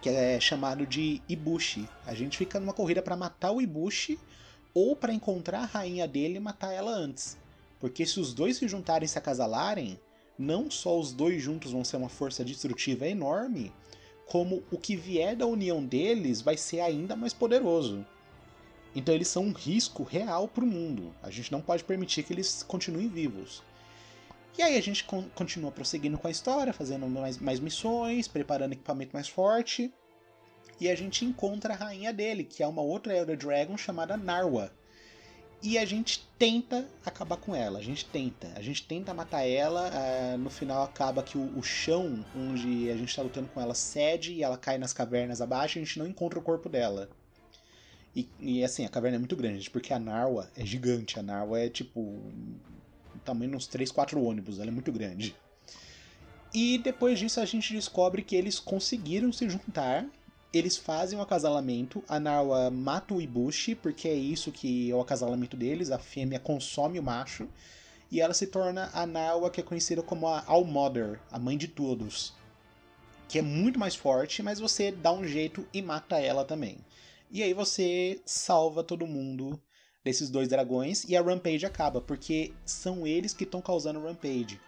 que 0.00 0.08
é 0.08 0.38
chamado 0.38 0.86
de 0.86 1.20
Ibushi. 1.28 1.88
A 2.06 2.14
gente 2.14 2.38
fica 2.38 2.60
numa 2.60 2.72
corrida 2.72 3.02
para 3.02 3.16
matar 3.16 3.50
o 3.50 3.60
Ibushi 3.60 4.16
ou 4.72 4.94
para 4.94 5.12
encontrar 5.12 5.62
a 5.62 5.66
rainha 5.66 6.06
dele 6.06 6.36
e 6.36 6.40
matar 6.40 6.72
ela 6.72 6.92
antes. 6.92 7.36
Porque 7.80 8.06
se 8.06 8.20
os 8.20 8.32
dois 8.32 8.58
se 8.58 8.68
juntarem 8.68 9.06
e 9.06 9.08
se 9.08 9.18
acasalarem, 9.18 9.98
não 10.40 10.70
só 10.70 10.98
os 10.98 11.12
dois 11.12 11.42
juntos 11.42 11.72
vão 11.72 11.84
ser 11.84 11.98
uma 11.98 12.08
força 12.08 12.42
destrutiva 12.42 13.06
enorme, 13.06 13.70
como 14.26 14.62
o 14.70 14.78
que 14.78 14.96
vier 14.96 15.36
da 15.36 15.46
união 15.46 15.84
deles 15.84 16.40
vai 16.40 16.56
ser 16.56 16.80
ainda 16.80 17.14
mais 17.14 17.34
poderoso. 17.34 18.06
Então 18.96 19.14
eles 19.14 19.28
são 19.28 19.44
um 19.44 19.52
risco 19.52 20.02
real 20.02 20.48
para 20.48 20.64
o 20.64 20.66
mundo. 20.66 21.14
A 21.22 21.30
gente 21.30 21.52
não 21.52 21.60
pode 21.60 21.84
permitir 21.84 22.22
que 22.22 22.32
eles 22.32 22.62
continuem 22.62 23.06
vivos. 23.06 23.62
E 24.56 24.62
aí 24.62 24.78
a 24.78 24.82
gente 24.82 25.04
continua 25.34 25.70
prosseguindo 25.70 26.16
com 26.16 26.26
a 26.26 26.30
história, 26.30 26.72
fazendo 26.72 27.06
mais, 27.06 27.36
mais 27.36 27.60
missões, 27.60 28.26
preparando 28.26 28.72
equipamento 28.72 29.12
mais 29.12 29.28
forte. 29.28 29.92
E 30.80 30.88
a 30.88 30.94
gente 30.94 31.24
encontra 31.24 31.74
a 31.74 31.76
rainha 31.76 32.14
dele, 32.14 32.44
que 32.44 32.62
é 32.62 32.66
uma 32.66 32.82
outra 32.82 33.14
Elder 33.14 33.36
Dragon 33.36 33.76
chamada 33.76 34.16
Narwa 34.16 34.72
e 35.62 35.76
a 35.76 35.84
gente 35.84 36.26
tenta 36.38 36.88
acabar 37.04 37.36
com 37.36 37.54
ela. 37.54 37.78
A 37.78 37.82
gente 37.82 38.04
tenta. 38.06 38.50
A 38.56 38.62
gente 38.62 38.86
tenta 38.86 39.12
matar 39.12 39.44
ela. 39.46 39.90
Uh, 39.90 40.38
no 40.38 40.50
final 40.50 40.82
acaba 40.82 41.22
que 41.22 41.36
o, 41.36 41.58
o, 41.58 41.62
chão 41.62 42.24
onde 42.34 42.90
a 42.90 42.96
gente 42.96 43.14
tá 43.14 43.22
lutando 43.22 43.48
com 43.48 43.60
ela 43.60 43.74
cede 43.74 44.32
e 44.32 44.42
ela 44.42 44.56
cai 44.56 44.78
nas 44.78 44.92
cavernas 44.92 45.40
abaixo 45.40 45.78
e 45.78 45.82
a 45.82 45.84
gente 45.84 45.98
não 45.98 46.06
encontra 46.06 46.38
o 46.38 46.42
corpo 46.42 46.68
dela. 46.68 47.10
E, 48.16 48.26
e 48.40 48.64
assim, 48.64 48.84
a 48.84 48.88
caverna 48.88 49.16
é 49.16 49.18
muito 49.18 49.36
grande, 49.36 49.68
porque 49.70 49.92
a 49.92 49.98
Narwa 49.98 50.50
é 50.56 50.64
gigante. 50.64 51.18
A 51.18 51.22
Narwa 51.22 51.60
é 51.60 51.68
tipo. 51.68 52.22
tamanho 53.24 53.54
uns 53.54 53.66
3, 53.66 53.92
4 53.92 54.22
ônibus. 54.22 54.58
Ela 54.58 54.68
é 54.68 54.72
muito 54.72 54.90
grande. 54.90 55.36
E 56.52 56.78
depois 56.78 57.18
disso 57.18 57.38
a 57.38 57.44
gente 57.44 57.72
descobre 57.72 58.22
que 58.22 58.34
eles 58.34 58.58
conseguiram 58.58 59.32
se 59.32 59.48
juntar. 59.48 60.06
Eles 60.52 60.76
fazem 60.76 61.16
o 61.16 61.20
um 61.20 61.24
acasalamento. 61.24 62.02
A 62.08 62.18
Narwa 62.18 62.70
mata 62.70 63.14
o 63.14 63.20
Ibushi, 63.20 63.74
porque 63.74 64.08
é 64.08 64.14
isso 64.14 64.50
que 64.50 64.90
é 64.90 64.94
o 64.94 65.00
acasalamento 65.00 65.56
deles. 65.56 65.90
A 65.90 65.98
fêmea 65.98 66.40
consome 66.40 66.98
o 66.98 67.02
macho. 67.02 67.48
E 68.10 68.20
ela 68.20 68.34
se 68.34 68.46
torna 68.46 68.90
a 68.92 69.06
Narwa, 69.06 69.50
que 69.50 69.60
é 69.60 69.64
conhecida 69.64 70.02
como 70.02 70.26
a 70.26 70.42
All 70.46 70.64
Mother, 70.64 71.20
a 71.30 71.38
mãe 71.38 71.56
de 71.56 71.68
todos. 71.68 72.34
Que 73.28 73.38
é 73.38 73.42
muito 73.42 73.78
mais 73.78 73.94
forte, 73.94 74.42
mas 74.42 74.58
você 74.58 74.90
dá 74.90 75.12
um 75.12 75.24
jeito 75.24 75.64
e 75.72 75.80
mata 75.80 76.18
ela 76.18 76.44
também. 76.44 76.78
E 77.30 77.42
aí 77.42 77.54
você 77.54 78.20
salva 78.26 78.82
todo 78.82 79.06
mundo 79.06 79.60
desses 80.02 80.28
dois 80.30 80.48
dragões 80.48 81.04
e 81.04 81.16
a 81.16 81.22
Rampage 81.22 81.64
acaba, 81.64 82.00
porque 82.00 82.52
são 82.64 83.06
eles 83.06 83.32
que 83.32 83.44
estão 83.44 83.62
causando 83.62 84.02
Rampage 84.02 84.58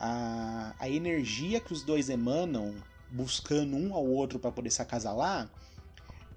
a, 0.00 0.74
a 0.78 0.88
energia 0.88 1.60
que 1.60 1.74
os 1.74 1.82
dois 1.82 2.08
emanam, 2.08 2.74
buscando 3.10 3.76
um 3.76 3.94
ao 3.94 4.06
outro 4.06 4.38
para 4.38 4.52
poder 4.52 4.70
se 4.70 4.80
acasalar, 4.80 5.50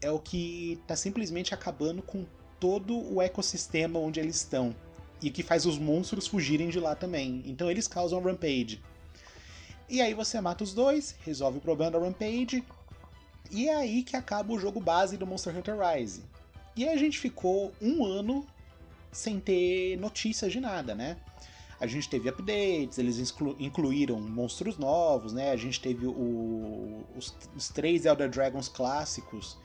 é 0.01 0.09
o 0.09 0.19
que 0.19 0.79
está 0.81 0.95
simplesmente 0.95 1.53
acabando 1.53 2.01
com 2.01 2.25
todo 2.59 2.97
o 3.13 3.21
ecossistema 3.21 3.99
onde 3.99 4.19
eles 4.19 4.37
estão. 4.37 4.75
E 5.21 5.29
que 5.29 5.43
faz 5.43 5.65
os 5.65 5.77
monstros 5.77 6.27
fugirem 6.27 6.69
de 6.69 6.79
lá 6.79 6.95
também. 6.95 7.41
Então 7.45 7.71
eles 7.71 7.87
causam 7.87 8.21
Rampage. 8.21 8.81
E 9.89 10.01
aí 10.01 10.13
você 10.13 10.39
mata 10.41 10.63
os 10.63 10.73
dois, 10.73 11.15
resolve 11.23 11.59
o 11.59 11.61
problema 11.61 11.91
da 11.91 11.99
Rampage. 11.99 12.63
E 13.51 13.69
é 13.69 13.75
aí 13.75 14.03
que 14.03 14.15
acaba 14.15 14.51
o 14.51 14.59
jogo 14.59 14.79
base 14.79 15.15
do 15.15 15.27
Monster 15.27 15.55
Hunter 15.57 15.75
Rise. 15.77 16.23
E 16.75 16.87
aí 16.87 16.93
a 16.93 16.97
gente 16.97 17.19
ficou 17.19 17.71
um 17.81 18.03
ano 18.05 18.45
sem 19.11 19.39
ter 19.39 19.97
notícias 19.97 20.51
de 20.51 20.59
nada, 20.59 20.95
né? 20.95 21.17
A 21.83 21.85
gente 21.85 22.07
teve 22.07 22.29
updates, 22.29 22.97
eles 22.97 23.19
inclu 23.19 23.57
incluíram 23.59 24.17
monstros 24.21 24.77
novos, 24.77 25.33
né? 25.33 25.51
A 25.51 25.57
gente 25.57 25.81
teve 25.81 26.07
o, 26.07 27.03
os, 27.13 27.35
os, 27.53 27.67
três 27.67 28.05
Elder 28.05 28.29
Dragons 28.29 28.69
clássicos, 28.69 29.57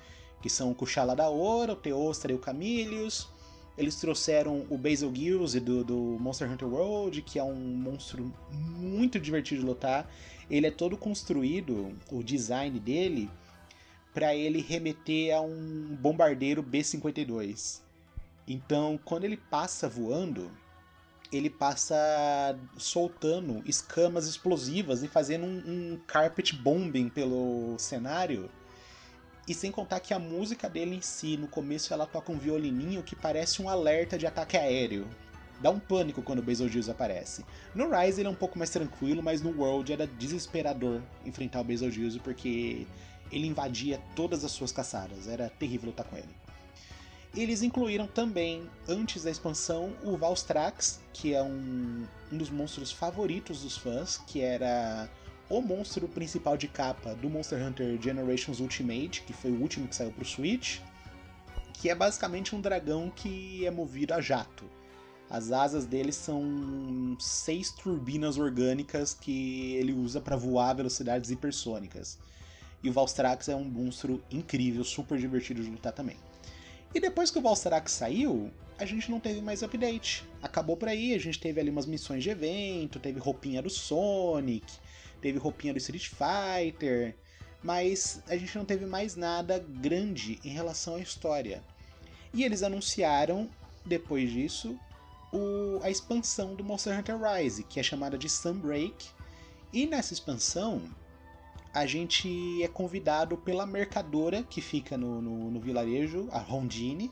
que 0.42 0.50
são 0.50 0.72
o 0.72 0.74
Kushala 0.74 1.14
Daora, 1.14 1.74
o 1.74 1.76
Teostra 1.76 2.33
e 2.33 2.35
o 2.35 2.38
Camilius. 2.40 3.28
Eles 3.76 3.94
trouxeram 4.00 4.66
o 4.68 4.76
Basil 4.76 5.14
Gills 5.14 5.61
do, 5.61 5.85
do 5.85 5.96
Monster 6.18 6.50
Hunter 6.50 6.66
World, 6.66 7.22
que 7.22 7.38
é 7.38 7.44
um 7.44 7.54
monstro 7.54 8.35
muito 8.50 9.20
divertido 9.20 9.61
de 9.61 9.66
lutar. 9.68 10.11
Ele 10.50 10.66
é 10.66 10.72
todo 10.72 10.96
construído, 10.96 11.96
o 12.11 12.20
design 12.20 12.81
dele, 12.81 13.31
para 14.12 14.35
ele 14.35 14.61
remeter 14.61 15.37
a 15.37 15.40
um 15.40 15.96
bombardeiro 16.00 16.64
B-52. 16.64 17.81
Então, 18.48 18.98
quando 19.04 19.22
ele 19.22 19.37
passa 19.37 19.88
voando, 19.88 20.50
ele 21.30 21.50
passa 21.50 22.58
soltando 22.76 23.62
escamas 23.66 24.26
explosivas 24.26 25.02
e 25.02 25.08
fazendo 25.08 25.44
um, 25.44 25.62
um, 25.66 26.00
carpet 26.06 26.54
bombing 26.54 27.08
pelo 27.08 27.76
cenário. 27.78 28.50
E 29.46 29.54
sem 29.54 29.70
contar 29.70 30.00
que 30.00 30.12
a 30.12 30.18
música 30.18 30.68
dele 30.68 30.96
em 30.96 31.00
si, 31.00 31.36
no 31.36 31.48
começo 31.48 31.92
ela 31.92 32.06
toca 32.06 32.32
um 32.32 32.38
violininho 32.38 33.02
que 33.02 33.16
parece 33.16 33.62
um 33.62 33.68
alerta 33.68 34.18
de 34.18 34.26
ataque 34.26 34.56
aéreo. 34.56 35.06
Dá 35.60 35.70
um 35.70 35.80
pânico 35.80 36.22
quando 36.22 36.38
o 36.38 36.42
Beetlejuice 36.42 36.90
aparece. 36.90 37.44
No 37.74 37.90
Rise 37.90 38.20
ele 38.20 38.28
é 38.28 38.30
um 38.30 38.34
pouco 38.34 38.58
mais 38.58 38.70
tranquilo, 38.70 39.22
mas 39.22 39.42
no 39.42 39.50
World 39.50 39.92
era 39.92 40.06
desesperador 40.06 41.02
enfrentar 41.24 41.60
o 41.60 41.64
Beetlejuice 41.64 42.20
porque 42.20 42.86
ele 43.30 43.46
invadia 43.46 44.00
todas 44.14 44.44
as 44.44 44.52
suas 44.52 44.70
caçadas. 44.70 45.26
Era 45.26 45.50
terrível 45.50 45.88
lutar 45.88 46.06
com 46.06 46.16
ele. 46.16 46.47
Eles 47.38 47.62
incluíram 47.62 48.09
também, 48.09 48.68
antes 48.88 49.22
da 49.22 49.31
expansão, 49.31 49.92
o 50.03 50.16
Valstrax, 50.16 50.98
que 51.12 51.35
é 51.35 51.40
um, 51.40 52.05
um 52.33 52.37
dos 52.37 52.51
monstros 52.51 52.90
favoritos 52.90 53.62
dos 53.62 53.79
fãs, 53.79 54.16
que 54.27 54.40
era 54.40 55.09
o 55.48 55.61
monstro 55.61 56.09
principal 56.09 56.57
de 56.57 56.66
capa 56.66 57.14
do 57.14 57.31
Monster 57.31 57.64
Hunter 57.64 57.96
Generations 58.03 58.59
Ultimate, 58.59 59.22
que 59.22 59.33
foi 59.33 59.53
o 59.53 59.61
último 59.61 59.87
que 59.87 59.94
saiu 59.94 60.11
para 60.11 60.24
o 60.24 60.27
Switch, 60.27 60.81
que 61.74 61.88
é 61.88 61.94
basicamente 61.94 62.57
um 62.57 62.61
dragão 62.61 63.09
que 63.09 63.64
é 63.64 63.70
movido 63.70 64.14
a 64.14 64.20
jato. 64.20 64.64
As 65.31 65.53
asas 65.53 65.87
dele 65.87 66.11
são 66.11 67.16
seis 67.20 67.70
turbinas 67.70 68.37
orgânicas 68.37 69.14
que 69.14 69.77
ele 69.77 69.92
usa 69.92 70.20
para 70.20 70.35
voar 70.35 70.70
a 70.70 70.74
velocidades 70.74 71.31
hipersônicas. 71.31 72.18
E 72.83 72.90
o 72.90 72.92
Valstrax 72.92 73.48
é 73.48 73.55
um 73.55 73.62
monstro 73.64 74.20
incrível, 74.29 74.83
super 74.83 75.16
divertido 75.16 75.62
de 75.62 75.70
lutar 75.70 75.92
também. 75.92 76.16
E 76.94 77.01
depois 77.01 77.31
que 77.31 77.38
o 77.38 77.42
Valserac 77.42 77.90
saiu, 77.90 78.51
a 78.79 78.85
gente 78.85 79.11
não 79.11 79.20
teve 79.20 79.40
mais 79.40 79.62
update. 79.62 80.24
Acabou 80.42 80.77
por 80.77 80.88
aí, 80.88 81.14
a 81.14 81.18
gente 81.18 81.38
teve 81.38 81.61
ali 81.61 81.70
umas 81.70 81.87
missões 81.87 82.22
de 82.22 82.31
evento, 82.31 82.98
teve 82.98 83.20
roupinha 83.20 83.61
do 83.61 83.68
Sonic, 83.68 84.66
teve 85.20 85.38
roupinha 85.38 85.72
do 85.72 85.79
Street 85.79 86.09
Fighter, 86.09 87.14
mas 87.62 88.22
a 88.29 88.37
gente 88.37 88.57
não 88.57 88.64
teve 88.64 88.87
mais 88.87 89.16
nada 89.16 89.59
grande 89.59 90.38
em 90.44 90.51
relação 90.51 90.94
à 90.94 91.01
história. 91.01 91.62
E 92.33 92.44
eles 92.44 92.62
anunciaram, 92.62 93.51
depois 93.85 94.31
disso, 94.31 94.79
o, 95.33 95.81
a 95.83 95.90
expansão 95.90 96.55
do 96.55 96.64
Monster 96.64 96.98
Hunter 96.98 97.16
Rise, 97.20 97.64
que 97.64 97.81
é 97.81 97.83
chamada 97.83 98.16
de 98.16 98.29
Sunbreak. 98.29 99.09
E 99.72 99.87
nessa 99.87 100.14
expansão, 100.14 100.83
a 101.78 101.86
gente 101.86 102.62
é 102.62 102.68
convidado 102.68 103.36
pela 103.36 103.66
mercadora 103.66 104.42
que 104.42 104.60
fica 104.60 104.96
no, 104.96 105.20
no, 105.20 105.50
no 105.50 105.60
vilarejo, 105.60 106.28
a 106.30 106.38
Rondine, 106.38 107.10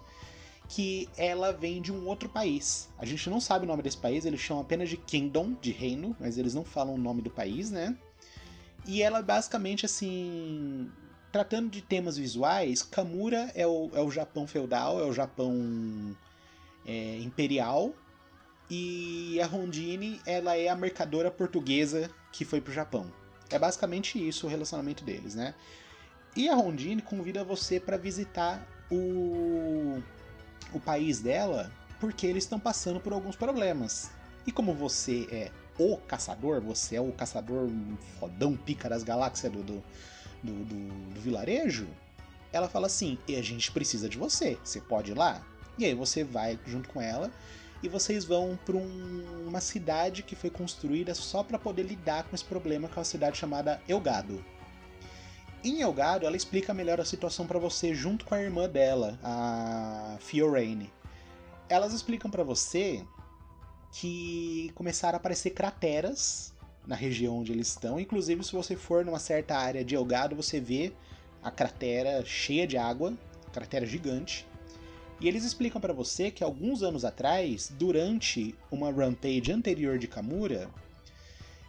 que 0.68 1.08
ela 1.16 1.52
vem 1.52 1.80
de 1.80 1.92
um 1.92 2.06
outro 2.06 2.28
país. 2.28 2.88
A 2.98 3.04
gente 3.04 3.30
não 3.30 3.40
sabe 3.40 3.64
o 3.64 3.68
nome 3.68 3.82
desse 3.82 3.98
país, 3.98 4.24
eles 4.24 4.40
chamam 4.40 4.62
apenas 4.62 4.88
de 4.88 4.96
Kingdom, 4.96 5.54
de 5.60 5.70
reino, 5.70 6.16
mas 6.18 6.38
eles 6.38 6.54
não 6.54 6.64
falam 6.64 6.94
o 6.94 6.98
nome 6.98 7.22
do 7.22 7.30
país, 7.30 7.70
né? 7.70 7.96
E 8.86 9.02
ela 9.02 9.22
basicamente 9.22 9.86
assim. 9.86 10.90
Tratando 11.32 11.68
de 11.68 11.82
temas 11.82 12.16
visuais, 12.16 12.82
Kamura 12.82 13.50
é 13.54 13.66
o, 13.66 13.90
é 13.92 14.00
o 14.00 14.10
Japão 14.10 14.46
feudal, 14.46 14.98
é 14.98 15.04
o 15.04 15.12
Japão 15.12 16.16
é, 16.86 17.18
imperial, 17.18 17.92
e 18.70 19.38
a 19.40 19.46
Rondine 19.46 20.18
ela 20.24 20.56
é 20.56 20.68
a 20.68 20.76
mercadora 20.76 21.30
portuguesa 21.30 22.10
que 22.32 22.44
foi 22.44 22.60
pro 22.60 22.72
Japão. 22.72 23.12
É 23.50 23.58
basicamente 23.58 24.18
isso 24.26 24.46
o 24.46 24.50
relacionamento 24.50 25.04
deles, 25.04 25.34
né? 25.34 25.54
E 26.36 26.48
a 26.48 26.54
Rondine 26.54 27.00
convida 27.00 27.42
você 27.44 27.80
para 27.80 27.96
visitar 27.96 28.66
o, 28.90 30.02
o 30.72 30.80
país 30.80 31.20
dela 31.20 31.72
porque 31.98 32.26
eles 32.26 32.44
estão 32.44 32.60
passando 32.60 33.00
por 33.00 33.12
alguns 33.12 33.36
problemas. 33.36 34.10
E 34.46 34.52
como 34.52 34.74
você 34.74 35.26
é 35.30 35.50
o 35.78 35.96
caçador, 35.96 36.60
você 36.60 36.96
é 36.96 37.00
o 37.00 37.12
caçador 37.12 37.68
fodão 38.18 38.56
pica 38.56 38.88
das 38.88 39.02
galáxias 39.02 39.50
do, 39.50 39.62
do, 39.62 39.82
do, 40.42 40.64
do, 40.64 41.14
do 41.14 41.20
vilarejo, 41.20 41.88
ela 42.52 42.68
fala 42.68 42.86
assim: 42.86 43.18
e 43.26 43.36
a 43.36 43.42
gente 43.42 43.72
precisa 43.72 44.08
de 44.08 44.18
você, 44.18 44.58
você 44.62 44.80
pode 44.80 45.12
ir 45.12 45.14
lá? 45.14 45.44
E 45.78 45.84
aí 45.84 45.94
você 45.94 46.24
vai 46.24 46.58
junto 46.66 46.88
com 46.88 47.00
ela 47.00 47.30
e 47.82 47.88
vocês 47.88 48.24
vão 48.24 48.58
para 48.64 48.76
um, 48.76 49.46
uma 49.46 49.60
cidade 49.60 50.22
que 50.22 50.34
foi 50.34 50.50
construída 50.50 51.14
só 51.14 51.42
para 51.42 51.58
poder 51.58 51.82
lidar 51.82 52.24
com 52.24 52.34
esse 52.34 52.44
problema, 52.44 52.88
que 52.88 52.94
é 52.94 52.98
uma 52.98 53.04
cidade 53.04 53.36
chamada 53.36 53.80
Elgado. 53.88 54.44
Em 55.62 55.80
Elgado, 55.80 56.26
ela 56.26 56.36
explica 56.36 56.72
melhor 56.72 57.00
a 57.00 57.04
situação 57.04 57.46
para 57.46 57.58
você 57.58 57.94
junto 57.94 58.24
com 58.24 58.34
a 58.34 58.40
irmã 58.40 58.68
dela, 58.68 59.18
a 59.22 60.16
Fiorane. 60.20 60.92
Elas 61.68 61.92
explicam 61.92 62.30
para 62.30 62.44
você 62.44 63.04
que 63.92 64.70
começaram 64.74 65.16
a 65.16 65.18
aparecer 65.18 65.50
crateras 65.50 66.54
na 66.86 66.94
região 66.94 67.38
onde 67.38 67.52
eles 67.52 67.68
estão. 67.68 67.98
Inclusive, 67.98 68.44
se 68.44 68.52
você 68.52 68.76
for 68.76 69.04
numa 69.04 69.18
certa 69.18 69.56
área 69.56 69.84
de 69.84 69.94
Elgado, 69.94 70.36
você 70.36 70.60
vê 70.60 70.92
a 71.42 71.50
cratera 71.50 72.24
cheia 72.24 72.66
de 72.66 72.76
água, 72.76 73.14
cratera 73.52 73.84
gigante. 73.86 74.46
E 75.20 75.28
eles 75.28 75.44
explicam 75.44 75.80
para 75.80 75.92
você 75.92 76.30
que 76.30 76.44
alguns 76.44 76.82
anos 76.82 77.04
atrás, 77.04 77.70
durante 77.70 78.54
uma 78.70 78.90
rampage 78.90 79.50
anterior 79.50 79.98
de 79.98 80.06
Kamura, 80.06 80.70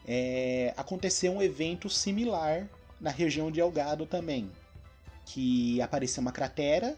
é, 0.05 0.73
aconteceu 0.75 1.31
um 1.31 1.41
evento 1.41 1.89
similar 1.89 2.69
na 2.99 3.09
região 3.09 3.51
de 3.51 3.59
Elgado 3.59 4.05
também, 4.05 4.51
que 5.25 5.81
apareceu 5.81 6.21
uma 6.21 6.31
cratera 6.31 6.97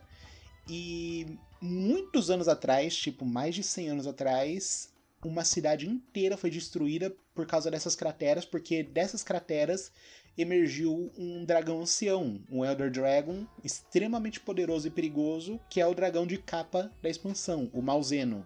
e 0.68 1.38
muitos 1.62 2.30
anos 2.30 2.48
atrás, 2.48 2.96
tipo 2.96 3.26
mais 3.26 3.54
de 3.54 3.64
100 3.64 3.90
anos 3.90 4.08
atrás, 4.08 4.90
uma 5.24 5.44
cidade 5.44 5.88
inteira 5.88 6.38
foi 6.38 6.50
destruída 6.50 7.14
por 7.36 7.46
causa 7.46 7.70
dessas 7.70 7.96
crateras, 7.96 8.46
porque 8.46 8.84
dessas 8.84 9.24
crateras 9.24 9.92
emergiu 10.38 11.12
um 11.18 11.44
dragão 11.44 11.82
ancião, 11.82 12.42
um 12.50 12.64
Elder 12.64 12.92
Dragon 12.92 13.46
extremamente 13.64 14.40
poderoso 14.40 14.88
e 14.88 14.92
perigoso, 14.92 15.60
que 15.70 15.82
é 15.82 15.86
o 15.86 15.94
dragão 15.94 16.26
de 16.26 16.38
capa 16.38 16.92
da 17.02 17.10
expansão, 17.10 17.70
o 17.74 17.82
Malzeno. 17.82 18.46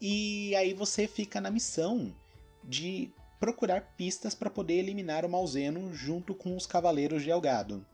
E 0.00 0.54
aí 0.56 0.74
você 0.74 1.06
fica 1.06 1.40
na 1.40 1.50
missão 1.50 2.14
de 2.62 3.10
procurar 3.38 3.94
pistas 3.96 4.34
para 4.34 4.50
poder 4.50 4.74
eliminar 4.74 5.24
o 5.24 5.28
Malzeno 5.28 5.92
junto 5.92 6.34
com 6.34 6.56
os 6.56 6.66
Cavaleiros 6.66 7.22
de 7.22 7.30
Elgado. 7.30 7.84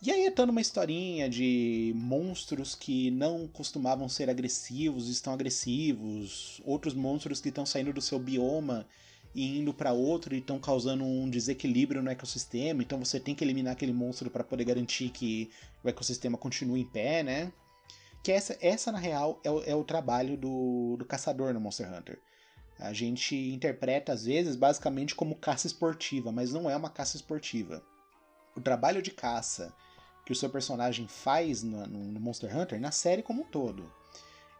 E 0.00 0.12
aí 0.12 0.30
tá 0.30 0.46
numa 0.46 0.60
historinha 0.60 1.28
de 1.28 1.92
monstros 1.96 2.76
que 2.76 3.10
não 3.10 3.48
costumavam 3.48 4.08
ser 4.08 4.30
agressivos, 4.30 5.08
estão 5.08 5.32
agressivos, 5.32 6.62
outros 6.64 6.94
monstros 6.94 7.40
que 7.40 7.48
estão 7.48 7.66
saindo 7.66 7.92
do 7.92 8.00
seu 8.00 8.18
bioma 8.18 8.86
e 9.38 9.60
indo 9.60 9.72
para 9.72 9.92
outro 9.92 10.34
e 10.34 10.38
estão 10.38 10.58
causando 10.58 11.04
um 11.04 11.30
desequilíbrio 11.30 12.02
no 12.02 12.10
ecossistema, 12.10 12.82
então 12.82 12.98
você 12.98 13.20
tem 13.20 13.36
que 13.36 13.44
eliminar 13.44 13.72
aquele 13.72 13.92
monstro 13.92 14.28
para 14.28 14.42
poder 14.42 14.64
garantir 14.64 15.10
que 15.10 15.48
o 15.84 15.88
ecossistema 15.88 16.36
continue 16.36 16.80
em 16.80 16.84
pé, 16.84 17.22
né? 17.22 17.52
Que 18.20 18.32
essa, 18.32 18.58
essa 18.60 18.90
na 18.90 18.98
real, 18.98 19.40
é 19.44 19.50
o, 19.50 19.62
é 19.62 19.74
o 19.76 19.84
trabalho 19.84 20.36
do, 20.36 20.96
do 20.98 21.04
caçador 21.04 21.54
no 21.54 21.60
Monster 21.60 21.88
Hunter. 21.88 22.18
A 22.80 22.92
gente 22.92 23.36
interpreta, 23.36 24.12
às 24.12 24.24
vezes, 24.24 24.56
basicamente 24.56 25.14
como 25.14 25.36
caça 25.36 25.68
esportiva, 25.68 26.32
mas 26.32 26.52
não 26.52 26.68
é 26.68 26.76
uma 26.76 26.90
caça 26.90 27.16
esportiva. 27.16 27.80
O 28.56 28.60
trabalho 28.60 29.00
de 29.00 29.12
caça 29.12 29.72
que 30.26 30.32
o 30.32 30.36
seu 30.36 30.50
personagem 30.50 31.06
faz 31.06 31.62
no, 31.62 31.86
no 31.86 32.20
Monster 32.20 32.56
Hunter, 32.56 32.80
na 32.80 32.90
série 32.90 33.22
como 33.22 33.42
um 33.42 33.46
todo, 33.46 33.88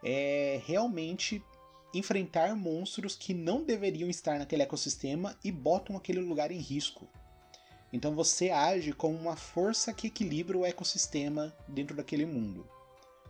é 0.01 0.61
realmente 0.65 1.43
enfrentar 1.93 2.55
monstros 2.55 3.15
que 3.15 3.33
não 3.33 3.63
deveriam 3.63 4.09
estar 4.09 4.37
naquele 4.37 4.63
ecossistema 4.63 5.35
e 5.43 5.51
botam 5.51 5.97
aquele 5.97 6.19
lugar 6.19 6.51
em 6.51 6.59
risco. 6.59 7.07
Então 7.91 8.13
você 8.13 8.49
age 8.49 8.93
como 8.93 9.17
uma 9.17 9.35
força 9.35 9.93
que 9.93 10.07
equilibra 10.07 10.57
o 10.57 10.65
ecossistema 10.65 11.55
dentro 11.67 11.95
daquele 11.95 12.25
mundo. 12.25 12.67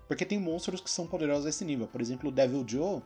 Porque 0.07 0.25
tem 0.25 0.39
monstros 0.39 0.81
que 0.81 0.89
são 0.89 1.07
poderosos 1.07 1.45
a 1.45 1.49
esse 1.49 1.63
nível. 1.63 1.87
Por 1.87 2.01
exemplo, 2.01 2.29
o 2.29 2.31
Devil 2.31 2.65
Joe. 2.67 3.01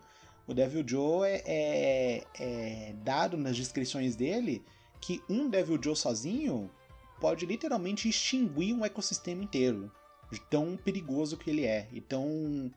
O 0.48 0.54
Devil 0.54 0.84
Joe 0.88 1.28
é, 1.28 1.44
é, 1.46 2.24
é 2.40 2.94
dado 3.04 3.38
nas 3.38 3.56
descrições 3.56 4.16
dele 4.16 4.64
que 5.00 5.22
um 5.30 5.50
Devil 5.50 5.80
Joe 5.82 5.96
sozinho 5.96 6.72
pode 7.20 7.46
literalmente 7.46 8.10
extinguir 8.10 8.74
um 8.74 8.86
ecossistema 8.86 9.44
inteiro. 9.44 9.92
De 10.32 10.40
tão 10.50 10.76
perigoso 10.78 11.38
que 11.38 11.50
ele 11.50 11.66
é. 11.66 11.88
E 11.92 12.02
tão 12.02 12.72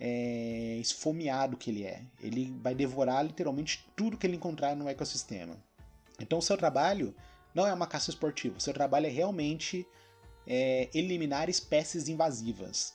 é, 0.00 0.78
esfomeado 0.80 1.58
que 1.58 1.70
ele 1.70 1.84
é. 1.84 2.02
Ele 2.22 2.56
vai 2.62 2.74
devorar 2.74 3.24
literalmente 3.24 3.84
tudo 3.94 4.16
que 4.16 4.26
ele 4.26 4.36
encontrar 4.36 4.74
no 4.74 4.88
ecossistema. 4.88 5.56
Então 6.18 6.38
o 6.38 6.42
seu 6.42 6.56
trabalho 6.56 7.14
não 7.54 7.66
é 7.66 7.74
uma 7.74 7.86
caça 7.86 8.10
esportiva. 8.10 8.56
O 8.56 8.60
seu 8.60 8.72
trabalho 8.72 9.06
é 9.06 9.10
realmente 9.10 9.86
é, 10.46 10.88
eliminar 10.94 11.50
espécies 11.50 12.08
invasivas. 12.08 12.94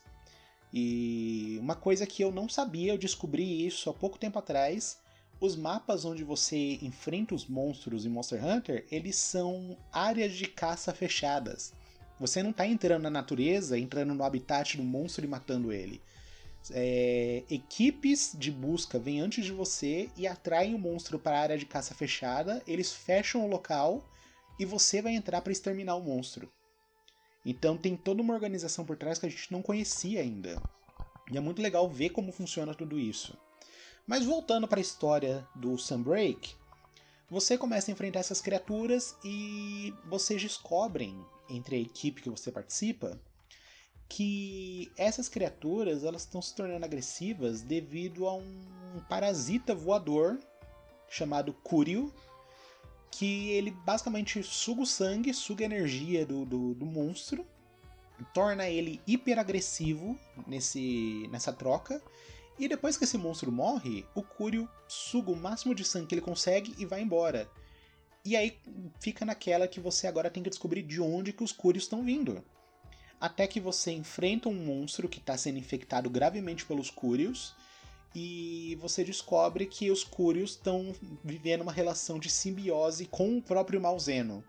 E 0.73 1.57
uma 1.61 1.75
coisa 1.75 2.07
que 2.07 2.23
eu 2.23 2.31
não 2.31 2.49
sabia, 2.49 2.93
eu 2.93 2.97
descobri 2.97 3.65
isso 3.65 3.89
há 3.89 3.93
pouco 3.93 4.17
tempo 4.17 4.39
atrás. 4.39 4.97
Os 5.39 5.55
mapas 5.55 6.05
onde 6.05 6.23
você 6.23 6.79
enfrenta 6.81 7.35
os 7.35 7.45
monstros 7.45 8.05
em 8.05 8.09
Monster 8.09 8.43
Hunter, 8.43 8.85
eles 8.89 9.15
são 9.15 9.77
áreas 9.91 10.33
de 10.33 10.47
caça 10.47 10.93
fechadas. 10.93 11.71
Você 12.19 12.41
não 12.41 12.51
está 12.51 12.65
entrando 12.65 13.03
na 13.03 13.09
natureza, 13.09 13.77
entrando 13.77 14.15
no 14.15 14.23
habitat 14.23 14.77
do 14.77 14.83
monstro 14.83 15.23
e 15.23 15.27
matando 15.27 15.71
ele 15.71 16.01
é, 16.73 17.43
equipes 17.49 18.35
de 18.37 18.51
busca 18.51 18.97
vêm 18.97 19.21
antes 19.21 19.45
de 19.45 19.51
você 19.51 20.09
e 20.17 20.27
atraem 20.27 20.73
o 20.73 20.79
monstro 20.79 21.19
para 21.19 21.37
a 21.37 21.41
área 21.41 21.57
de 21.57 21.65
caça 21.65 21.93
fechada, 21.93 22.61
eles 22.67 22.93
fecham 22.93 23.45
o 23.45 23.49
local 23.49 24.03
e 24.59 24.65
você 24.65 25.01
vai 25.01 25.13
entrar 25.13 25.41
para 25.41 25.51
exterminar 25.51 25.95
o 25.95 26.01
monstro. 26.01 26.51
Então 27.45 27.77
tem 27.77 27.95
toda 27.95 28.21
uma 28.21 28.33
organização 28.33 28.85
por 28.85 28.97
trás 28.97 29.19
que 29.19 29.25
a 29.25 29.29
gente 29.29 29.51
não 29.51 29.61
conhecia 29.61 30.21
ainda. 30.21 30.61
E 31.31 31.37
é 31.37 31.41
muito 31.41 31.61
legal 31.61 31.89
ver 31.89 32.09
como 32.09 32.31
funciona 32.31 32.73
tudo 32.73 32.99
isso. 32.99 33.37
Mas 34.07 34.25
voltando 34.25 34.67
para 34.67 34.79
a 34.79 34.81
história 34.81 35.47
do 35.55 35.77
Sunbreak, 35.77 36.55
você 37.29 37.57
começa 37.57 37.89
a 37.89 37.93
enfrentar 37.93 38.19
essas 38.19 38.41
criaturas 38.41 39.15
e 39.23 39.93
vocês 40.05 40.41
descobrem, 40.41 41.19
entre 41.49 41.75
a 41.75 41.79
equipe 41.79 42.21
que 42.21 42.29
você 42.29 42.51
participa, 42.51 43.19
que 44.07 44.91
essas 44.97 45.27
criaturas 45.27 46.03
elas 46.03 46.21
estão 46.21 46.41
se 46.41 46.53
tornando 46.55 46.85
agressivas 46.85 47.61
devido 47.61 48.27
a 48.27 48.35
um 48.35 49.01
parasita 49.09 49.73
voador 49.73 50.39
chamado 51.09 51.53
Kuryu, 51.53 52.13
que 53.11 53.49
ele 53.51 53.71
basicamente 53.71 54.41
suga 54.43 54.81
o 54.81 54.85
sangue, 54.85 55.33
suga 55.33 55.63
a 55.63 55.65
energia 55.65 56.25
do, 56.25 56.45
do, 56.45 56.73
do 56.75 56.85
monstro, 56.85 57.45
torna 58.33 58.67
ele 58.69 59.01
hiper 59.07 59.39
agressivo 59.39 60.17
nesse, 60.47 61.27
nessa 61.31 61.51
troca. 61.51 62.01
E 62.57 62.67
depois 62.69 62.95
que 62.95 63.03
esse 63.03 63.17
monstro 63.17 63.51
morre, 63.51 64.05
o 64.15 64.23
Kuryu 64.23 64.69
suga 64.87 65.31
o 65.31 65.35
máximo 65.35 65.75
de 65.75 65.83
sangue 65.83 66.07
que 66.07 66.15
ele 66.15 66.21
consegue 66.21 66.73
e 66.77 66.85
vai 66.85 67.01
embora. 67.01 67.49
E 68.23 68.35
aí 68.35 68.57
fica 68.99 69.25
naquela 69.25 69.67
que 69.67 69.79
você 69.79 70.07
agora 70.07 70.29
tem 70.29 70.41
que 70.41 70.49
descobrir 70.49 70.81
de 70.81 71.01
onde 71.01 71.33
que 71.33 71.43
os 71.43 71.51
Kuryus 71.51 71.83
estão 71.83 72.03
vindo 72.03 72.43
até 73.19 73.47
que 73.47 73.59
você 73.59 73.91
enfrenta 73.91 74.49
um 74.49 74.53
monstro 74.53 75.09
que 75.09 75.19
está 75.19 75.37
sendo 75.37 75.57
infectado 75.57 76.09
gravemente 76.09 76.65
pelos 76.65 76.89
Curios 76.89 77.55
e 78.13 78.77
você 78.79 79.03
descobre 79.03 79.65
que 79.65 79.91
os 79.91 80.03
Curios 80.03 80.51
estão 80.51 80.93
vivendo 81.23 81.61
uma 81.61 81.71
relação 81.71 82.17
de 82.17 82.29
simbiose 82.29 83.05
com 83.05 83.37
o 83.37 83.41
próprio 83.41 83.81
Malzeno. 83.81 84.43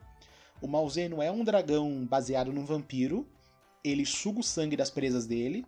O 0.60 0.68
Malzeno 0.68 1.20
é 1.20 1.30
um 1.30 1.44
dragão 1.44 2.06
baseado 2.06 2.52
num 2.52 2.64
vampiro, 2.64 3.26
ele 3.82 4.06
suga 4.06 4.40
o 4.40 4.44
sangue 4.44 4.76
das 4.76 4.90
presas 4.90 5.26
dele 5.26 5.66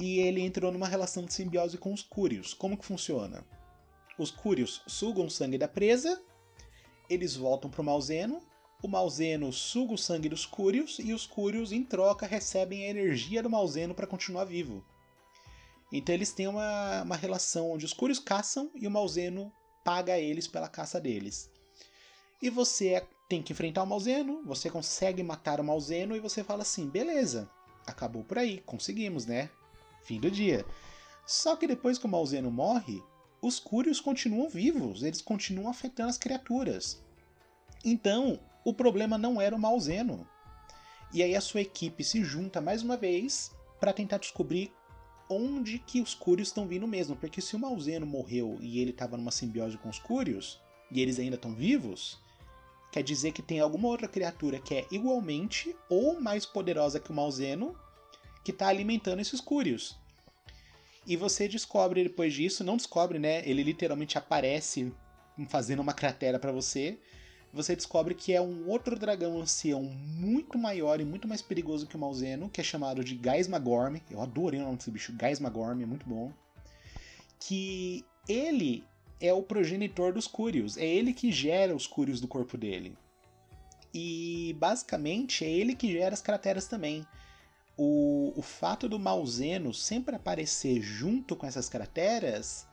e 0.00 0.18
ele 0.20 0.40
entrou 0.40 0.72
numa 0.72 0.88
relação 0.88 1.24
de 1.24 1.32
simbiose 1.32 1.78
com 1.78 1.92
os 1.92 2.02
Curios. 2.02 2.54
Como 2.54 2.76
que 2.76 2.84
funciona? 2.84 3.44
Os 4.18 4.30
Curios 4.30 4.82
sugam 4.86 5.26
o 5.26 5.30
sangue 5.30 5.58
da 5.58 5.68
presa, 5.68 6.22
eles 7.08 7.36
voltam 7.36 7.70
pro 7.70 7.84
Malzeno 7.84 8.40
o 8.84 8.88
Malzeno 8.88 9.50
suga 9.50 9.94
o 9.94 9.98
sangue 9.98 10.28
dos 10.28 10.44
Cúrios 10.44 10.98
e 10.98 11.14
os 11.14 11.26
Cúrios, 11.26 11.72
em 11.72 11.82
troca, 11.82 12.26
recebem 12.26 12.84
a 12.84 12.90
energia 12.90 13.42
do 13.42 13.48
Malzeno 13.48 13.94
para 13.94 14.06
continuar 14.06 14.44
vivo. 14.44 14.84
Então 15.90 16.14
eles 16.14 16.32
têm 16.32 16.48
uma, 16.48 17.02
uma 17.02 17.16
relação 17.16 17.70
onde 17.70 17.86
os 17.86 17.94
Cúrios 17.94 18.18
caçam 18.18 18.70
e 18.74 18.86
o 18.86 18.90
Malzeno 18.90 19.50
paga 19.82 20.18
eles 20.18 20.46
pela 20.46 20.68
caça 20.68 21.00
deles. 21.00 21.50
E 22.42 22.50
você 22.50 23.02
tem 23.26 23.42
que 23.42 23.54
enfrentar 23.54 23.84
o 23.84 23.86
Malzeno, 23.86 24.42
você 24.44 24.68
consegue 24.68 25.22
matar 25.22 25.60
o 25.60 25.64
Malzeno 25.64 26.14
e 26.14 26.20
você 26.20 26.44
fala 26.44 26.60
assim: 26.60 26.86
beleza, 26.86 27.48
acabou 27.86 28.22
por 28.22 28.36
aí, 28.36 28.60
conseguimos, 28.66 29.24
né? 29.24 29.48
Fim 30.02 30.20
do 30.20 30.30
dia. 30.30 30.66
Só 31.26 31.56
que 31.56 31.66
depois 31.66 31.96
que 31.96 32.04
o 32.04 32.10
Malzeno 32.10 32.50
morre, 32.50 33.02
os 33.40 33.58
Cúrios 33.58 33.98
continuam 33.98 34.50
vivos, 34.50 35.02
eles 35.02 35.22
continuam 35.22 35.70
afetando 35.70 36.10
as 36.10 36.18
criaturas. 36.18 37.02
Então, 37.82 38.38
o 38.64 38.72
problema 38.72 39.18
não 39.18 39.40
era 39.40 39.54
o 39.54 39.58
Malzeno. 39.58 40.26
E 41.12 41.22
aí 41.22 41.36
a 41.36 41.40
sua 41.40 41.60
equipe 41.60 42.02
se 42.02 42.24
junta 42.24 42.60
mais 42.60 42.82
uma 42.82 42.96
vez 42.96 43.52
para 43.78 43.92
tentar 43.92 44.18
descobrir 44.18 44.72
onde 45.28 45.78
que 45.78 46.00
os 46.00 46.14
Curios 46.14 46.48
estão 46.48 46.66
vindo 46.66 46.86
mesmo, 46.86 47.16
porque 47.16 47.40
se 47.40 47.54
o 47.54 47.58
Malzeno 47.58 48.06
morreu 48.06 48.58
e 48.60 48.80
ele 48.80 48.90
estava 48.90 49.16
numa 49.16 49.30
simbiose 49.30 49.78
com 49.78 49.88
os 49.88 49.98
Curios, 49.98 50.60
e 50.90 51.00
eles 51.00 51.18
ainda 51.18 51.36
estão 51.36 51.54
vivos, 51.54 52.18
quer 52.92 53.02
dizer 53.02 53.32
que 53.32 53.42
tem 53.42 53.60
alguma 53.60 53.88
outra 53.88 54.08
criatura 54.08 54.58
que 54.58 54.74
é 54.74 54.86
igualmente 54.90 55.74
ou 55.88 56.20
mais 56.20 56.46
poderosa 56.46 57.00
que 57.00 57.10
o 57.10 57.14
Malzeno 57.14 57.76
que 58.44 58.50
está 58.50 58.68
alimentando 58.68 59.20
esses 59.20 59.40
Curios. 59.40 59.96
E 61.06 61.16
você 61.16 61.48
descobre 61.48 62.02
depois 62.02 62.32
disso, 62.32 62.64
não 62.64 62.76
descobre, 62.76 63.18
né? 63.18 63.46
Ele 63.48 63.62
literalmente 63.62 64.16
aparece 64.16 64.92
fazendo 65.48 65.80
uma 65.80 65.92
cratera 65.92 66.38
para 66.38 66.52
você 66.52 66.98
você 67.54 67.76
descobre 67.76 68.14
que 68.14 68.32
é 68.32 68.40
um 68.40 68.68
outro 68.68 68.98
dragão 68.98 69.40
ancião 69.40 69.82
muito 69.82 70.58
maior 70.58 71.00
e 71.00 71.04
muito 71.04 71.28
mais 71.28 71.40
perigoso 71.40 71.86
que 71.86 71.96
o 71.96 71.98
Malzeno, 71.98 72.50
que 72.50 72.60
é 72.60 72.64
chamado 72.64 73.04
de 73.04 73.14
Gaismagorm. 73.14 73.98
Eu 74.10 74.20
adorei 74.20 74.60
o 74.60 74.64
nome 74.64 74.76
desse 74.76 74.90
bicho, 74.90 75.12
Gaismagorm, 75.12 75.80
é 75.80 75.86
muito 75.86 76.06
bom. 76.06 76.32
Que 77.38 78.04
ele 78.28 78.84
é 79.20 79.32
o 79.32 79.42
progenitor 79.42 80.12
dos 80.12 80.26
Curios, 80.26 80.76
é 80.76 80.84
ele 80.84 81.14
que 81.14 81.30
gera 81.30 81.76
os 81.76 81.86
Curios 81.86 82.20
do 82.20 82.26
corpo 82.26 82.58
dele. 82.58 82.98
E 83.94 84.56
basicamente 84.58 85.44
é 85.44 85.48
ele 85.48 85.76
que 85.76 85.92
gera 85.92 86.12
as 86.12 86.20
crateras 86.20 86.66
também. 86.66 87.06
O, 87.76 88.32
o 88.36 88.42
fato 88.42 88.88
do 88.88 88.98
Malzeno 88.98 89.72
sempre 89.72 90.16
aparecer 90.16 90.80
junto 90.80 91.36
com 91.36 91.46
essas 91.46 91.68
crateras 91.68 92.66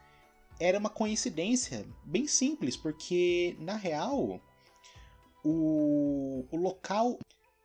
era 0.60 0.78
uma 0.78 0.90
coincidência 0.90 1.86
bem 2.04 2.28
simples, 2.28 2.76
porque 2.76 3.56
na 3.60 3.76
real 3.76 4.42
o, 5.44 6.46
o 6.52 6.58
local 6.58 7.18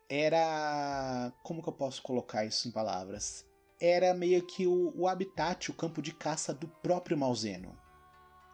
era. 0.08 1.32
Como 1.42 1.62
que 1.62 1.68
eu 1.68 1.72
posso 1.72 2.02
colocar 2.02 2.44
isso 2.44 2.68
em 2.68 2.70
palavras? 2.70 3.46
Era 3.80 4.14
meio 4.14 4.46
que 4.46 4.66
o, 4.66 4.92
o 4.96 5.06
habitat, 5.06 5.70
o 5.70 5.74
campo 5.74 6.00
de 6.00 6.12
caça 6.12 6.54
do 6.54 6.66
próprio 6.66 7.16
Malzeno. 7.16 7.76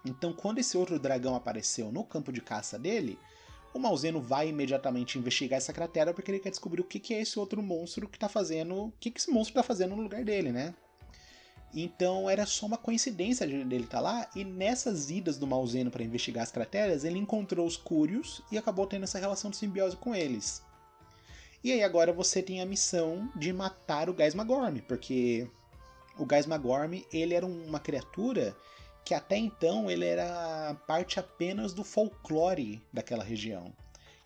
Então, 0.05 0.33
quando 0.33 0.59
esse 0.59 0.77
outro 0.77 0.99
dragão 0.99 1.35
apareceu 1.37 1.93
no 1.93 2.05
campo 2.05 2.33
de 2.33 2.41
caça 2.41 2.77
dele, 2.77 3.17
o 3.73 3.79
Malzeno 3.79 4.21
vai 4.21 4.49
imediatamente 4.49 5.19
investigar 5.19 5.59
essa 5.59 5.73
cratera 5.73 6.13
porque 6.13 6.31
ele 6.31 6.41
quer 6.41 6.51
descobrir 6.51 6.81
o 6.81 6.85
que, 6.85 6.99
que 6.99 7.15
é 7.15 7.21
esse 7.21 7.39
outro 7.39 7.63
monstro 7.63 8.09
que 8.09 8.19
tá 8.19 8.29
fazendo. 8.29 8.87
O 8.87 8.93
que, 8.99 9.11
que 9.11 9.21
esse 9.21 9.31
monstro 9.31 9.55
tá 9.55 9.63
fazendo 9.63 9.95
no 9.95 10.03
lugar 10.03 10.25
dele, 10.25 10.51
né? 10.51 10.75
Então 11.75 12.29
era 12.29 12.45
só 12.45 12.67
uma 12.67 12.77
coincidência 12.77 13.47
dele 13.47 13.85
estar 13.85 13.99
tá 13.99 14.01
lá, 14.01 14.31
e 14.37 14.45
nessas 14.45 15.11
idas 15.11 15.39
do 15.39 15.47
Malzeno 15.47 15.91
para 15.91 16.05
investigar 16.05 16.43
as 16.43 16.53
crateras, 16.53 17.05
ele 17.05 17.19
encontrou 17.19 17.67
os 17.67 17.77
Curios 17.77 18.43
e 18.51 18.59
acabou 18.59 18.87
tendo 18.87 19.05
essa 19.05 19.19
relação 19.19 19.51
de 19.51 19.57
simbiose 19.57 19.97
com 19.97 20.15
eles. 20.15 20.63
E 21.65 21.73
aí 21.73 21.83
agora 21.83 22.13
você 22.13 22.43
tem 22.43 22.61
a 22.61 22.67
missão 22.67 23.31
de 23.37 23.53
matar 23.53 24.11
o 24.11 24.15
Gaismagorm, 24.15 24.81
porque 24.87 25.49
o 26.19 26.27
Gaismagorm 26.27 27.01
ele 27.13 27.35
era 27.35 27.47
uma 27.47 27.79
criatura 27.79 28.55
que 29.05 29.15
até 29.15 29.37
então 29.37 29.91
ele 29.91 30.05
era 30.05 30.75
parte 30.87 31.19
apenas 31.19 31.73
do 31.73 31.83
folclore 31.85 32.83
daquela 32.93 33.25
região. 33.25 33.73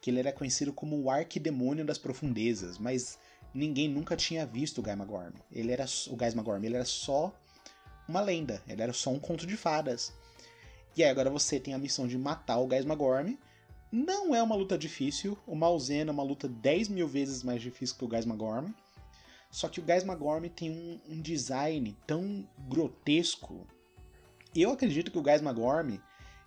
Que 0.01 0.11
ele 0.11 0.19
era 0.19 0.33
conhecido 0.33 0.73
como 0.73 1.01
o 1.01 1.11
arquidemônio 1.11 1.85
das 1.85 1.99
profundezas, 1.99 2.79
mas 2.79 3.19
ninguém 3.57 3.88
nunca 3.88 4.16
tinha 4.16 4.47
visto 4.47 4.79
o 4.79 4.83
Gaimagorm. 4.83 5.33
Ele 5.51 5.73
era 5.73 5.87
o 6.09 6.16
Gaismagorm, 6.16 6.62
ele 6.62 6.77
era 6.77 6.85
só 6.85 7.35
uma 8.09 8.21
lenda, 8.21 8.62
ele 8.69 8.83
era 8.83 8.92
só 8.92 9.11
um 9.11 9.19
conto 9.19 9.47
de 9.47 9.57
fadas. 9.57 10.12
E 10.97 11.03
aí 11.03 11.11
agora 11.11 11.31
você 11.31 11.59
tem 11.59 11.75
a 11.75 11.79
missão 11.79 12.07
de 12.07 12.16
matar 12.19 12.59
o 12.59 12.66
Gaismagorm. 12.66 13.35
Não 13.90 14.35
é 14.35 14.42
uma 14.42 14.55
luta 14.55 14.77
difícil, 14.77 15.38
o 15.47 15.55
Malzeno 15.55 16.11
é 16.11 16.12
uma 16.12 16.23
luta 16.23 16.49
10 16.49 16.88
mil 16.88 17.09
vezes 17.09 17.42
mais 17.42 17.62
difícil 17.62 17.97
que 17.97 18.05
o 18.05 18.09
Gaismagorm. 18.09 18.71
Só 19.51 19.69
que 19.69 19.81
o 19.81 19.83
Gaismagorm 19.83 20.45
tem 20.49 20.71
um, 20.71 21.01
um 21.09 21.21
design 21.21 21.97
tão 22.07 22.47
grotesco. 22.69 23.66
Eu 24.55 24.73
acredito 24.73 25.11
que 25.11 25.19
o 25.19 25.23
Gaismagorm 25.23 25.99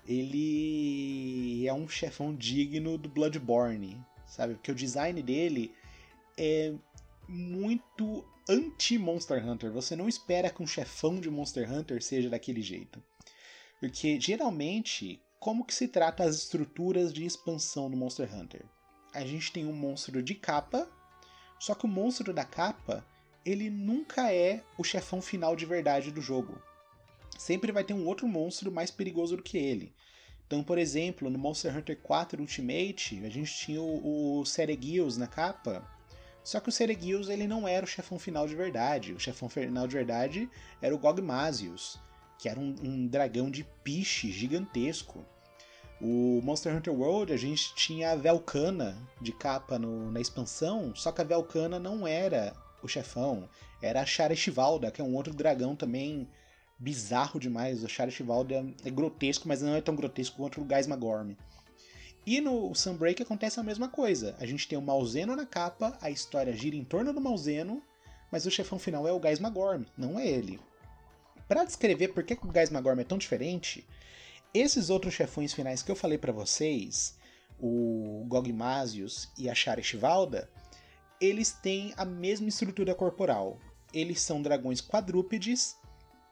ele 0.07 1.67
é 1.67 1.73
um 1.73 1.87
chefão 1.87 2.35
digno 2.35 2.97
do 2.97 3.09
Bloodborne, 3.09 3.97
sabe? 4.25 4.55
Porque 4.55 4.71
o 4.71 4.75
design 4.75 5.21
dele 5.21 5.71
é 6.37 6.73
muito 7.29 8.25
anti-Monster 8.49 9.47
Hunter. 9.47 9.71
Você 9.71 9.95
não 9.95 10.09
espera 10.09 10.49
que 10.49 10.63
um 10.63 10.67
chefão 10.67 11.19
de 11.19 11.29
Monster 11.29 11.71
Hunter 11.71 12.01
seja 12.01 12.29
daquele 12.29 12.61
jeito. 12.61 13.01
Porque 13.79 14.19
geralmente, 14.19 15.21
como 15.39 15.63
que 15.63 15.73
se 15.73 15.87
trata 15.87 16.23
as 16.23 16.35
estruturas 16.35 17.13
de 17.13 17.23
expansão 17.23 17.87
no 17.87 17.95
Monster 17.95 18.33
Hunter? 18.35 18.65
A 19.13 19.23
gente 19.23 19.51
tem 19.51 19.65
um 19.65 19.73
monstro 19.73 20.23
de 20.23 20.33
capa, 20.33 20.89
só 21.59 21.75
que 21.75 21.85
o 21.85 21.89
monstro 21.89 22.33
da 22.33 22.43
capa, 22.43 23.05
ele 23.45 23.69
nunca 23.69 24.33
é 24.33 24.63
o 24.77 24.83
chefão 24.83 25.21
final 25.21 25.55
de 25.55 25.65
verdade 25.65 26.11
do 26.11 26.21
jogo. 26.21 26.59
Sempre 27.37 27.71
vai 27.71 27.83
ter 27.83 27.93
um 27.93 28.07
outro 28.07 28.27
monstro 28.27 28.71
mais 28.71 28.89
perigoso 28.89 29.37
do 29.37 29.43
que 29.43 29.57
ele. 29.57 29.93
Então, 30.47 30.63
por 30.63 30.79
exemplo, 30.79 31.29
no 31.29 31.37
Monster 31.37 31.77
Hunter 31.77 31.97
4 32.01 32.41
Ultimate, 32.41 33.23
a 33.23 33.29
gente 33.29 33.55
tinha 33.55 33.79
o, 33.79 34.41
o 34.41 34.43
na 35.17 35.27
capa, 35.27 35.87
só 36.43 36.59
que 36.59 36.69
o 36.69 36.71
Seregios 36.71 37.29
ele 37.29 37.47
não 37.47 37.67
era 37.67 37.85
o 37.85 37.89
chefão 37.89 38.17
final 38.17 38.47
de 38.47 38.55
verdade. 38.55 39.13
O 39.13 39.19
chefão 39.19 39.49
final 39.49 39.87
de 39.87 39.95
verdade 39.95 40.49
era 40.81 40.93
o 40.93 40.97
Gogmasius, 40.97 41.99
que 42.37 42.49
era 42.49 42.59
um, 42.59 42.75
um 42.81 43.07
dragão 43.07 43.49
de 43.49 43.63
piche 43.83 44.31
gigantesco. 44.31 45.25
O 46.01 46.39
Monster 46.41 46.73
Hunter 46.75 46.93
World 46.93 47.33
a 47.33 47.37
gente 47.37 47.75
tinha 47.75 48.11
a 48.11 48.15
Velcana 48.15 48.97
de 49.21 49.33
capa 49.33 49.77
no, 49.77 50.09
na 50.11 50.21
expansão, 50.21 50.95
só 50.95 51.11
que 51.11 51.21
a 51.21 51.25
Velcana 51.25 51.77
não 51.77 52.07
era 52.07 52.53
o 52.81 52.87
chefão, 52.87 53.49
era 53.81 54.01
a 54.01 54.05
Charestivalda, 54.05 54.91
que 54.91 55.01
é 55.01 55.03
um 55.03 55.13
outro 55.15 55.33
dragão 55.33 55.75
também 55.75 56.27
bizarro 56.79 57.39
demais. 57.39 57.83
O 57.83 57.89
Charestivalda 57.89 58.65
é, 58.85 58.89
grotesco, 58.89 59.47
mas 59.47 59.61
não 59.61 59.75
é 59.75 59.81
tão 59.81 59.95
grotesco 59.95 60.37
quanto 60.37 60.61
o 60.61 60.65
Gaismagorm. 60.65 61.33
E 62.29 62.39
no 62.39 62.75
Sunbreak 62.75 63.23
acontece 63.23 63.59
a 63.59 63.63
mesma 63.63 63.87
coisa. 63.87 64.35
A 64.39 64.45
gente 64.45 64.67
tem 64.67 64.77
o 64.77 64.81
Malzeno 64.83 65.35
na 65.35 65.47
capa, 65.47 65.97
a 65.99 66.11
história 66.11 66.53
gira 66.53 66.75
em 66.75 66.83
torno 66.83 67.11
do 67.11 67.19
Malzeno, 67.19 67.81
mas 68.31 68.45
o 68.45 68.51
chefão 68.51 68.77
final 68.77 69.07
é 69.07 69.11
o 69.11 69.19
Gais 69.19 69.39
Magorm, 69.39 69.83
não 69.97 70.19
é 70.19 70.27
ele. 70.27 70.59
Para 71.47 71.63
descrever 71.63 72.09
por 72.09 72.23
que, 72.23 72.35
o 72.35 72.51
Gais 72.51 72.69
Magorm 72.69 72.99
é 72.99 73.03
tão 73.03 73.17
diferente, 73.17 73.83
esses 74.53 74.91
outros 74.91 75.15
chefões 75.15 75.53
finais 75.53 75.81
que 75.81 75.89
eu 75.89 75.95
falei 75.95 76.19
para 76.19 76.31
vocês, 76.31 77.17
o 77.59 78.23
Gogmasius 78.27 79.29
e 79.35 79.49
a 79.49 79.55
Charestivalda, 79.55 80.47
eles 81.19 81.51
têm 81.51 81.95
a 81.97 82.05
mesma 82.05 82.47
estrutura 82.47 82.93
corporal. 82.93 83.59
Eles 83.91 84.21
são 84.21 84.39
dragões 84.39 84.81
quadrúpedes 84.81 85.75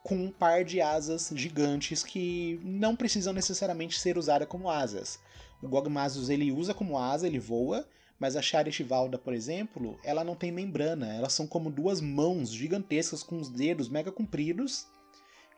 com 0.04 0.16
um 0.16 0.32
par 0.32 0.64
de 0.64 0.80
asas 0.80 1.32
gigantes 1.34 2.04
que 2.04 2.62
não 2.64 2.96
precisam 2.96 3.34
necessariamente 3.34 4.00
ser 4.00 4.16
usadas 4.16 4.48
como 4.48 4.70
asas. 4.70 5.20
O 5.62 5.67
Gogmasus 5.67 6.30
ele 6.30 6.52
usa 6.52 6.74
como 6.74 6.98
asa, 6.98 7.28
ele 7.28 7.39
voa, 7.39 7.88
mas 8.20 8.36
a 8.36 8.41
Charestivalda, 8.41 9.17
por 9.17 9.34
exemplo, 9.34 10.00
ela 10.04 10.24
não 10.24 10.36
tem 10.36 10.52
membrana. 10.52 11.13
Elas 11.13 11.34
são 11.34 11.48
como 11.48 11.70
duas 11.70 12.02
mãos 12.02 12.50
gigantescas 12.50 13.24
com 13.24 13.38
os 13.39 13.50
dedos 13.50 13.89
mega 13.89 14.12
compridos 14.12 14.88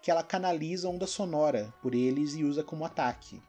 que 0.01 0.09
ela 0.09 0.23
canaliza 0.23 0.87
onda 0.87 1.05
sonora 1.05 1.73
por 1.81 1.93
eles 1.93 2.33
e 2.35 2.43
usa 2.43 2.63
como 2.63 2.85
ataque. 2.85 3.41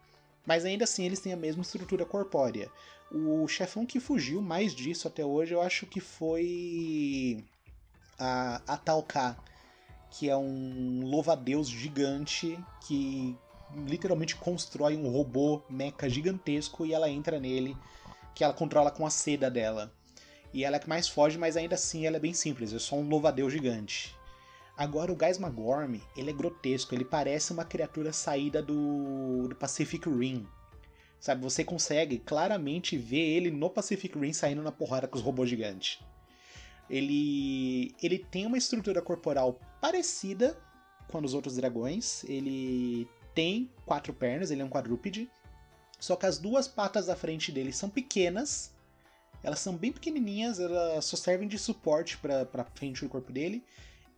Mas 0.45 0.65
ainda 0.65 0.85
assim 0.85 1.05
eles 1.05 1.21
têm 1.21 1.33
a 1.33 1.37
mesma 1.37 1.63
estrutura 1.63 2.05
corpórea. 2.05 2.71
O 3.13 3.47
chefão 3.49 3.87
que 3.87 4.01
fugiu 4.01 4.41
mais 4.41 4.75
disso 4.75 5.07
até 5.07 5.25
hoje 5.25 5.55
eu 5.55 5.61
acho 5.61 5.87
que 5.87 6.01
foi 6.01 7.45
a, 8.19 8.77
Talca, 8.85 9.37
que 10.11 10.29
é 10.29 10.37
um 10.37 11.03
louva-a-deus 11.05 11.69
gigante 11.69 12.59
que 12.87 13.37
literalmente 13.87 14.37
constrói 14.37 14.97
um 14.97 15.09
robô 15.09 15.63
mecha 15.69 16.09
gigantesco 16.09 16.85
e 16.85 16.93
ela 16.93 17.11
entra 17.11 17.39
nele, 17.39 17.77
que 18.35 18.45
ela 18.45 18.53
controla 18.53 18.91
com 18.91 19.07
a 19.07 19.11
seda 19.11 19.51
dela. 19.51 19.93
E 20.53 20.65
ela 20.65 20.77
é 20.77 20.79
que 20.79 20.89
mais 20.89 21.09
foge, 21.09 21.39
mas 21.39 21.57
ainda 21.57 21.75
assim 21.75 22.07
ela 22.07 22.17
é 22.17 22.21
bem 22.21 22.35
simples, 22.35 22.73
é 22.73 22.79
só 22.79 22.97
um 22.97 23.09
louva 23.09 23.35
gigante. 23.49 24.15
Agora 24.77 25.13
o 25.13 25.17
Gaismagorm, 25.17 25.97
ele 26.17 26.31
é 26.31 26.33
grotesco, 26.33 26.95
ele 26.95 27.05
parece 27.05 27.53
uma 27.53 27.65
criatura 27.65 28.13
saída 28.13 28.63
do, 28.63 29.47
do 29.49 29.55
Pacific 29.55 30.09
Rim. 30.09 30.47
Sabe, 31.21 31.43
você 31.43 31.63
consegue 31.63 32.19
claramente 32.19 32.97
ver 32.97 33.21
ele 33.21 33.51
no 33.51 33.69
Pacific 33.69 34.19
Rim 34.19 34.33
saindo 34.33 34.63
na 34.63 34.73
porrada 34.73 35.07
com 35.07 35.19
os 35.19 35.23
robôs 35.23 35.51
gigantes. 35.51 36.03
Ele, 36.89 37.95
ele 38.03 38.19
tem 38.19 38.47
uma 38.47 38.57
estrutura 38.57 39.03
corporal 39.03 39.61
parecida 39.81 40.59
com 41.09 41.19
a 41.19 41.21
dos 41.21 41.35
outros 41.35 41.57
dragões. 41.57 42.25
Ele 42.25 43.07
tem 43.41 43.71
quatro 43.87 44.13
pernas, 44.13 44.51
ele 44.51 44.61
é 44.61 44.65
um 44.65 44.69
quadrúpede. 44.69 45.27
Só 45.99 46.15
que 46.15 46.27
as 46.27 46.37
duas 46.37 46.69
patas 46.69 47.07
da 47.07 47.17
frente 47.17 47.51
dele 47.51 47.73
são 47.73 47.89
pequenas. 47.89 48.71
Elas 49.43 49.61
são 49.61 49.75
bem 49.75 49.91
pequenininhas, 49.91 50.61
elas 50.61 51.07
só 51.07 51.17
servem 51.17 51.49
de 51.49 51.59
suporte 51.59 52.19
para 52.19 52.67
frente 52.75 53.03
do 53.03 53.09
corpo 53.09 53.33
dele. 53.33 53.65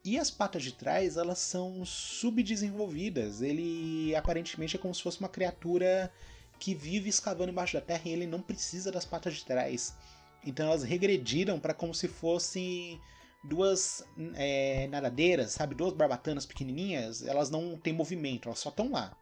E 0.05 0.19
as 0.19 0.29
patas 0.29 0.65
de 0.65 0.73
trás, 0.73 1.17
elas 1.17 1.39
são 1.39 1.85
subdesenvolvidas. 1.85 3.43
Ele 3.43 4.13
aparentemente 4.17 4.75
é 4.75 4.79
como 4.81 4.93
se 4.93 5.05
fosse 5.05 5.21
uma 5.21 5.29
criatura 5.29 6.13
que 6.59 6.75
vive 6.75 7.09
escavando 7.09 7.53
embaixo 7.53 7.75
da 7.75 7.81
terra 7.81 8.03
e 8.07 8.11
ele 8.11 8.27
não 8.27 8.43
precisa 8.43 8.91
das 8.91 9.05
patas 9.05 9.35
de 9.35 9.45
trás. 9.45 9.95
Então 10.45 10.67
elas 10.67 10.83
regrediram 10.83 11.61
para 11.61 11.73
como 11.73 11.95
se 11.95 12.09
fossem 12.09 13.01
duas 13.43 14.05
é, 14.35 14.87
nadadeiras, 14.89 15.53
sabe? 15.53 15.75
Duas 15.75 15.93
barbatanas 15.93 16.47
pequenininhas, 16.47 17.23
elas 17.23 17.51
não 17.51 17.77
têm 17.77 17.93
movimento, 17.93 18.49
elas 18.49 18.59
só 18.59 18.69
estão 18.69 18.91
lá. 18.91 19.17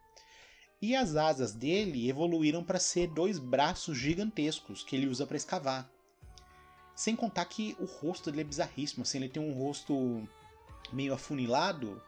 E 0.81 0.95
as 0.95 1.15
asas 1.15 1.53
dele 1.53 2.09
evoluíram 2.09 2.63
para 2.63 2.79
ser 2.79 3.07
dois 3.07 3.37
braços 3.37 3.97
gigantescos 3.97 4.83
que 4.83 4.95
ele 4.95 5.07
usa 5.07 5.27
para 5.27 5.37
escavar. 5.37 5.91
Sem 6.95 7.15
contar 7.15 7.45
que 7.45 7.75
o 7.79 7.85
rosto 7.85 8.29
dele 8.29 8.41
é 8.41 8.45
bizarríssimo, 8.45 9.03
assim, 9.03 9.19
ele 9.19 9.29
tem 9.29 9.41
um 9.41 9.53
rosto 9.53 10.27
meio 10.91 11.13
afunilado, 11.13 12.01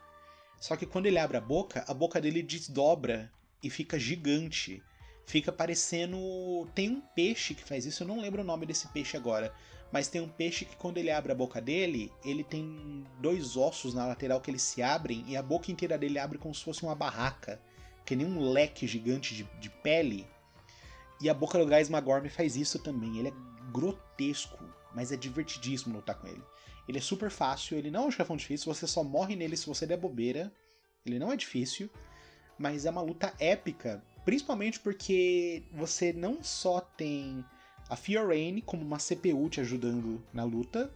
só 0.63 0.78
que 0.78 0.86
quando 0.86 1.08
ele 1.08 1.19
abre 1.19 1.36
a 1.36 1.41
boca, 1.41 1.84
a 1.88 1.93
boca 1.93 2.21
dele 2.21 2.41
desdobra 2.41 3.30
e 3.62 3.69
fica 3.69 3.99
gigante. 3.99 4.82
Fica 5.26 5.52
parecendo. 5.52 6.17
Tem 6.73 6.89
um 6.89 7.02
peixe 7.02 7.54
que 7.54 7.63
faz 7.63 7.86
isso, 7.86 8.04
eu 8.04 8.08
não 8.08 8.21
lembro 8.21 8.41
o 8.41 8.45
nome 8.45 8.65
desse 8.65 8.88
peixe 8.88 9.17
agora, 9.17 9.54
mas 9.93 10.08
tem 10.08 10.19
um 10.19 10.27
peixe 10.27 10.65
que 10.65 10.75
quando 10.75 10.97
ele 10.97 11.12
abre 11.12 11.32
a 11.32 11.36
boca 11.36 11.62
dele, 11.62 12.12
ele 12.25 12.43
tem 12.43 13.06
dois 13.19 13.56
ossos 13.56 13.93
na 13.93 14.08
lateral 14.08 14.41
que 14.41 14.49
eles 14.49 14.63
se 14.63 14.82
abrem 14.82 15.23
e 15.27 15.38
a 15.38 15.43
boca 15.43 15.71
inteira 15.71 15.99
dele 15.99 16.17
abre 16.17 16.39
como 16.39 16.56
se 16.56 16.63
fosse 16.63 16.82
uma 16.82 16.95
barraca, 16.95 17.62
que 18.03 18.15
nem 18.15 18.25
um 18.25 18.49
leque 18.49 18.88
gigante 18.88 19.36
de, 19.36 19.43
de 19.60 19.69
pele. 19.69 20.27
E 21.21 21.29
a 21.29 21.34
boca 21.34 21.60
do 21.60 21.67
Gás 21.67 21.89
Magorm 21.89 22.27
faz 22.27 22.56
isso 22.56 22.79
também. 22.79 23.19
Ele 23.19 23.27
é 23.27 23.34
grotesco, 23.71 24.58
mas 24.95 25.12
é 25.12 25.15
divertidíssimo 25.15 25.95
lutar 25.95 26.19
com 26.19 26.25
ele. 26.25 26.43
Ele 26.88 26.97
é 26.97 27.01
super 27.01 27.29
fácil, 27.29 27.77
ele 27.77 27.91
não 27.91 28.06
é 28.06 28.08
um 28.08 28.12
chefão 28.12 28.36
difícil, 28.36 28.73
você 28.73 28.88
só 28.88 29.03
morre 29.03 29.36
nele 29.36 29.56
se 29.56 29.67
você 29.67 29.86
der 29.86 29.97
bobeira. 29.97 30.51
Ele 31.06 31.19
não 31.19 31.32
é 31.32 31.38
difícil, 31.38 31.88
mas 32.58 32.88
é 32.88 32.89
uma 32.89 33.01
luta 33.03 33.32
épica, 33.38 34.03
principalmente 34.26 34.80
porque 34.80 35.61
você 35.72 36.11
não 36.11 36.43
só 36.43 36.82
tem 36.82 37.45
a 37.93 37.95
Fiorane 37.95 38.59
como 38.59 38.81
uma 38.81 38.97
CPU 38.97 39.47
te 39.49 39.61
ajudando 39.61 40.19
na 40.33 40.43
luta, 40.43 40.91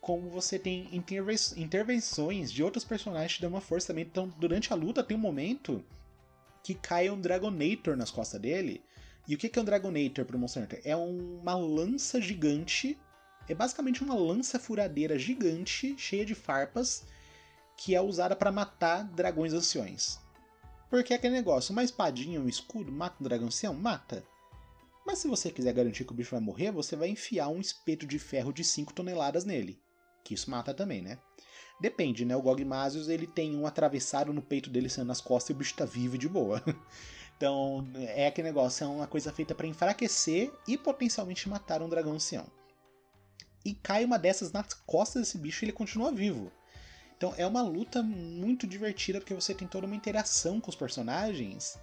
como 0.00 0.28
você 0.28 0.58
tem 0.58 0.88
intervenções 0.92 2.50
de 2.50 2.60
outros 2.60 2.84
personagens 2.84 3.34
te 3.34 3.40
dando 3.40 3.52
uma 3.52 3.60
força 3.60 3.86
também. 3.86 4.04
Então, 4.04 4.28
durante 4.36 4.72
a 4.72 4.76
luta, 4.76 5.04
tem 5.04 5.16
um 5.16 5.20
momento 5.20 5.82
que 6.60 6.74
cai 6.74 7.08
um 7.08 7.20
Dragonator 7.20 7.96
nas 7.96 8.10
costas 8.10 8.40
dele. 8.40 8.82
E 9.28 9.34
o 9.36 9.38
que 9.38 9.56
é 9.56 9.62
um 9.62 9.64
Dragonator 9.64 10.24
pro 10.24 10.36
Monster 10.36 10.64
Hunter? 10.64 10.80
É 10.84 10.96
uma 10.96 11.54
lança 11.54 12.20
gigante. 12.20 12.98
É 13.48 13.54
basicamente 13.54 14.02
uma 14.02 14.16
lança 14.16 14.58
furadeira 14.58 15.16
gigante, 15.16 15.94
cheia 15.96 16.26
de 16.26 16.34
farpas, 16.34 17.04
que 17.76 17.94
é 17.94 18.00
usada 18.00 18.34
para 18.34 18.50
matar 18.50 19.04
dragões 19.04 19.52
anciões. 19.52 20.18
Porque 20.90 21.12
é 21.12 21.16
aquele 21.16 21.34
negócio, 21.34 21.70
uma 21.70 21.84
espadinha, 21.84 22.40
um 22.40 22.48
escudo, 22.48 22.90
mata 22.90 23.18
um 23.20 23.24
dragão 23.24 23.46
ancião? 23.46 23.72
Mata. 23.72 24.24
Mas 25.04 25.18
se 25.18 25.28
você 25.28 25.50
quiser 25.50 25.72
garantir 25.72 26.04
que 26.04 26.12
o 26.12 26.14
bicho 26.14 26.30
vai 26.30 26.40
morrer, 26.40 26.70
você 26.70 26.96
vai 26.96 27.08
enfiar 27.08 27.48
um 27.48 27.60
espeto 27.60 28.06
de 28.06 28.18
ferro 28.18 28.52
de 28.52 28.64
5 28.64 28.92
toneladas 28.92 29.44
nele. 29.44 29.80
que 30.24 30.32
isso 30.34 30.50
mata 30.50 30.72
também, 30.72 31.02
né? 31.02 31.18
Depende, 31.78 32.24
né? 32.24 32.34
O 32.34 32.40
Gogmasius, 32.40 33.08
ele 33.08 33.26
tem 33.26 33.54
um 33.54 33.66
atravessado 33.66 34.32
no 34.32 34.40
peito 34.40 34.70
dele 34.70 34.88
sendo 34.88 35.08
nas 35.08 35.20
costas 35.20 35.50
e 35.50 35.52
o 35.52 35.56
bicho 35.56 35.74
tá 35.74 35.84
vivo 35.84 36.16
de 36.18 36.28
boa. 36.28 36.62
Então, 37.36 37.84
é 37.96 38.28
aquele 38.28 38.46
negócio, 38.46 38.84
é 38.84 38.86
uma 38.86 39.08
coisa 39.08 39.32
feita 39.32 39.56
para 39.56 39.66
enfraquecer 39.66 40.52
e 40.68 40.78
potencialmente 40.78 41.48
matar 41.48 41.82
um 41.82 41.88
dragão 41.88 42.12
ancião. 42.12 42.46
E 43.64 43.74
cai 43.74 44.04
uma 44.04 44.16
dessas 44.18 44.52
nas 44.52 44.72
costas 44.72 45.22
desse 45.22 45.38
bicho 45.38 45.64
e 45.64 45.66
ele 45.66 45.72
continua 45.72 46.12
vivo. 46.12 46.52
Então 47.16 47.34
é 47.36 47.46
uma 47.46 47.62
luta 47.62 48.02
muito 48.02 48.66
divertida 48.66 49.18
porque 49.18 49.34
você 49.34 49.54
tem 49.54 49.66
toda 49.66 49.86
uma 49.86 49.96
interação 49.96 50.60
com 50.60 50.68
os 50.68 50.76
personagens. 50.76 51.78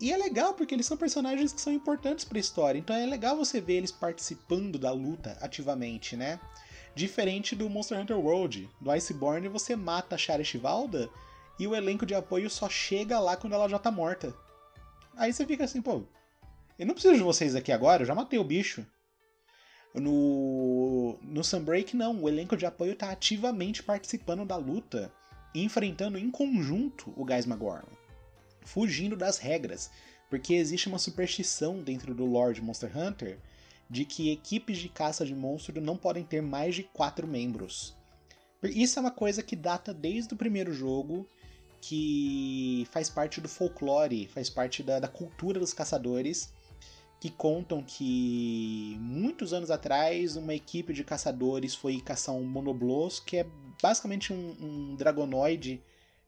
E 0.00 0.10
é 0.10 0.16
legal 0.16 0.54
porque 0.54 0.74
eles 0.74 0.86
são 0.86 0.96
personagens 0.96 1.52
que 1.52 1.60
são 1.60 1.72
importantes 1.72 2.24
para 2.24 2.38
a 2.38 2.40
história. 2.40 2.78
Então 2.78 2.96
é 2.96 3.04
legal 3.04 3.36
você 3.36 3.60
ver 3.60 3.74
eles 3.74 3.92
participando 3.92 4.78
da 4.78 4.90
luta 4.90 5.36
ativamente, 5.42 6.16
né? 6.16 6.40
Diferente 6.94 7.54
do 7.54 7.68
Monster 7.68 8.00
Hunter 8.00 8.18
World, 8.18 8.68
do 8.80 8.90
Iceborne, 8.90 9.48
você 9.48 9.76
mata 9.76 10.14
a 10.14 10.18
Shara 10.18 10.42
Shivalda 10.42 11.10
e 11.58 11.66
o 11.66 11.76
elenco 11.76 12.06
de 12.06 12.14
apoio 12.14 12.48
só 12.48 12.68
chega 12.68 13.20
lá 13.20 13.36
quando 13.36 13.52
ela 13.52 13.68
já 13.68 13.78
tá 13.78 13.90
morta. 13.90 14.34
Aí 15.16 15.32
você 15.32 15.44
fica 15.44 15.64
assim, 15.64 15.82
pô, 15.82 16.02
eu 16.78 16.86
não 16.86 16.94
preciso 16.94 17.16
de 17.16 17.22
vocês 17.22 17.54
aqui 17.54 17.70
agora, 17.70 18.02
eu 18.02 18.06
já 18.06 18.14
matei 18.14 18.38
o 18.38 18.44
bicho. 18.44 18.84
No, 19.94 21.18
no 21.22 21.44
Sunbreak, 21.44 21.94
não, 21.94 22.22
o 22.22 22.28
elenco 22.28 22.56
de 22.56 22.64
apoio 22.64 22.96
tá 22.96 23.10
ativamente 23.10 23.82
participando 23.82 24.46
da 24.46 24.56
luta 24.56 25.12
enfrentando 25.54 26.16
em 26.16 26.30
conjunto 26.30 27.12
o 27.16 27.26
Geismagorn, 27.28 27.86
fugindo 28.72 29.16
das 29.16 29.38
regras, 29.38 29.90
porque 30.28 30.54
existe 30.54 30.88
uma 30.88 30.98
superstição 30.98 31.82
dentro 31.82 32.14
do 32.14 32.24
Lord 32.24 32.62
Monster 32.62 32.96
Hunter 32.96 33.38
de 33.88 34.04
que 34.04 34.30
equipes 34.30 34.78
de 34.78 34.88
caça 34.88 35.26
de 35.26 35.34
monstro 35.34 35.80
não 35.80 35.96
podem 35.96 36.22
ter 36.22 36.40
mais 36.40 36.76
de 36.76 36.84
quatro 36.84 37.26
membros. 37.26 37.96
Isso 38.62 38.98
é 38.98 39.02
uma 39.02 39.10
coisa 39.10 39.42
que 39.42 39.56
data 39.56 39.92
desde 39.92 40.32
o 40.32 40.36
primeiro 40.36 40.72
jogo, 40.72 41.26
que 41.80 42.86
faz 42.92 43.10
parte 43.10 43.40
do 43.40 43.48
folclore, 43.48 44.28
faz 44.28 44.48
parte 44.48 44.82
da, 44.82 45.00
da 45.00 45.08
cultura 45.08 45.58
dos 45.58 45.72
caçadores, 45.72 46.52
que 47.20 47.30
contam 47.30 47.82
que 47.82 48.96
muitos 49.00 49.52
anos 49.52 49.70
atrás 49.70 50.36
uma 50.36 50.54
equipe 50.54 50.92
de 50.92 51.02
caçadores 51.02 51.74
foi 51.74 52.00
caçar 52.00 52.34
um 52.34 52.44
monoblos, 52.44 53.18
que 53.18 53.38
é 53.38 53.46
basicamente 53.82 54.32
um, 54.32 54.56
um 54.60 54.94
dragonoide 54.94 55.82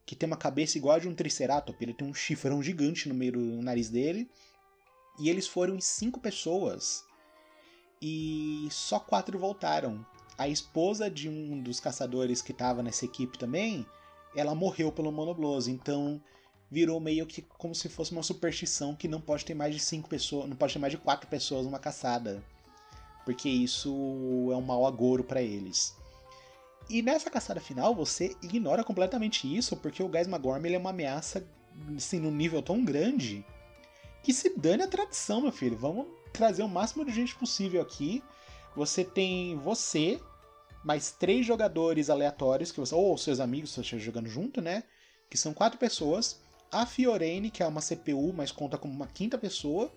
que 0.04 0.16
tem 0.16 0.26
uma 0.26 0.36
cabeça 0.36 0.78
igual 0.78 0.96
a 0.96 0.98
de 0.98 1.08
um 1.08 1.14
triceratops, 1.14 1.80
ele 1.80 1.94
tem 1.94 2.06
um 2.06 2.14
chifrão 2.14 2.62
gigante 2.62 3.08
no 3.08 3.14
meio 3.14 3.32
do 3.32 3.62
nariz 3.62 3.88
dele. 3.88 4.28
E 5.18 5.28
eles 5.28 5.46
foram 5.46 5.74
em 5.74 5.80
cinco 5.80 6.20
pessoas 6.20 7.04
e 8.00 8.66
só 8.70 8.98
quatro 8.98 9.38
voltaram. 9.38 10.04
A 10.36 10.48
esposa 10.48 11.08
de 11.08 11.28
um 11.28 11.62
dos 11.62 11.78
caçadores 11.78 12.42
que 12.42 12.50
estava 12.50 12.82
nessa 12.82 13.04
equipe 13.04 13.38
também, 13.38 13.86
ela 14.34 14.54
morreu 14.54 14.90
pelo 14.90 15.12
monoblos, 15.12 15.68
então 15.68 16.20
virou 16.70 16.98
meio 16.98 17.26
que 17.26 17.42
como 17.42 17.74
se 17.74 17.88
fosse 17.88 18.12
uma 18.12 18.22
superstição 18.22 18.96
que 18.96 19.06
não 19.06 19.20
pode 19.20 19.44
ter 19.44 19.54
mais 19.54 19.74
de 19.74 19.80
cinco 19.80 20.08
pessoas, 20.08 20.48
não 20.48 20.56
pode 20.56 20.72
ter 20.72 20.78
mais 20.78 20.90
de 20.90 20.98
quatro 20.98 21.28
pessoas 21.28 21.64
numa 21.64 21.78
caçada, 21.78 22.42
porque 23.24 23.48
isso 23.48 23.90
é 24.50 24.56
um 24.56 24.62
mau 24.62 24.86
agouro 24.86 25.22
para 25.22 25.42
eles. 25.42 25.94
E 26.88 27.02
nessa 27.02 27.30
caçada 27.30 27.60
final 27.60 27.94
você 27.94 28.36
ignora 28.42 28.84
completamente 28.84 29.52
isso, 29.56 29.76
porque 29.76 30.02
o 30.02 30.10
Geismagorm 30.10 30.64
ele 30.64 30.76
é 30.76 30.78
uma 30.78 30.90
ameaça 30.90 31.46
assim, 31.96 32.20
num 32.20 32.30
nível 32.30 32.62
tão 32.62 32.84
grande 32.84 33.44
que 34.22 34.32
se 34.32 34.56
dane 34.56 34.82
a 34.82 34.88
tradição, 34.88 35.40
meu 35.40 35.52
filho. 35.52 35.76
Vamos 35.76 36.06
trazer 36.32 36.62
o 36.62 36.68
máximo 36.68 37.04
de 37.04 37.12
gente 37.12 37.34
possível 37.34 37.82
aqui. 37.82 38.22
Você 38.76 39.04
tem 39.04 39.56
você, 39.56 40.20
mais 40.84 41.10
três 41.10 41.44
jogadores 41.44 42.08
aleatórios, 42.08 42.72
que 42.72 42.80
você, 42.80 42.94
ou 42.94 43.16
seus 43.18 43.40
amigos, 43.40 43.72
se 43.72 43.82
você 43.82 43.98
jogando 43.98 44.28
junto, 44.28 44.60
né? 44.60 44.84
Que 45.28 45.36
são 45.36 45.52
quatro 45.52 45.78
pessoas. 45.78 46.40
A 46.70 46.86
Fiorene, 46.86 47.50
que 47.50 47.62
é 47.62 47.66
uma 47.66 47.82
CPU, 47.82 48.32
mas 48.32 48.50
conta 48.50 48.78
como 48.78 48.94
uma 48.94 49.06
quinta 49.06 49.36
pessoa. 49.36 49.92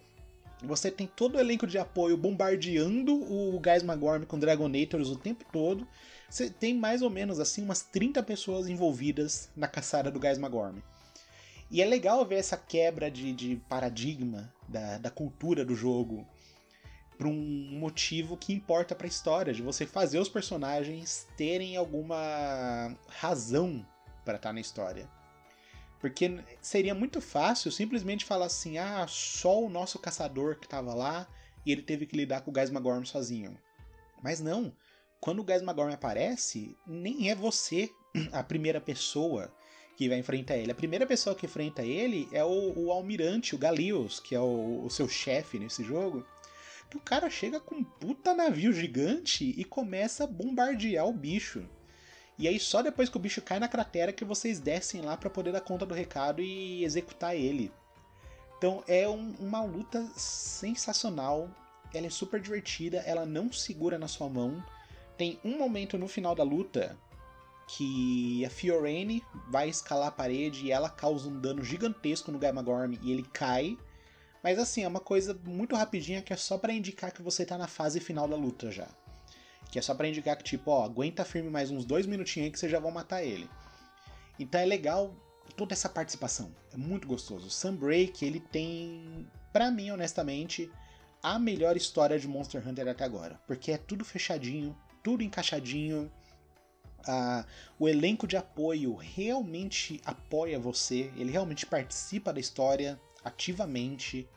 Você 0.63 0.89
tem 0.89 1.07
todo 1.07 1.35
o 1.35 1.39
elenco 1.39 1.67
de 1.67 1.77
apoio 1.77 2.17
bombardeando 2.17 3.13
o 3.13 3.61
Geismagorm 3.63 4.23
com 4.23 4.39
Dragonators 4.39 5.09
o 5.09 5.15
tempo 5.15 5.45
todo. 5.51 5.87
Você 6.35 6.49
tem 6.49 6.73
mais 6.73 7.01
ou 7.01 7.09
menos 7.09 7.39
assim 7.39 7.63
umas 7.63 7.81
30 7.81 8.21
pessoas 8.21 8.67
envolvidas 8.67 9.49
na 9.55 9.69
caçada 9.69 10.11
do 10.11 10.19
Geismagorm. 10.19 10.79
E 11.71 11.81
é 11.81 11.85
legal 11.85 12.25
ver 12.25 12.35
essa 12.35 12.57
quebra 12.57 13.09
de, 13.09 13.31
de 13.31 13.55
paradigma 13.69 14.53
da, 14.67 14.97
da 14.97 15.09
cultura 15.09 15.63
do 15.63 15.73
jogo 15.73 16.27
para 17.17 17.29
um 17.29 17.79
motivo 17.79 18.35
que 18.35 18.51
importa 18.51 18.93
para 18.93 19.07
a 19.07 19.07
história, 19.07 19.53
de 19.53 19.61
você 19.61 19.85
fazer 19.85 20.19
os 20.19 20.27
personagens 20.27 21.25
terem 21.37 21.77
alguma 21.77 22.93
razão 23.07 23.87
para 24.25 24.35
estar 24.35 24.49
tá 24.49 24.53
na 24.53 24.59
história. 24.59 25.09
Porque 26.01 26.37
seria 26.59 26.93
muito 26.93 27.21
fácil 27.21 27.71
simplesmente 27.71 28.25
falar 28.25 28.47
assim: 28.47 28.77
ah, 28.77 29.05
só 29.07 29.63
o 29.63 29.69
nosso 29.69 29.97
caçador 29.99 30.57
que 30.57 30.65
estava 30.65 30.93
lá 30.93 31.29
e 31.65 31.71
ele 31.71 31.81
teve 31.81 32.05
que 32.05 32.17
lidar 32.17 32.41
com 32.41 32.51
o 32.51 32.53
Geismagorm 32.53 33.05
sozinho. 33.05 33.57
Mas 34.21 34.41
não, 34.41 34.73
quando 35.19 35.41
o 35.41 35.45
Geismagorm 35.47 35.91
aparece, 35.91 36.77
nem 36.85 37.29
é 37.29 37.35
você 37.35 37.89
a 38.31 38.43
primeira 38.43 38.79
pessoa 38.79 39.53
que 39.95 40.09
vai 40.09 40.19
enfrentar 40.19 40.57
ele. 40.57 40.71
A 40.71 40.75
primeira 40.75 41.05
pessoa 41.05 41.35
que 41.35 41.45
enfrenta 41.45 41.81
ele 41.81 42.27
é 42.31 42.43
o, 42.43 42.73
o 42.77 42.91
almirante, 42.91 43.55
o 43.55 43.57
Galios, 43.57 44.19
que 44.19 44.35
é 44.35 44.39
o, 44.39 44.83
o 44.85 44.89
seu 44.89 45.07
chefe 45.07 45.57
nesse 45.57 45.83
jogo. 45.83 46.25
Que 46.89 46.97
o 46.97 47.01
cara 47.01 47.29
chega 47.29 47.59
com 47.59 47.75
um 47.75 47.83
puta 47.83 48.33
navio 48.33 48.71
gigante 48.71 49.53
e 49.57 49.63
começa 49.63 50.23
a 50.25 50.27
bombardear 50.27 51.07
o 51.07 51.13
bicho. 51.13 51.67
E 52.37 52.47
aí 52.47 52.59
só 52.59 52.81
depois 52.81 53.09
que 53.09 53.17
o 53.17 53.19
bicho 53.19 53.41
cai 53.41 53.59
na 53.59 53.67
cratera 53.67 54.11
que 54.11 54.25
vocês 54.25 54.59
descem 54.59 55.01
lá 55.01 55.15
para 55.15 55.29
poder 55.29 55.53
dar 55.53 55.61
conta 55.61 55.85
do 55.85 55.93
recado 55.93 56.41
e 56.41 56.83
executar 56.83 57.35
ele. 57.35 57.71
Então 58.57 58.83
é 58.87 59.07
um, 59.07 59.33
uma 59.39 59.63
luta 59.63 60.05
sensacional. 60.15 61.49
Ela 61.93 62.07
é 62.07 62.09
super 62.09 62.41
divertida, 62.41 62.97
ela 63.05 63.25
não 63.25 63.51
segura 63.51 63.97
na 63.97 64.07
sua 64.07 64.29
mão. 64.29 64.63
Tem 65.17 65.39
um 65.43 65.57
momento 65.57 65.97
no 65.97 66.07
final 66.07 66.35
da 66.35 66.43
luta 66.43 66.97
que 67.67 68.45
a 68.45 68.49
Fiorene 68.49 69.23
vai 69.49 69.69
escalar 69.69 70.09
a 70.09 70.11
parede 70.11 70.65
e 70.65 70.71
ela 70.71 70.89
causa 70.89 71.27
um 71.27 71.39
dano 71.39 71.63
gigantesco 71.63 72.31
no 72.31 72.39
Gaimagorm 72.39 72.93
e 73.01 73.11
ele 73.11 73.23
cai. 73.23 73.77
Mas 74.43 74.59
assim, 74.59 74.83
é 74.83 74.87
uma 74.87 74.99
coisa 74.99 75.39
muito 75.43 75.75
rapidinha 75.75 76.21
que 76.21 76.31
é 76.31 76.35
só 76.35 76.57
para 76.57 76.73
indicar 76.73 77.11
que 77.11 77.21
você 77.21 77.45
tá 77.45 77.57
na 77.57 77.67
fase 77.67 77.99
final 77.99 78.27
da 78.27 78.35
luta 78.35 78.71
já. 78.71 78.87
Que 79.71 79.79
é 79.79 79.81
só 79.81 79.95
para 79.95 80.07
indicar 80.07 80.37
que, 80.37 80.43
tipo, 80.43 80.69
ó, 80.69 80.83
aguenta 80.83 81.25
firme 81.25 81.49
mais 81.49 81.71
uns 81.71 81.83
dois 81.83 82.05
minutinhos 82.05 82.45
aí 82.45 82.51
que 82.51 82.59
vocês 82.59 82.71
já 82.71 82.79
vão 82.79 82.91
matar 82.91 83.23
ele. 83.23 83.49
Então 84.39 84.61
é 84.61 84.65
legal 84.65 85.15
toda 85.55 85.73
essa 85.73 85.89
participação. 85.89 86.53
É 86.71 86.77
muito 86.77 87.07
gostoso. 87.07 87.47
O 87.47 87.51
Sunbreak, 87.51 88.23
ele 88.23 88.39
tem, 88.39 89.27
para 89.51 89.71
mim, 89.71 89.89
honestamente, 89.89 90.69
a 91.23 91.39
melhor 91.39 91.75
história 91.75 92.19
de 92.19 92.27
Monster 92.27 92.67
Hunter 92.67 92.87
até 92.87 93.03
agora. 93.03 93.39
Porque 93.47 93.71
é 93.71 93.77
tudo 93.77 94.05
fechadinho, 94.05 94.77
tudo 95.05 95.21
encaixadinho 95.21 96.11
a, 97.07 97.45
o 97.77 97.87
elenco 97.87 98.25
de 98.25 98.35
apoio 98.35 98.95
realmente 98.95 100.01
apoia 100.03 100.57
você, 100.57 101.11
ele 101.15 101.31
realmente 101.31 101.63
participa 101.63 102.33
da 102.33 102.39
história 102.39 102.99
ativamente. 103.23 104.27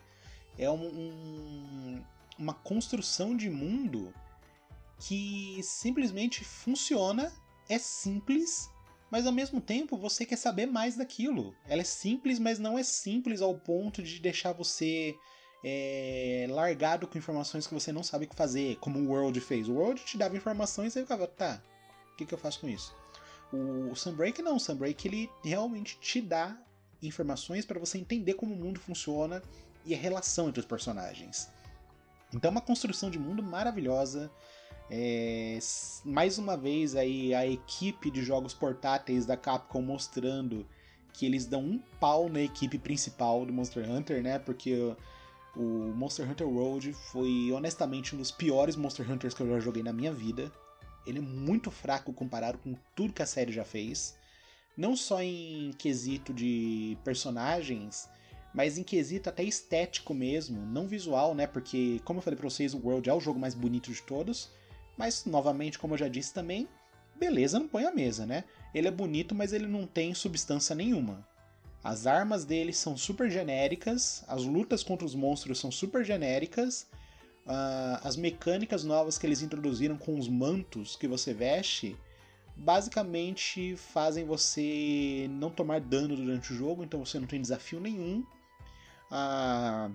É 0.59 0.69
um, 0.69 0.85
um, 0.85 2.03
uma 2.37 2.53
construção 2.53 3.35
de 3.35 3.49
mundo 3.49 4.13
que 4.99 5.59
simplesmente 5.63 6.43
funciona, 6.43 7.33
é 7.67 7.79
simples, 7.79 8.69
mas 9.09 9.25
ao 9.25 9.33
mesmo 9.33 9.59
tempo 9.59 9.97
você 9.97 10.23
quer 10.23 10.35
saber 10.35 10.67
mais 10.67 10.95
daquilo. 10.95 11.55
Ela 11.65 11.81
é 11.81 11.85
simples, 11.85 12.37
mas 12.37 12.59
não 12.59 12.77
é 12.77 12.83
simples 12.83 13.41
ao 13.41 13.57
ponto 13.57 14.03
de 14.03 14.19
deixar 14.19 14.53
você 14.53 15.17
é, 15.63 16.47
largado 16.49 17.07
com 17.07 17.17
informações 17.17 17.67
que 17.67 17.73
você 17.73 17.91
não 17.91 18.03
sabe 18.03 18.25
o 18.25 18.27
que 18.27 18.35
fazer, 18.35 18.77
como 18.77 18.99
o 18.99 19.09
World 19.09 19.39
fez. 19.41 19.67
O 19.67 19.73
World 19.73 20.01
te 20.03 20.17
dava 20.17 20.37
informações 20.37 20.87
e 20.87 20.91
você 20.91 21.01
ficava, 21.01 21.27
tá, 21.27 21.61
que, 22.19 22.25
que 22.25 22.33
eu 22.33 22.37
faço 22.37 22.59
com 22.59 22.69
isso? 22.69 22.93
O 23.51 23.95
Sunbreak 23.95 24.41
não, 24.41 24.57
o 24.57 24.59
Sunbreak 24.59 25.07
ele 25.07 25.29
realmente 25.43 25.97
te 25.99 26.21
dá 26.21 26.57
informações 27.01 27.65
para 27.65 27.79
você 27.79 27.97
entender 27.97 28.33
como 28.33 28.53
o 28.53 28.57
mundo 28.57 28.79
funciona 28.79 29.41
e 29.85 29.95
a 29.95 29.97
relação 29.97 30.49
entre 30.49 30.59
os 30.59 30.65
personagens. 30.65 31.49
Então 32.33 32.49
é 32.49 32.51
uma 32.51 32.61
construção 32.61 33.09
de 33.09 33.17
mundo 33.17 33.41
maravilhosa. 33.41 34.29
É, 34.91 35.57
mais 36.03 36.37
uma 36.37 36.57
vez 36.57 36.95
aí 36.95 37.33
a 37.33 37.45
equipe 37.47 38.11
de 38.11 38.23
jogos 38.23 38.53
portáteis 38.53 39.25
da 39.25 39.37
Capcom 39.37 39.81
mostrando 39.81 40.67
que 41.13 41.25
eles 41.25 41.45
dão 41.45 41.61
um 41.61 41.79
pau 41.99 42.29
na 42.29 42.41
equipe 42.41 42.77
principal 42.77 43.45
do 43.45 43.53
Monster 43.53 43.89
Hunter, 43.89 44.21
né? 44.21 44.37
Porque 44.39 44.95
o 45.55 45.61
Monster 45.95 46.29
Hunter 46.29 46.47
World 46.47 46.93
foi 46.93 47.51
honestamente 47.51 48.15
um 48.15 48.17
dos 48.17 48.31
piores 48.31 48.75
Monster 48.75 49.09
Hunters 49.09 49.33
que 49.33 49.41
eu 49.41 49.49
já 49.49 49.59
joguei 49.59 49.83
na 49.83 49.93
minha 49.93 50.13
vida. 50.13 50.51
Ele 51.05 51.19
é 51.19 51.21
muito 51.21 51.71
fraco 51.71 52.13
comparado 52.13 52.57
com 52.59 52.75
tudo 52.95 53.13
que 53.13 53.21
a 53.21 53.25
série 53.25 53.51
já 53.51 53.63
fez. 53.63 54.15
Não 54.77 54.95
só 54.95 55.21
em 55.21 55.71
quesito 55.77 56.33
de 56.33 56.97
personagens, 57.03 58.09
mas 58.53 58.77
em 58.77 58.83
quesito 58.83 59.29
até 59.29 59.43
estético 59.43 60.13
mesmo, 60.13 60.61
não 60.65 60.87
visual, 60.87 61.35
né? 61.35 61.45
Porque, 61.45 61.99
como 62.05 62.19
eu 62.19 62.23
falei 62.23 62.37
pra 62.37 62.49
vocês, 62.49 62.73
o 62.73 62.79
World 62.79 63.09
é 63.09 63.13
o 63.13 63.19
jogo 63.19 63.39
mais 63.39 63.53
bonito 63.53 63.91
de 63.91 64.01
todos. 64.01 64.49
Mas, 64.97 65.25
novamente, 65.25 65.79
como 65.79 65.93
eu 65.93 65.97
já 65.97 66.07
disse 66.07 66.33
também, 66.33 66.67
beleza, 67.15 67.59
não 67.59 67.67
põe 67.67 67.85
a 67.85 67.91
mesa, 67.91 68.25
né? 68.25 68.43
Ele 68.73 68.87
é 68.87 68.91
bonito, 68.91 69.35
mas 69.35 69.53
ele 69.53 69.67
não 69.67 69.85
tem 69.85 70.13
substância 70.13 70.75
nenhuma. 70.75 71.27
As 71.83 72.05
armas 72.05 72.43
dele 72.43 72.73
são 72.73 72.97
super 72.97 73.29
genéricas, 73.29 74.23
as 74.27 74.43
lutas 74.43 74.83
contra 74.83 75.05
os 75.05 75.15
monstros 75.15 75.59
são 75.59 75.71
super 75.71 76.03
genéricas, 76.03 76.87
uh, 77.45 77.99
as 78.03 78.17
mecânicas 78.17 78.83
novas 78.83 79.17
que 79.17 79.25
eles 79.25 79.41
introduziram 79.41 79.97
com 79.97 80.19
os 80.19 80.27
mantos 80.27 80.95
que 80.95 81.07
você 81.07 81.33
veste 81.33 81.95
basicamente 82.59 83.77
fazem 83.77 84.25
você 84.25 85.27
não 85.31 85.49
tomar 85.49 85.79
dano 85.79 86.15
durante 86.15 86.51
o 86.51 86.55
jogo, 86.55 86.83
então 86.83 87.03
você 87.03 87.17
não 87.17 87.27
tem 87.27 87.41
desafio 87.41 87.79
nenhum. 87.79 88.25
A 89.09 89.89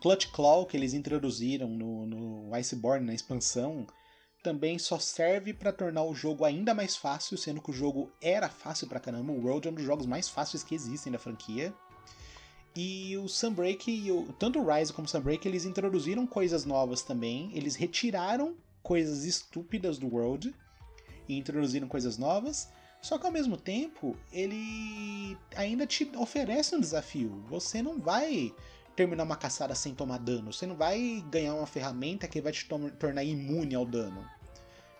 Clutch 0.00 0.26
Claw 0.32 0.66
que 0.66 0.76
eles 0.76 0.94
introduziram 0.94 1.68
no, 1.68 2.06
no 2.06 2.54
Iceborne, 2.54 3.06
na 3.06 3.14
expansão, 3.14 3.86
também 4.42 4.78
só 4.78 4.98
serve 4.98 5.52
para 5.52 5.72
tornar 5.72 6.02
o 6.02 6.14
jogo 6.14 6.44
ainda 6.44 6.74
mais 6.74 6.96
fácil, 6.96 7.38
sendo 7.38 7.60
que 7.60 7.70
o 7.70 7.74
jogo 7.74 8.10
era 8.20 8.48
fácil 8.48 8.88
pra 8.88 9.00
caramba. 9.00 9.32
O 9.32 9.44
World 9.44 9.68
é 9.68 9.70
um 9.70 9.74
dos 9.74 9.84
jogos 9.84 10.06
mais 10.06 10.28
fáceis 10.28 10.64
que 10.64 10.74
existem 10.74 11.12
da 11.12 11.18
franquia. 11.18 11.72
E 12.74 13.16
o 13.18 13.28
Sunbreak, 13.28 14.10
o, 14.10 14.32
tanto 14.38 14.58
o 14.58 14.66
Rise 14.66 14.92
como 14.92 15.06
o 15.06 15.08
Sunbreak, 15.08 15.46
eles 15.46 15.64
introduziram 15.64 16.26
coisas 16.26 16.64
novas 16.64 17.02
também. 17.02 17.50
Eles 17.54 17.76
retiraram 17.76 18.56
coisas 18.82 19.24
estúpidas 19.24 19.98
do 19.98 20.08
World 20.08 20.54
e 21.28 21.36
introduziram 21.36 21.86
coisas 21.86 22.18
novas. 22.18 22.68
Só 23.00 23.18
que 23.18 23.26
ao 23.26 23.32
mesmo 23.32 23.56
tempo, 23.56 24.16
ele 24.32 25.36
ainda 25.54 25.86
te 25.86 26.10
oferece 26.16 26.74
um 26.74 26.80
desafio. 26.80 27.44
Você 27.48 27.82
não 27.82 28.00
vai 28.00 28.54
terminar 28.94 29.24
uma 29.24 29.36
caçada 29.36 29.74
sem 29.74 29.94
tomar 29.94 30.18
dano. 30.18 30.52
Você 30.52 30.66
não 30.66 30.76
vai 30.76 31.24
ganhar 31.30 31.54
uma 31.54 31.66
ferramenta 31.66 32.28
que 32.28 32.40
vai 32.40 32.52
te 32.52 32.66
tornar 32.98 33.24
imune 33.24 33.74
ao 33.74 33.84
dano. 33.86 34.24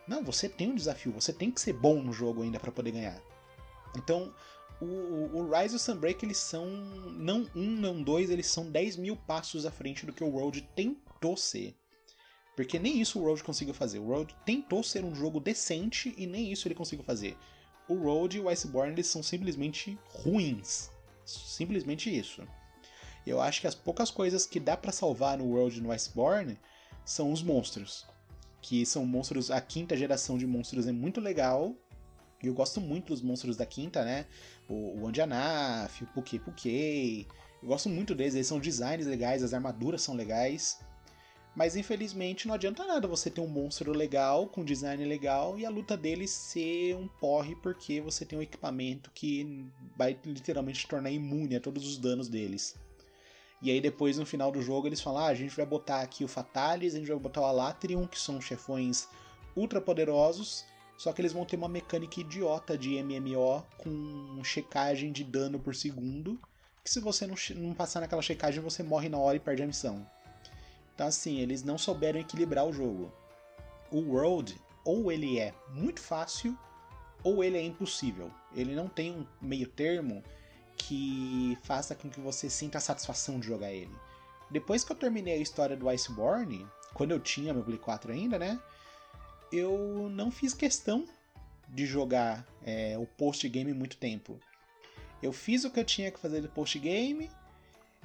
Não, 0.07 0.25
você 0.25 0.49
tem 0.49 0.71
um 0.71 0.75
desafio, 0.75 1.13
você 1.13 1.33
tem 1.33 1.51
que 1.51 1.61
ser 1.61 1.73
bom 1.73 2.03
no 2.03 2.13
jogo 2.13 2.43
ainda 2.43 2.59
para 2.59 2.73
poder 2.73 2.93
ganhar. 2.93 3.21
Então, 3.97 4.35
o, 4.81 4.85
o 4.85 5.51
Rise 5.51 5.75
e 5.75 5.77
o 5.77 5.79
Sunbreak, 5.79 6.25
eles 6.25 6.39
são, 6.39 6.67
não 7.13 7.49
um, 7.55 7.71
não 7.77 8.03
dois, 8.03 8.31
eles 8.31 8.47
são 8.47 8.71
10 8.71 8.97
mil 8.97 9.17
passos 9.17 9.65
à 9.65 9.71
frente 9.71 10.05
do 10.05 10.13
que 10.13 10.25
o 10.25 10.31
World 10.31 10.63
tentou 10.75 11.37
ser. 11.37 11.77
Porque 12.57 12.79
nem 12.79 13.01
isso 13.01 13.19
o 13.19 13.23
World 13.23 13.45
conseguiu 13.45 13.75
fazer. 13.75 13.99
O 13.99 14.09
World 14.09 14.35
tentou 14.45 14.83
ser 14.83 15.05
um 15.05 15.15
jogo 15.15 15.41
decente 15.41 16.15
e 16.17 16.27
nem 16.27 16.51
isso 16.51 16.67
ele 16.67 16.75
conseguiu 16.75 17.05
fazer. 17.05 17.37
O 17.89 17.95
Road 17.95 18.37
e 18.37 18.41
o 18.41 18.49
Iceborne 18.49 18.93
eles 18.93 19.07
são 19.07 19.23
simplesmente 19.23 19.99
ruins. 20.05 20.91
Simplesmente 21.25 22.15
isso. 22.15 22.43
Eu 23.27 23.41
acho 23.41 23.61
que 23.61 23.67
as 23.67 23.75
poucas 23.75 24.11
coisas 24.11 24.47
que 24.47 24.59
dá 24.59 24.77
para 24.77 24.93
salvar 24.93 25.39
no 25.39 25.45
World 25.45 25.81
no 25.81 25.93
Iceborne 25.93 26.59
são 27.05 27.33
os 27.33 27.43
monstros. 27.43 28.07
Que 28.61 28.85
são 28.85 29.07
monstros. 29.07 29.51
A 29.51 29.61
quinta 29.61 29.97
geração 29.97 30.37
de 30.37 30.47
monstros 30.47 30.87
é 30.87 30.93
muito 30.93 31.21
legal. 31.21 31.75
E 32.43 32.49
eu 32.49 32.55
gosto 32.55 32.81
muito 32.81 33.09
dos 33.09 33.23
monstros 33.23 33.57
da 33.57 33.65
quinta, 33.65 34.05
né? 34.05 34.27
O, 34.69 35.01
o 35.01 35.07
Andianaf, 35.07 36.03
o 36.03 36.07
Puke 36.09 36.39
Puke. 36.39 37.27
Eu 37.63 37.69
gosto 37.69 37.89
muito 37.89 38.15
deles, 38.15 38.35
eles 38.35 38.49
são 38.49 38.59
designs 38.59 39.07
legais, 39.07 39.43
as 39.43 39.55
armaduras 39.55 40.03
são 40.03 40.17
legais. 40.17 40.81
Mas 41.55 41.77
infelizmente 41.77 42.49
não 42.49 42.55
adianta 42.55 42.85
nada 42.85 43.07
você 43.07 43.31
ter 43.31 43.41
um 43.41 43.47
monstro 43.47 43.93
legal, 43.93 44.49
com 44.49 44.65
design 44.65 45.05
legal, 45.05 45.59
e 45.59 45.67
a 45.67 45.71
luta 45.71 45.97
dele 45.97 46.27
ser 46.27 46.97
um 46.97 47.07
porre 47.07 47.55
porque 47.57 48.01
você 48.01 48.25
tem 48.25 48.39
um 48.39 48.43
equipamento 48.43 49.11
que 49.15 49.67
vai 49.97 50.19
literalmente 50.25 50.89
tornar 50.89 51.11
imune 51.11 51.55
a 51.55 51.61
todos 51.61 51.87
os 51.87 51.99
danos 51.99 52.29
deles. 52.29 52.75
E 53.63 53.71
aí 53.71 53.81
depois 53.81 54.19
no 54.19 54.27
final 54.27 54.51
do 54.51 54.61
jogo 54.61 54.89
eles 54.89 55.01
falam: 55.01 55.23
ah, 55.23 55.29
a 55.29 55.35
gente 55.35 55.57
vai 55.57 55.65
botar 55.65 56.01
aqui 56.01 56.25
o 56.25 56.29
Fatalis, 56.29 56.95
a 56.95 56.99
gente 56.99 57.09
vai 57.09 57.19
botar 57.19 57.41
o 57.41 57.45
Alatrion, 57.45 58.09
que 58.09 58.19
são 58.19 58.41
chefões 58.41 59.09
ultra 59.55 59.81
poderosos, 59.81 60.65
só 60.99 61.13
que 61.13 61.21
eles 61.21 61.33
vão 61.33 61.45
ter 61.45 61.57
uma 61.57 61.69
mecânica 61.69 62.21
idiota 62.21 62.77
de 62.77 63.01
MMO 63.03 63.65
com 63.79 64.43
checagem 64.43 65.13
de 65.13 65.23
dano 65.23 65.61
por 65.61 65.77
segundo, 65.77 66.41
que 66.83 66.91
se 66.91 66.99
você 66.99 67.27
não, 67.27 67.37
não 67.57 67.73
passar 67.73 68.01
naquela 68.01 68.23
checagem 68.23 68.61
você 68.61 68.83
morre 68.83 69.09
na 69.09 69.19
hora 69.19 69.37
e 69.37 69.41
perde 69.41 69.63
a 69.63 69.67
missão. 69.67 70.05
Então 70.95 71.07
assim, 71.07 71.39
eles 71.39 71.63
não 71.63 71.79
souberam 71.79 72.19
equilibrar 72.19 72.67
o 72.67 72.73
jogo. 72.73 73.13
O 73.93 74.01
World, 74.01 74.59
ou 74.85 75.13
ele 75.13 75.39
é 75.39 75.55
muito 75.73 76.01
fácil, 76.01 76.59
ou 77.23 77.45
ele 77.45 77.59
é 77.59 77.63
impossível. 77.63 78.31
Ele 78.55 78.75
não 78.75 78.89
tem 78.89 79.13
um 79.13 79.27
meio 79.41 79.69
termo 79.69 80.23
que 80.89 81.57
faça 81.63 81.95
com 81.95 82.11
que 82.11 82.21
você 82.21 82.51
sinta 82.51 82.79
a 82.79 82.81
satisfação 82.81 83.39
de 83.39 83.47
jogar 83.47 83.73
ele. 83.73 83.95
Depois 84.51 84.85
que 84.85 84.93
eu 84.93 84.97
terminei 84.97 85.35
a 85.35 85.43
história 85.43 85.77
do 85.77 85.89
Iceborne, 85.89 86.67
quando 86.93 87.13
eu 87.13 87.21
tinha 87.21 87.55
meu 87.55 87.63
Play 87.63 87.79
4 87.79 88.13
ainda, 88.13 88.39
né? 88.39 88.61
Eu 89.51 90.09
não 90.11 90.31
fiz 90.31 90.55
questão 90.55 91.07
de 91.69 91.87
jogar 91.87 92.47
é, 92.65 92.99
o 92.99 93.07
post-game 93.07 93.73
muito 93.73 93.97
tempo. 93.97 94.39
Eu 95.23 95.33
fiz 95.33 95.65
o 95.65 95.71
que 95.71 95.81
eu 95.81 95.85
tinha 95.85 96.11
que 96.11 96.19
fazer 96.19 96.41
do 96.41 96.49
post-game. 96.49 97.31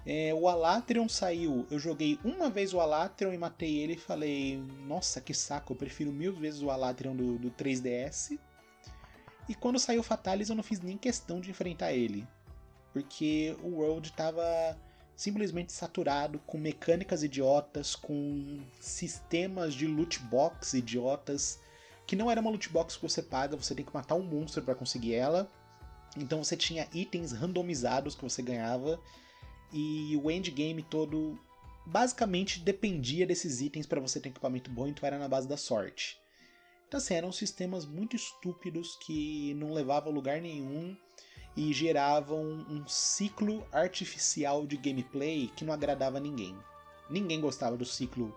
É, 0.05 0.33
o 0.33 0.47
Alatrion 0.47 1.09
saiu. 1.09 1.65
Eu 1.71 1.79
joguei 1.79 2.19
uma 2.23 2.49
vez 2.49 2.73
o 2.73 2.79
Alatrion 2.79 3.33
e 3.33 3.37
matei 3.37 3.77
ele 3.77 3.93
e 3.93 3.97
falei: 3.97 4.57
Nossa, 4.85 5.19
que 5.19 5.33
saco, 5.33 5.73
eu 5.73 5.77
prefiro 5.77 6.11
mil 6.11 6.33
vezes 6.33 6.61
o 6.61 6.69
Alatrion 6.69 7.15
do, 7.15 7.37
do 7.37 7.51
3DS. 7.51 8.39
E 9.49 9.55
quando 9.55 9.79
saiu 9.79 10.01
o 10.01 10.03
Fatalis, 10.03 10.49
eu 10.49 10.55
não 10.55 10.63
fiz 10.63 10.79
nem 10.79 10.97
questão 10.97 11.41
de 11.41 11.49
enfrentar 11.49 11.91
ele 11.93 12.27
porque 12.93 13.55
o 13.63 13.79
World 13.79 14.09
estava 14.09 14.77
simplesmente 15.15 15.73
saturado 15.73 16.39
com 16.45 16.59
mecânicas 16.59 17.23
idiotas, 17.23 17.95
com 17.95 18.59
sistemas 18.79 19.73
de 19.73 19.87
loot 19.87 20.19
box 20.19 20.75
idiotas, 20.75 21.59
que 22.05 22.15
não 22.15 22.29
era 22.29 22.39
uma 22.39 22.51
loot 22.51 22.69
box 22.69 22.95
que 22.95 23.01
você 23.01 23.23
paga, 23.23 23.57
você 23.57 23.73
tem 23.73 23.83
que 23.83 23.93
matar 23.93 24.15
um 24.15 24.21
monstro 24.21 24.61
para 24.61 24.75
conseguir 24.75 25.15
ela. 25.15 25.51
Então 26.15 26.43
você 26.43 26.55
tinha 26.55 26.87
itens 26.93 27.31
randomizados 27.31 28.15
que 28.15 28.23
você 28.23 28.41
ganhava 28.41 28.99
e 29.73 30.15
o 30.23 30.29
endgame 30.29 30.83
todo 30.83 31.37
basicamente 31.85 32.59
dependia 32.59 33.25
desses 33.25 33.59
itens 33.59 33.87
para 33.87 33.99
você 33.99 34.19
ter 34.19 34.29
equipamento 34.29 34.69
bom, 34.69 34.87
então 34.87 35.05
era 35.05 35.17
na 35.17 35.27
base 35.27 35.47
da 35.47 35.57
sorte. 35.57 36.19
Então 36.87 36.99
assim, 36.99 37.15
eram 37.15 37.31
sistemas 37.31 37.85
muito 37.85 38.15
estúpidos 38.15 38.95
que 38.97 39.53
não 39.55 39.73
levavam 39.73 40.11
a 40.11 40.15
lugar 40.15 40.41
nenhum 40.41 40.95
e 41.57 41.73
geravam 41.73 42.43
um 42.69 42.87
ciclo 42.87 43.65
artificial 43.71 44.67
de 44.67 44.77
gameplay 44.77 45.51
que 45.55 45.65
não 45.65 45.73
agradava 45.73 46.19
ninguém. 46.19 46.55
Ninguém 47.09 47.41
gostava 47.41 47.75
do 47.75 47.83
ciclo 47.83 48.33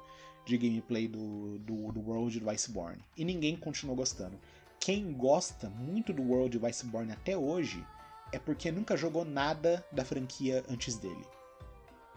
de 0.46 0.56
gameplay 0.56 1.06
do, 1.06 1.58
do, 1.58 1.92
do 1.92 2.00
World 2.00 2.40
do 2.40 2.48
Iceborne. 2.48 3.04
E 3.14 3.22
ninguém 3.22 3.56
continuou 3.56 3.94
gostando. 3.94 4.40
Quem 4.80 5.12
gosta 5.12 5.68
muito 5.68 6.14
do 6.14 6.22
World 6.22 6.58
do 6.58 6.66
Iceborne 6.66 7.12
até 7.12 7.36
hoje 7.36 7.86
é 8.32 8.38
porque 8.38 8.72
nunca 8.72 8.96
jogou 8.96 9.22
nada 9.22 9.84
da 9.92 10.02
franquia 10.02 10.64
antes 10.70 10.96
dele. 10.96 11.26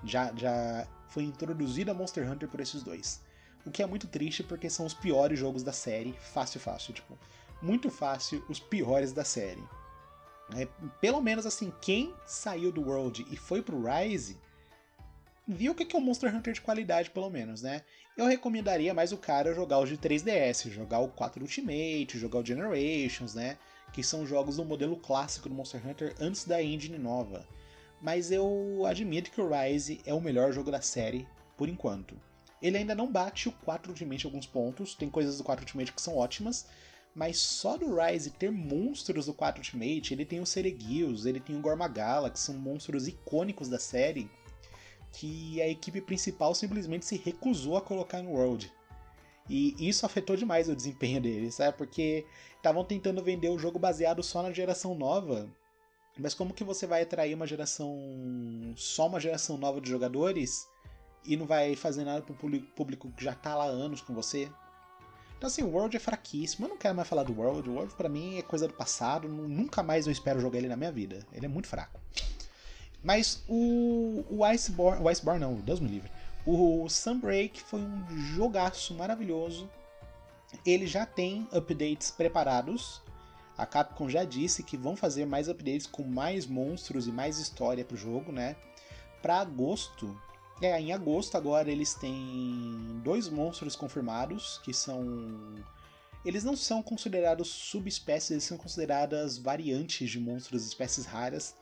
Já, 0.06 0.34
já 0.34 0.88
foi 1.10 1.24
introduzido 1.24 1.92
a 1.92 1.94
Monster 1.94 2.32
Hunter 2.32 2.48
por 2.48 2.62
esses 2.62 2.82
dois. 2.82 3.22
O 3.66 3.72
que 3.72 3.84
é 3.84 3.86
muito 3.86 4.08
triste 4.08 4.42
porque 4.42 4.70
são 4.70 4.86
os 4.86 4.94
piores 4.94 5.38
jogos 5.38 5.64
da 5.64 5.74
série. 5.74 6.14
Fácil, 6.14 6.62
fácil. 6.62 6.94
Tipo, 6.94 7.20
muito 7.62 7.90
fácil, 7.90 8.44
os 8.48 8.60
piores 8.60 9.12
da 9.12 9.26
série. 9.26 9.64
É, 10.56 10.68
pelo 11.00 11.22
menos 11.22 11.46
assim, 11.46 11.72
quem 11.82 12.14
saiu 12.26 12.72
do 12.72 12.82
World 12.82 13.26
e 13.30 13.36
foi 13.36 13.62
pro 13.62 13.84
Rise 13.84 14.38
viu 15.48 15.74
o 15.74 15.76
que 15.76 15.96
é 15.96 16.00
um 16.00 16.02
Monster 16.02 16.34
Hunter 16.34 16.54
de 16.54 16.62
qualidade, 16.62 17.12
pelo 17.12 17.30
menos, 17.30 17.62
né? 17.62 17.82
Eu 18.16 18.26
recomendaria 18.26 18.94
mais 18.94 19.12
o 19.12 19.18
cara 19.18 19.54
jogar 19.54 19.80
o 19.80 19.86
de 19.86 19.98
3DS, 19.98 20.70
jogar 20.70 21.00
o 21.00 21.10
4 21.10 21.42
Ultimate, 21.42 22.18
jogar 22.18 22.40
o 22.40 22.46
Generations, 22.46 23.34
né? 23.34 23.58
Que 23.92 24.04
são 24.04 24.26
jogos 24.26 24.58
do 24.58 24.66
modelo 24.66 24.96
clássico 24.96 25.50
do 25.50 25.56
Monster 25.56 25.86
Hunter 25.86 26.16
antes 26.20 26.46
da 26.46 26.62
engine 26.64 26.98
nova. 26.98 27.46
Mas 28.02 28.32
eu 28.32 28.84
admito 28.86 29.32
que 29.32 29.42
o 29.42 29.50
Rise 29.50 30.02
é 30.06 30.14
o 30.14 30.22
melhor 30.22 30.52
jogo 30.52 30.72
da 30.72 30.82
série, 30.82 31.28
por 31.58 31.68
enquanto. 31.68 32.20
Ele 32.62 32.78
ainda 32.78 32.96
não 32.96 33.12
bate 33.12 33.50
o 33.50 33.52
4 33.52 33.92
Ultimate 33.92 34.24
em 34.24 34.28
alguns 34.28 34.46
pontos, 34.46 34.96
tem 34.96 35.10
coisas 35.10 35.38
do 35.38 35.44
4 35.44 35.64
Ultimate 35.64 35.92
que 35.92 36.02
são 36.02 36.16
ótimas, 36.16 36.66
mas 37.16 37.38
só 37.38 37.78
do 37.78 37.96
Rise 37.96 38.32
ter 38.32 38.52
monstros 38.52 39.28
do 39.28 39.34
4 39.34 39.60
Ultimate, 39.60 40.14
ele 40.14 40.26
tem 40.26 40.40
o 40.40 40.46
Seregios, 40.46 41.26
ele 41.26 41.40
tem 41.40 41.56
o 41.56 41.62
Gormagala, 41.62 42.30
que 42.30 42.40
são 42.40 42.56
monstros 42.56 43.08
icônicos 43.08 43.70
da 43.70 43.78
série, 43.78 44.30
que 45.12 45.62
a 45.62 45.68
equipe 45.68 46.02
principal 46.02 46.56
simplesmente 46.56 47.06
se 47.06 47.16
recusou 47.18 47.78
a 47.78 47.82
colocar 47.82 48.24
no 48.24 48.32
World. 48.32 48.72
E 49.48 49.76
isso 49.88 50.06
afetou 50.06 50.36
demais 50.36 50.70
o 50.70 50.76
desempenho 50.76 51.22
deles, 51.22 51.56
sabe? 51.56 51.78
Porque 51.78 52.26
estavam 52.56 52.84
tentando 52.84 53.22
vender 53.22 53.50
o 53.50 53.60
jogo 53.60 53.78
baseado 53.78 54.24
só 54.24 54.42
na 54.42 54.52
geração 54.52 54.96
nova. 54.96 55.50
Mas 56.18 56.34
como 56.34 56.54
que 56.54 56.64
você 56.64 56.88
vai 56.88 57.04
atrair 57.04 57.36
uma 57.36 57.46
geração. 57.46 57.94
só 58.76 59.08
uma 59.08 59.20
geração 59.20 59.58
nova 59.58 59.82
de 59.82 59.90
jogadores 59.90 60.68
e 61.26 61.36
não 61.36 61.46
vai 61.46 61.76
fazer 61.76 62.04
nada 62.06 62.22
pro 62.22 62.36
público 62.76 63.12
que 63.12 63.24
já 63.24 63.36
tá 63.36 63.56
lá 63.56 63.66
há 63.66 63.68
anos 63.68 64.02
com 64.02 64.14
você? 64.14 64.50
Então, 65.44 65.52
assim, 65.52 65.64
o 65.64 65.72
World 65.72 65.98
é 65.98 66.00
fraquíssimo. 66.00 66.66
Eu 66.66 66.70
não 66.70 66.78
quero 66.78 66.96
mais 66.96 67.06
falar 67.06 67.24
do 67.24 67.38
World. 67.38 67.70
O 67.70 67.74
World, 67.74 67.94
para 67.96 68.08
mim, 68.08 68.38
é 68.38 68.42
coisa 68.42 68.66
do 68.66 68.74
passado. 68.74 69.28
Nunca 69.28 69.84
mais 69.84 70.06
eu 70.08 70.12
espero 70.14 70.40
jogar 70.40 70.58
ele 70.58 70.70
na 70.70 70.78
minha 70.78 70.90
vida. 70.90 71.20
Ele 71.34 71.46
é 71.46 71.50
muito 71.50 71.68
fraco. 71.68 72.00
Mas 73.04 73.44
o, 73.50 74.24
o 74.30 74.46
Iceborne. 74.46 75.04
O 75.04 75.10
Iceborne 75.10 75.42
não, 75.42 75.56
Deus 75.56 75.82
me 75.82 75.90
livre. 75.90 76.10
O 76.46 76.88
Sunbreak 76.88 77.62
foi 77.62 77.82
um 77.82 78.18
jogaço 78.34 78.94
maravilhoso. 78.94 79.70
ele 80.66 80.88
já 80.88 81.06
tem 81.06 81.46
updates 81.52 82.10
preparados. 82.10 83.02
A 83.58 83.66
Capcom 83.66 84.08
já 84.08 84.24
disse 84.24 84.64
que 84.64 84.78
vão 84.78 84.96
fazer 84.96 85.26
mais 85.26 85.50
updates 85.50 85.88
com 85.88 86.04
mais 86.04 86.48
monstros 86.48 87.06
e 87.06 87.12
mais 87.12 87.38
história 87.38 87.84
pro 87.84 87.98
jogo, 87.98 88.32
né? 88.32 88.56
Para 89.22 89.42
agosto, 89.42 90.18
é, 90.66 90.80
em 90.80 90.94
agosto 90.94 91.36
agora 91.36 91.72
eles 91.72 91.94
têm 91.94 93.02
dois 93.04 93.30
monstros 93.30 93.76
confirmados, 93.76 94.60
que 94.64 94.74
são 94.74 95.56
eles 96.26 96.44
não 96.44 96.56
são 96.56 96.82
considerados 96.82 97.50
subespécies, 97.50 98.32
eles 98.32 98.44
são 98.46 98.58
consideradas 98.58 99.38
variantes 99.38 100.10
de 100.10 100.20
monstros 100.20 100.66
espécies 100.66 101.06
raras, 101.06 101.56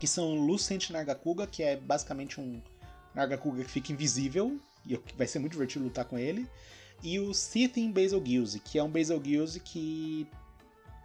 que 0.00 0.06
são 0.06 0.34
Lucent 0.34 0.90
Nargacuga, 0.90 1.46
que 1.46 1.62
é 1.62 1.76
basicamente 1.76 2.40
um 2.40 2.62
Nargacuga 3.14 3.64
que 3.64 3.70
fica 3.70 3.92
invisível, 3.92 4.58
e 4.86 4.98
vai 5.16 5.26
ser 5.26 5.38
muito 5.38 5.52
divertido 5.52 5.84
lutar 5.84 6.06
com 6.06 6.18
ele, 6.18 6.48
e 7.02 7.18
o 7.20 7.34
Sithin 7.34 7.92
Basilgeuse, 7.92 8.60
que 8.60 8.78
é 8.78 8.82
um 8.82 8.90
Basilgeuse 8.90 9.60
que 9.60 10.26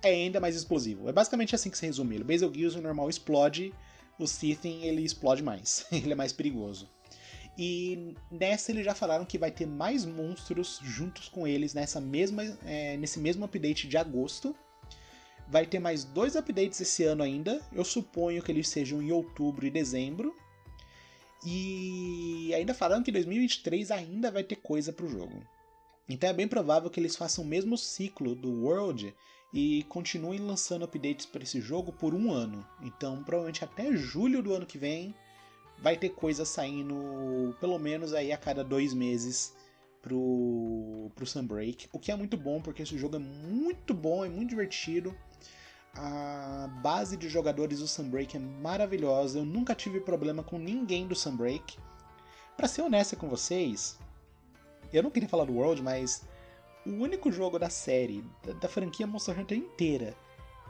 é 0.02 0.10
ainda 0.10 0.40
mais 0.40 0.56
explosivo. 0.56 1.10
É 1.10 1.12
basicamente 1.12 1.54
assim 1.54 1.70
que 1.70 1.78
se 1.78 1.86
resume. 1.86 2.18
O 2.18 2.26
Basilgeuse 2.26 2.80
normal 2.80 3.10
explode, 3.10 3.74
o 4.18 4.26
Sithin 4.26 4.84
ele 4.84 5.04
explode 5.04 5.44
mais, 5.44 5.86
ele 5.92 6.14
é 6.14 6.16
mais 6.16 6.32
perigoso. 6.32 6.90
E 7.58 8.16
nessa 8.32 8.72
eles 8.72 8.86
já 8.86 8.96
falaram 8.96 9.26
que 9.26 9.38
vai 9.38 9.52
ter 9.52 9.66
mais 9.66 10.06
monstros 10.06 10.80
juntos 10.82 11.28
com 11.28 11.46
eles 11.46 11.74
nessa 11.74 12.00
mesma, 12.00 12.44
é, 12.66 12.98
nesse 12.98 13.20
mesmo 13.20 13.46
update 13.46 13.88
de 13.88 13.98
agosto. 13.98 14.56
Vai 15.48 15.66
ter 15.66 15.80
mais 15.80 16.04
dois 16.04 16.36
updates 16.36 16.80
esse 16.80 17.04
ano 17.04 17.24
ainda. 17.24 17.62
Eu 17.74 17.84
suponho 17.84 18.42
que 18.42 18.52
eles 18.52 18.70
sejam 18.70 19.02
em 19.02 19.12
outubro 19.12 19.66
e 19.66 19.70
dezembro. 19.70 20.34
E 21.46 22.54
ainda 22.56 22.74
falaram 22.74 23.04
que 23.04 23.12
2023 23.12 23.92
ainda 23.92 24.32
vai 24.32 24.44
ter 24.44 24.56
coisa 24.58 24.94
pro 24.94 25.10
jogo. 25.10 25.42
Então 26.08 26.30
é 26.30 26.34
bem 26.34 26.48
provável 26.48 26.90
que 26.90 27.00
eles 27.00 27.16
façam 27.16 27.44
o 27.44 27.48
mesmo 27.48 27.78
ciclo 27.78 28.36
do 28.36 28.64
World 28.64 29.14
e 29.54 29.84
continuem 29.84 30.40
lançando 30.40 30.86
updates 30.86 31.26
para 31.26 31.44
esse 31.44 31.60
jogo 31.60 31.92
por 31.92 32.14
um 32.14 32.32
ano. 32.32 32.66
Então 32.82 33.24
provavelmente 33.24 33.64
até 33.64 33.96
julho 33.96 34.42
do 34.42 34.54
ano 34.54 34.66
que 34.66 34.78
vem 34.78 35.14
vai 35.82 35.98
ter 35.98 36.10
coisa 36.10 36.46
saindo 36.46 37.56
pelo 37.60 37.80
menos 37.80 38.14
aí 38.14 38.32
a 38.32 38.38
cada 38.38 38.64
dois 38.64 38.94
meses 38.94 39.54
pro, 40.02 41.12
pro 41.16 41.26
Sunbreak, 41.26 41.90
o 41.92 42.00
que 42.00 42.12
é 42.12 42.16
muito 42.16 42.38
bom 42.38 42.62
porque 42.62 42.84
esse 42.84 42.98
jogo 42.98 43.16
é 43.16 43.20
muito 43.20 43.94
bom, 43.94 44.24
é 44.24 44.30
muito 44.30 44.50
divertido. 44.50 45.16
A 45.94 46.70
base 46.82 47.18
de 47.18 47.28
jogadores 47.28 47.80
do 47.80 47.88
Sunbreak 47.88 48.38
é 48.38 48.40
maravilhosa, 48.40 49.40
eu 49.40 49.46
nunca 49.46 49.76
tive 49.76 50.00
problema 50.00 50.42
com 50.42 50.58
ninguém 50.58 51.06
do 51.06 51.16
Sunbreak. 51.16 51.78
Para 52.56 52.68
ser 52.68 52.82
honesto 52.82 53.18
com 53.18 53.28
vocês, 53.28 54.00
eu 54.94 55.04
não 55.04 55.12
queria 55.12 55.28
falar 55.28 55.46
do 55.46 55.54
World, 55.54 55.82
mas 55.82 56.24
o 56.86 56.92
único 56.92 57.32
jogo 57.32 57.60
da 57.60 57.70
série, 57.70 58.24
da, 58.46 58.54
da 58.54 58.70
franquia 58.70 59.06
Monster 59.06 59.38
Hunter 59.38 59.58
inteira, 59.58 60.16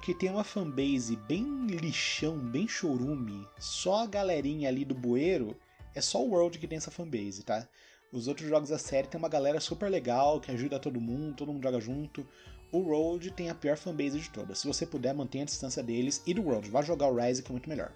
que 0.02 0.16
tem 0.16 0.32
uma 0.32 0.44
fanbase 0.44 1.16
bem 1.16 1.68
lixão, 1.68 2.38
bem 2.38 2.68
chorume, 2.68 3.48
só 3.60 4.04
a 4.04 4.08
galerinha 4.08 4.68
ali 4.68 4.84
do 4.84 4.96
bueiro, 4.96 5.56
é 5.94 6.02
só 6.02 6.20
o 6.24 6.30
World 6.30 6.58
que 6.58 6.68
tem 6.68 6.78
essa 6.78 6.90
fanbase, 6.90 7.44
tá? 7.44 7.68
Os 8.12 8.28
outros 8.28 8.50
jogos 8.50 8.70
da 8.70 8.80
série 8.80 9.08
tem 9.08 9.20
uma 9.20 9.30
galera 9.30 9.60
super 9.60 9.90
legal, 9.90 10.42
que 10.42 10.52
ajuda 10.52 10.80
todo 10.80 11.00
mundo, 11.00 11.36
todo 11.36 11.54
mundo 11.54 11.64
joga 11.64 11.80
junto. 11.80 12.28
O 12.72 12.80
World 12.80 13.32
tem 13.32 13.50
a 13.50 13.56
pior 13.56 13.78
fanbase 13.78 14.20
de 14.20 14.30
todas. 14.30 14.58
Se 14.58 14.68
você 14.68 14.86
puder, 14.86 15.14
mantenha 15.14 15.44
a 15.44 15.46
distância 15.46 15.84
deles 15.84 16.22
e 16.26 16.34
do 16.34 16.42
World. 16.42 16.70
Vá 16.70 16.82
jogar 16.82 17.08
o 17.08 17.16
Rise, 17.16 17.44
que 17.44 17.52
é 17.52 17.54
muito 17.54 17.70
melhor. 17.70 17.94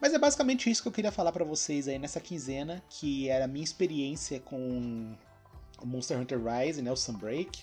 Mas 0.00 0.12
é 0.12 0.18
basicamente 0.18 0.68
isso 0.68 0.82
que 0.82 0.88
eu 0.88 0.92
queria 0.92 1.12
falar 1.12 1.32
para 1.32 1.44
vocês 1.44 1.86
aí 1.86 1.98
nessa 1.98 2.20
quinzena, 2.20 2.82
que 2.90 3.28
era 3.28 3.44
a 3.44 3.48
minha 3.48 3.64
experiência 3.64 4.40
com 4.40 5.16
o 5.80 5.86
Monster 5.86 6.18
Hunter 6.18 6.40
Rise, 6.42 6.82
né, 6.82 6.90
o 6.90 6.96
Sunbreak 6.96 7.62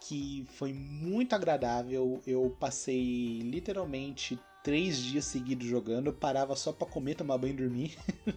que 0.00 0.46
foi 0.54 0.72
muito 0.72 1.34
agradável. 1.34 2.20
Eu 2.26 2.56
passei 2.58 3.40
literalmente 3.40 4.38
três 4.62 4.98
dias 4.98 5.24
seguidos 5.24 5.66
jogando. 5.66 6.08
Eu 6.08 6.12
parava 6.12 6.56
só 6.56 6.72
para 6.72 6.86
comer, 6.86 7.14
tomar 7.14 7.38
banho 7.38 7.54
e 7.54 7.56
dormir. 7.56 7.98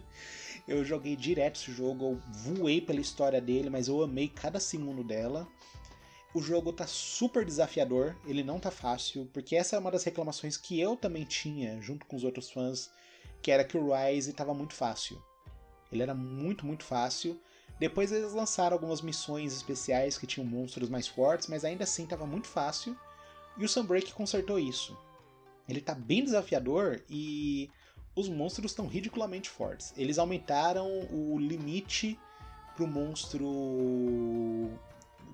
eu 0.68 0.84
joguei 0.84 1.16
direto 1.16 1.60
esse 1.60 1.72
jogo, 1.72 2.04
eu 2.04 2.20
voei 2.54 2.80
pela 2.80 3.00
história 3.00 3.40
dele, 3.40 3.68
mas 3.68 3.88
eu 3.88 4.02
amei 4.02 4.28
cada 4.28 4.60
segundo 4.60 5.02
dela. 5.02 5.48
O 6.32 6.40
jogo 6.40 6.72
tá 6.72 6.86
super 6.86 7.44
desafiador, 7.44 8.16
ele 8.24 8.44
não 8.44 8.60
tá 8.60 8.70
fácil, 8.70 9.28
porque 9.32 9.56
essa 9.56 9.74
é 9.74 9.78
uma 9.80 9.90
das 9.90 10.04
reclamações 10.04 10.56
que 10.56 10.78
eu 10.78 10.96
também 10.96 11.24
tinha 11.24 11.80
junto 11.82 12.06
com 12.06 12.14
os 12.14 12.22
outros 12.22 12.48
fãs, 12.48 12.88
que 13.42 13.50
era 13.50 13.64
que 13.64 13.76
o 13.76 13.92
Rise 13.92 14.32
tava 14.32 14.54
muito 14.54 14.74
fácil. 14.74 15.20
Ele 15.90 16.02
era 16.02 16.14
muito, 16.14 16.64
muito 16.64 16.84
fácil. 16.84 17.40
Depois 17.80 18.12
eles 18.12 18.34
lançaram 18.34 18.74
algumas 18.74 19.00
missões 19.00 19.54
especiais 19.54 20.18
que 20.18 20.26
tinham 20.26 20.46
monstros 20.46 20.90
mais 20.90 21.08
fortes, 21.08 21.48
mas 21.48 21.64
ainda 21.64 21.84
assim 21.84 22.04
estava 22.04 22.26
muito 22.26 22.46
fácil. 22.46 22.94
E 23.56 23.64
o 23.64 23.68
Sunbreak 23.68 24.12
consertou 24.12 24.58
isso. 24.58 24.94
Ele 25.66 25.78
está 25.78 25.94
bem 25.94 26.22
desafiador 26.22 27.02
e 27.08 27.70
os 28.14 28.28
monstros 28.28 28.72
estão 28.72 28.86
ridiculamente 28.86 29.48
fortes. 29.48 29.94
Eles 29.96 30.18
aumentaram 30.18 30.86
o 31.10 31.38
limite 31.38 32.20
para 32.76 32.84
o 32.84 32.86
monstro, 32.86 33.48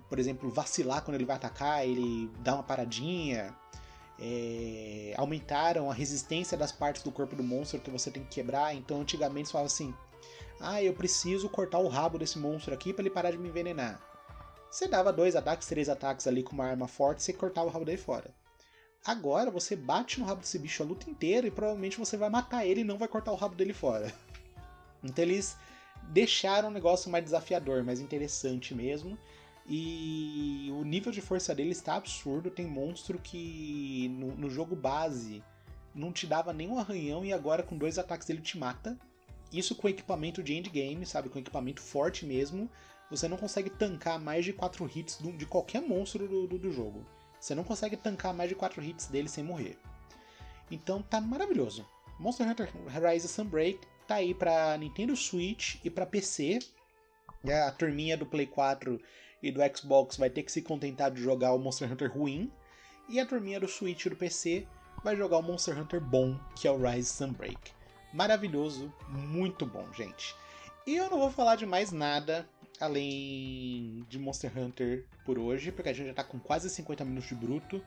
por 0.09 0.21
exemplo, 0.21 0.49
vacilar 0.49 1.03
quando 1.03 1.17
ele 1.17 1.25
vai 1.25 1.35
atacar, 1.35 1.85
ele 1.85 2.31
dá 2.41 2.55
uma 2.55 2.63
paradinha. 2.63 3.53
É... 4.19 5.13
aumentaram 5.17 5.91
a 5.91 5.95
resistência 5.95 6.57
das 6.57 6.73
partes 6.73 7.03
do 7.03 7.13
corpo 7.13 7.37
do 7.37 7.43
monstro 7.43 7.81
que 7.81 7.91
você 7.91 8.09
tem 8.09 8.23
que 8.23 8.37
quebrar. 8.37 8.73
Então, 8.73 9.01
antigamente, 9.01 9.49
você 9.49 9.53
falava 9.53 9.67
assim: 9.67 9.93
ah, 10.61 10.83
eu 10.83 10.95
preciso 10.95 11.49
cortar 11.49 11.79
o 11.79 11.89
rabo 11.89 12.19
desse 12.19 12.39
monstro 12.39 12.73
aqui 12.73 12.93
para 12.93 13.03
ele 13.03 13.11
parar 13.11 13.31
de 13.31 13.39
me 13.39 13.49
envenenar. 13.49 14.01
Você 14.71 14.89
dava 14.89 15.13
dois 15.13 15.37
ataques, 15.37 15.69
três 15.69 15.89
ataques 15.89 16.27
ali 16.27 16.43
com 16.43 16.53
uma 16.53 16.67
arma 16.67 16.89
forte 16.89 17.21
e 17.21 17.23
você 17.23 17.33
cortava 17.33 17.69
o 17.69 17.71
rabo 17.71 17.85
dele 17.85 17.99
fora. 17.99 18.35
Agora 19.05 19.51
você 19.51 19.77
bate 19.77 20.19
no 20.19 20.27
rabo 20.27 20.41
desse 20.41 20.59
bicho 20.59 20.83
a 20.83 20.87
luta 20.87 21.09
inteira 21.09 21.47
e 21.47 21.51
provavelmente 21.51 21.99
você 21.99 22.17
vai 22.17 22.29
matar 22.29 22.67
ele 22.67 22.81
e 22.81 22.85
não 22.85 22.99
vai 22.99 23.07
cortar 23.07 23.33
o 23.33 23.37
rabo 23.37 23.55
dele 23.55 23.73
fora. 23.73 24.13
Então 25.05 25.23
eles 25.25 25.57
deixaram 26.09 26.69
o 26.69 26.73
negócio 26.73 27.11
mais 27.11 27.23
desafiador, 27.23 27.85
mais 27.85 28.01
interessante 28.01 28.75
mesmo. 28.75 29.17
E 29.69 30.69
o 30.73 30.83
nível 30.85 31.13
de 31.13 31.21
força 31.21 31.55
dele 31.55 31.71
está 31.71 31.95
absurdo. 31.95 32.51
Tem 32.51 32.67
monstro 32.67 33.19
que 33.19 34.09
no, 34.19 34.35
no 34.35 34.51
jogo 34.51 34.75
base 34.75 35.45
não 35.95 36.13
te 36.13 36.27
dava 36.27 36.53
nenhum 36.53 36.79
arranhão 36.79 37.25
e 37.25 37.33
agora 37.33 37.63
com 37.63 37.77
dois 37.77 37.99
ataques 37.99 38.29
ele 38.31 38.41
te 38.41 38.59
mata. 38.59 38.99
Isso 39.53 39.75
com 39.75 39.89
equipamento 39.89 40.43
de 40.43 40.55
endgame, 40.55 41.07
sabe? 41.07 41.29
Com 41.29 41.39
equipamento 41.39 41.81
forte 41.81 42.27
mesmo. 42.27 42.71
Você 43.11 43.29
não 43.29 43.37
consegue 43.37 43.71
tancar 43.71 44.19
mais 44.19 44.45
de 44.45 44.53
4 44.53 44.91
hits 44.93 45.19
de 45.21 45.47
qualquer 45.47 45.81
monstro 45.81 46.27
do, 46.27 46.47
do, 46.47 46.59
do 46.59 46.73
jogo. 46.73 47.07
Você 47.39 47.55
não 47.55 47.63
consegue 47.63 47.97
tancar 47.97 48.35
mais 48.35 48.49
de 48.49 48.57
4 48.57 48.83
hits 48.83 49.07
dele 49.07 49.29
sem 49.29 49.45
morrer. 49.45 49.79
Então 50.71 51.01
tá 51.01 51.21
maravilhoso. 51.21 51.87
Monster 52.19 52.49
Hunter 52.49 52.71
Rise 52.89 53.29
Sunbreak 53.29 53.79
tá 54.09 54.17
aí 54.17 54.35
pra 54.35 54.77
Nintendo 54.77 55.15
Switch 55.15 55.77
e 55.85 55.91
pra 55.91 56.07
PC. 56.07 56.59
A 57.67 57.71
turminha 57.71 58.17
do 58.17 58.27
Play 58.27 58.47
4 58.47 59.01
e 59.41 59.53
do 59.53 59.61
Xbox 59.77 60.17
vai 60.17 60.29
ter 60.29 60.43
que 60.43 60.51
se 60.51 60.63
contentar 60.63 61.11
de 61.13 61.23
jogar 61.23 61.53
o 61.53 61.59
Monster 61.59 61.93
Hunter 61.93 62.13
ruim. 62.13 62.51
E 63.09 63.21
a 63.21 63.27
turminha 63.27 63.61
do 63.61 63.69
Switch 63.69 64.07
e 64.07 64.11
do 64.11 64.17
PC 64.17 64.67
vai 65.05 65.15
jogar 65.15 65.39
o 65.39 65.43
Monster 65.43 65.79
Hunter 65.79 66.01
bom, 66.01 66.37
que 66.57 66.67
é 66.67 66.71
o 66.73 66.77
Rise 66.77 67.11
Sunbreak 67.11 67.77
maravilhoso, 68.13 68.93
muito 69.09 69.67
bom, 69.67 69.87
gente. 69.93 70.35
E 70.87 70.97
eu 70.97 71.11
não 71.11 71.19
vou 71.19 71.31
falar 71.31 71.57
de 71.57 71.67
mais 71.67 71.93
nada 71.93 72.49
além 72.81 74.05
de 74.09 74.19
Monster 74.19 74.53
Hunter 74.57 75.05
por 75.25 75.39
hoje, 75.39 75.73
porque 75.73 75.89
a 75.89 75.93
gente 75.93 76.09
já 76.09 76.15
tá 76.15 76.25
com 76.25 76.39
quase 76.39 76.69
50 76.69 77.05
minutos 77.05 77.29
de 77.29 77.35
bruto. 77.35 77.83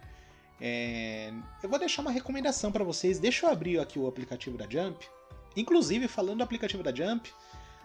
É... 0.60 1.32
Eu 1.62 1.70
vou 1.70 1.80
deixar 1.80 2.02
uma 2.02 2.12
recomendação 2.12 2.72
para 2.72 2.84
vocês. 2.84 3.20
Deixa 3.20 3.46
eu 3.46 3.52
abrir 3.52 3.80
aqui 3.80 4.00
o 4.00 4.08
aplicativo 4.08 4.58
da 4.58 4.68
Jump. 4.70 5.08
Inclusive, 5.56 6.08
falando 6.08 6.38
do 6.38 6.44
aplicativo 6.44 6.84
da 6.84 6.94
Jump, 6.94 7.32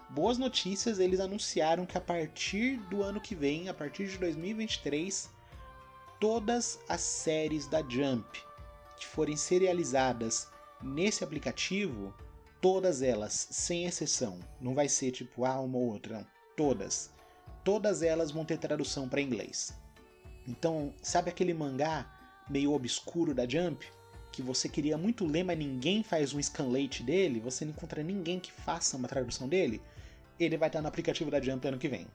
boas 0.09 0.37
notícias, 0.37 0.99
eles 0.99 1.19
anunciaram 1.19 1.85
que 1.85 1.97
a 1.97 2.01
partir 2.01 2.77
do 2.89 3.03
ano 3.03 3.21
que 3.21 3.35
vem, 3.35 3.69
a 3.69 3.73
partir 3.73 4.07
de 4.07 4.17
2023, 4.17 5.29
todas 6.19 6.79
as 6.89 7.01
séries 7.01 7.67
da 7.67 7.79
Jump 7.87 8.25
que 8.97 9.05
forem 9.05 9.35
serializadas 9.35 10.49
nesse 10.81 11.23
aplicativo 11.23 12.13
Todas 12.65 13.03
elas, 13.03 13.47
sem 13.51 13.85
exceção. 13.85 14.39
Não 14.59 14.73
vai 14.73 14.89
ser 14.89 15.11
tipo, 15.11 15.45
ah, 15.45 15.61
uma 15.61 15.77
ou 15.77 15.85
outra. 15.85 16.17
Não. 16.17 16.27
Todas. 16.57 17.11
Todas 17.63 18.01
elas 18.01 18.31
vão 18.31 18.43
ter 18.43 18.57
tradução 18.57 19.07
para 19.07 19.21
inglês. 19.21 19.71
Então, 20.47 20.91
sabe 20.99 21.29
aquele 21.29 21.53
mangá 21.53 22.11
meio 22.49 22.73
obscuro 22.73 23.35
da 23.35 23.47
Jump? 23.47 23.85
Que 24.31 24.41
você 24.41 24.67
queria 24.67 24.97
muito 24.97 25.27
ler, 25.27 25.43
mas 25.43 25.59
ninguém 25.59 26.01
faz 26.01 26.33
um 26.33 26.41
scanlate 26.41 27.03
dele? 27.03 27.39
Você 27.39 27.65
não 27.65 27.71
encontra 27.71 28.01
ninguém 28.01 28.39
que 28.39 28.51
faça 28.51 28.97
uma 28.97 29.07
tradução 29.07 29.47
dele? 29.47 29.79
Ele 30.39 30.57
vai 30.57 30.67
estar 30.67 30.81
no 30.81 30.87
aplicativo 30.87 31.29
da 31.29 31.39
Jump 31.39 31.67
ano 31.67 31.77
que 31.77 31.87
vem. 31.87 32.07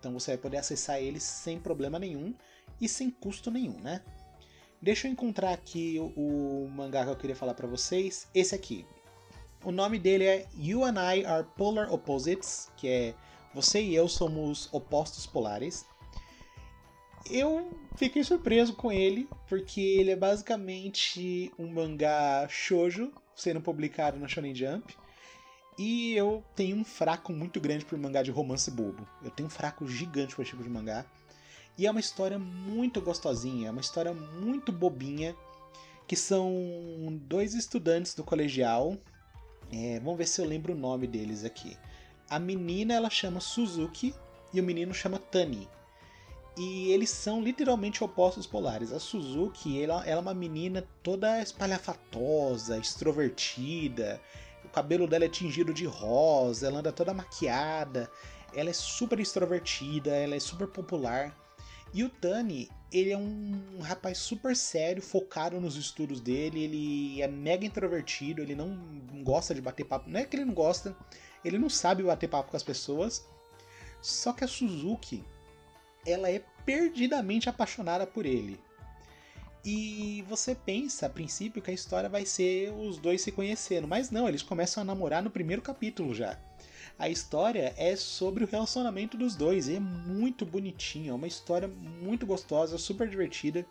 Então 0.00 0.14
você 0.14 0.30
vai 0.30 0.38
poder 0.38 0.56
acessar 0.56 1.02
ele 1.02 1.20
sem 1.20 1.60
problema 1.60 1.98
nenhum 1.98 2.32
e 2.80 2.88
sem 2.88 3.10
custo 3.10 3.50
nenhum, 3.50 3.78
né? 3.78 4.02
Deixa 4.80 5.06
eu 5.06 5.12
encontrar 5.12 5.52
aqui 5.52 5.98
o, 5.98 6.64
o 6.64 6.70
mangá 6.70 7.04
que 7.04 7.10
eu 7.10 7.16
queria 7.16 7.36
falar 7.36 7.52
para 7.52 7.66
vocês. 7.66 8.26
Esse 8.34 8.54
aqui, 8.54 8.86
o 9.64 9.72
nome 9.72 9.98
dele 9.98 10.24
é 10.24 10.46
You 10.56 10.84
and 10.84 10.94
I 10.94 11.24
Are 11.24 11.46
Polar 11.56 11.92
Opposites, 11.92 12.70
que 12.76 12.88
é 12.88 13.14
Você 13.54 13.80
e 13.82 13.94
eu 13.94 14.08
somos 14.08 14.68
opostos 14.72 15.26
polares. 15.26 15.84
eu 17.30 17.70
fiquei 17.96 18.22
surpreso 18.24 18.74
com 18.74 18.90
ele, 18.90 19.28
porque 19.48 19.80
ele 19.80 20.10
é 20.10 20.16
basicamente 20.16 21.52
um 21.58 21.68
mangá 21.72 22.46
shoujo 22.48 23.12
sendo 23.34 23.60
publicado 23.60 24.18
na 24.18 24.28
Shonen 24.28 24.54
Jump. 24.54 24.96
E 25.78 26.12
eu 26.14 26.42
tenho 26.56 26.76
um 26.76 26.84
fraco 26.84 27.32
muito 27.32 27.60
grande 27.60 27.84
por 27.84 27.96
mangá 27.96 28.22
de 28.22 28.32
romance 28.32 28.68
bobo. 28.70 29.06
Eu 29.22 29.30
tenho 29.30 29.46
um 29.46 29.50
fraco 29.50 29.86
gigante 29.86 30.34
por 30.34 30.42
esse 30.42 30.50
tipo 30.50 30.62
de 30.62 30.68
mangá. 30.68 31.06
E 31.76 31.86
é 31.86 31.90
uma 31.90 32.00
história 32.00 32.36
muito 32.36 33.00
gostosinha, 33.00 33.68
é 33.68 33.70
uma 33.70 33.80
história 33.80 34.12
muito 34.12 34.72
bobinha, 34.72 35.36
que 36.08 36.16
são 36.16 36.52
dois 37.22 37.54
estudantes 37.54 38.14
do 38.14 38.24
colegial. 38.24 38.98
É, 39.72 40.00
vamos 40.00 40.18
ver 40.18 40.26
se 40.26 40.40
eu 40.40 40.46
lembro 40.46 40.72
o 40.72 40.76
nome 40.76 41.06
deles 41.06 41.44
aqui. 41.44 41.76
A 42.28 42.38
menina 42.38 42.94
ela 42.94 43.10
chama 43.10 43.40
Suzuki 43.40 44.14
e 44.52 44.60
o 44.60 44.64
menino 44.64 44.94
chama 44.94 45.18
Tani. 45.18 45.68
E 46.56 46.90
eles 46.90 47.10
são 47.10 47.40
literalmente 47.40 48.02
opostos 48.02 48.46
polares. 48.46 48.92
A 48.92 48.98
Suzuki, 48.98 49.80
ela, 49.80 50.04
ela 50.04 50.18
é 50.18 50.22
uma 50.22 50.34
menina 50.34 50.84
toda 51.02 51.40
espalhafatosa, 51.40 52.78
extrovertida. 52.78 54.20
O 54.64 54.68
cabelo 54.68 55.06
dela 55.06 55.24
é 55.24 55.28
tingido 55.28 55.72
de 55.72 55.86
rosa, 55.86 56.66
ela 56.66 56.80
anda 56.80 56.90
toda 56.90 57.14
maquiada. 57.14 58.10
Ela 58.52 58.70
é 58.70 58.72
super 58.72 59.20
extrovertida, 59.20 60.10
ela 60.10 60.34
é 60.34 60.40
super 60.40 60.66
popular. 60.66 61.32
E 61.94 62.02
o 62.02 62.08
Tani, 62.08 62.68
ele 62.92 63.12
é 63.12 63.18
um 63.18 63.80
rapaz 63.80 64.18
super 64.18 64.56
sério, 64.56 65.02
focado 65.02 65.60
nos 65.60 65.76
estudos 65.76 66.20
dele, 66.20 66.64
ele 66.64 67.22
é 67.22 67.28
mega 67.28 67.66
introvertido, 67.66 68.40
ele 68.40 68.54
não 68.54 68.78
gosta 69.22 69.54
de 69.54 69.60
bater 69.60 69.84
papo. 69.84 70.08
Não 70.08 70.20
é 70.20 70.24
que 70.24 70.36
ele 70.36 70.44
não 70.44 70.54
gosta, 70.54 70.96
ele 71.44 71.58
não 71.58 71.68
sabe 71.68 72.02
bater 72.02 72.28
papo 72.28 72.50
com 72.50 72.56
as 72.56 72.62
pessoas. 72.62 73.26
Só 74.00 74.32
que 74.32 74.44
a 74.44 74.48
Suzuki, 74.48 75.22
ela 76.06 76.30
é 76.30 76.42
perdidamente 76.64 77.48
apaixonada 77.48 78.06
por 78.06 78.24
ele. 78.24 78.58
E 79.64 80.24
você 80.28 80.54
pensa, 80.54 81.06
a 81.06 81.10
princípio, 81.10 81.60
que 81.60 81.70
a 81.70 81.74
história 81.74 82.08
vai 82.08 82.24
ser 82.24 82.72
os 82.72 82.98
dois 82.98 83.20
se 83.22 83.32
conhecendo, 83.32 83.88
mas 83.88 84.10
não, 84.10 84.28
eles 84.28 84.42
começam 84.42 84.82
a 84.82 84.84
namorar 84.84 85.22
no 85.22 85.30
primeiro 85.30 85.60
capítulo 85.60 86.14
já. 86.14 86.38
A 86.98 87.08
história 87.08 87.74
é 87.76 87.94
sobre 87.96 88.44
o 88.44 88.46
relacionamento 88.46 89.16
dos 89.16 89.34
dois, 89.34 89.68
e 89.68 89.76
é 89.76 89.80
muito 89.80 90.46
bonitinho, 90.46 91.10
é 91.10 91.14
uma 91.14 91.26
história 91.26 91.68
muito 91.68 92.26
gostosa, 92.26 92.78
super 92.78 93.08
divertida. 93.08 93.66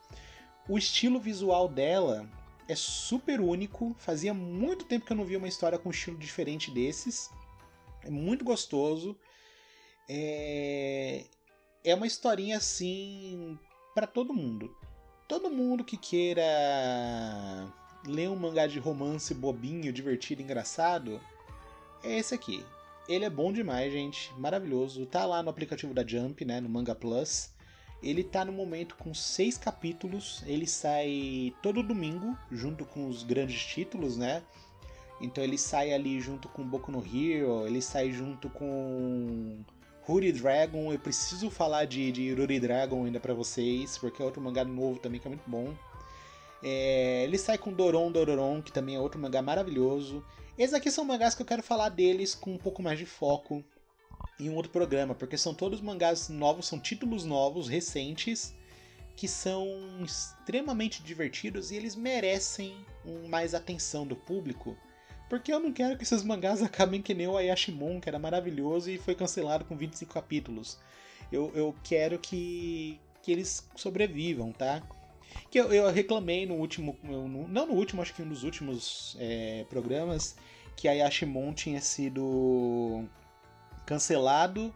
O 0.68 0.78
estilo 0.78 1.20
visual 1.20 1.68
dela 1.68 2.30
é 2.68 2.76
super 2.76 3.40
único, 3.40 3.96
fazia 3.98 4.34
muito 4.34 4.86
tempo 4.86 5.06
que 5.06 5.14
eu 5.14 5.18
não 5.18 5.26
via 5.26 5.38
uma 5.38 5.48
história 5.48 5.80
com 5.80 5.90
um 5.90 5.92
estilo 5.92 6.18
diferente 6.18 6.70
desses. 6.70 7.30
É 8.04 8.10
muito 8.10 8.44
gostoso. 8.44 9.18
É, 10.10 11.26
é 11.84 11.96
uma 11.96 12.08
historinha 12.08 12.58
assim 12.58 13.58
para 13.96 14.06
todo 14.06 14.34
mundo. 14.34 14.74
Todo 15.28 15.50
mundo 15.50 15.84
que 15.84 15.98
queira 15.98 16.44
ler 18.06 18.30
um 18.30 18.36
mangá 18.36 18.66
de 18.66 18.80
romance 18.80 19.34
bobinho, 19.34 19.92
divertido, 19.92 20.42
engraçado, 20.42 21.20
é 22.02 22.18
esse 22.18 22.34
aqui. 22.34 22.64
Ele 23.10 23.26
é 23.26 23.30
bom 23.30 23.52
demais, 23.52 23.92
gente, 23.92 24.34
maravilhoso. 24.38 25.06
Tá 25.06 25.26
lá 25.26 25.44
no 25.44 25.50
aplicativo 25.50 25.94
da 25.94 26.06
Jump, 26.06 26.46
né, 26.46 26.62
no 26.62 26.70
Manga 26.70 26.96
Plus. 26.96 27.52
Ele 28.02 28.24
tá 28.24 28.46
no 28.46 28.54
momento 28.54 28.96
com 28.96 29.14
seis 29.14 29.58
capítulos. 29.58 30.44
Ele 30.46 30.66
sai 30.66 31.54
todo 31.62 31.84
domingo, 31.84 32.38
junto 32.50 32.86
com 32.86 33.08
os 33.08 33.24
grandes 33.24 33.66
títulos, 33.66 34.16
né? 34.16 34.44
Então 35.20 35.44
ele 35.44 35.58
sai 35.58 35.94
ali 35.94 36.20
junto 36.22 36.48
com 36.48 36.64
Boku 36.64 36.92
no 36.92 37.04
Hero, 37.04 37.66
ele 37.66 37.82
sai 37.82 38.12
junto 38.12 38.50
com 38.50 39.64
Ruri 40.08 40.32
Dragon, 40.32 40.94
eu 40.94 40.98
preciso 40.98 41.50
falar 41.50 41.84
de, 41.84 42.14
de 42.14 42.34
Ruri 42.34 42.62
Dragon 42.62 43.04
ainda 43.04 43.20
para 43.20 43.34
vocês, 43.34 43.98
porque 43.98 44.22
é 44.22 44.26
outro 44.26 44.42
mangá 44.42 44.64
novo 44.64 45.00
também 45.00 45.20
que 45.20 45.28
é 45.28 45.30
muito 45.30 45.44
bom. 45.46 45.76
É, 46.64 47.26
ele 47.26 47.38
sai 47.38 47.58
com 47.58 47.74
Doron 47.74 48.10
Dororon, 48.10 48.62
que 48.62 48.72
também 48.72 48.96
é 48.96 49.00
outro 49.02 49.20
mangá 49.20 49.42
maravilhoso. 49.42 50.24
Esses 50.58 50.74
aqui 50.74 50.90
são 50.90 51.04
mangás 51.04 51.36
que 51.36 51.42
eu 51.42 51.46
quero 51.46 51.62
falar 51.62 51.90
deles 51.90 52.34
com 52.34 52.54
um 52.54 52.58
pouco 52.58 52.82
mais 52.82 52.98
de 52.98 53.06
foco 53.06 53.62
em 54.40 54.50
um 54.50 54.56
outro 54.56 54.72
programa, 54.72 55.14
porque 55.14 55.38
são 55.38 55.54
todos 55.54 55.82
mangás 55.82 56.30
novos, 56.30 56.68
são 56.68 56.80
títulos 56.80 57.26
novos, 57.26 57.68
recentes, 57.68 58.56
que 59.14 59.28
são 59.28 59.68
extremamente 60.02 61.04
divertidos 61.04 61.70
e 61.70 61.76
eles 61.76 61.98
merecem 61.98 62.78
mais 63.28 63.54
atenção 63.54 64.08
do 64.08 64.16
público 64.16 64.78
porque 65.30 65.52
eu 65.52 65.60
não 65.60 65.72
quero 65.72 65.98
que 65.98 66.04
esses 66.04 66.24
mangás 66.24 66.62
acabem 66.64 67.02
que 67.02 67.14
nem 67.14 67.28
o 67.28 67.38
Ayashimon, 67.38 68.00
que 68.00 68.10
era 68.10 68.20
maravilhoso 68.20 68.90
e 68.90 68.98
foi 68.98 69.16
cancelado 69.16 69.66
com 69.66 69.76
25 69.76 70.14
capítulos. 70.14 70.78
Eu, 71.32 71.52
eu 71.54 71.76
quero 71.84 72.18
que, 72.18 73.00
que 73.22 73.32
eles 73.32 73.68
sobrevivam, 73.76 74.52
tá? 74.52 74.82
Que 75.52 75.60
eu, 75.60 75.72
eu 75.74 75.92
reclamei 75.92 76.46
no 76.46 76.56
último. 76.56 76.98
Não 77.04 77.68
no 77.68 77.74
último, 77.74 78.02
acho 78.02 78.14
que 78.14 78.22
um 78.22 78.30
dos 78.30 78.44
últimos 78.44 79.18
é, 79.20 79.66
programas, 79.70 80.36
que 80.76 80.88
a 80.88 80.94
Yashimon 80.94 81.54
tinha 81.54 81.82
sido 81.82 83.06
cancelado 83.86 84.74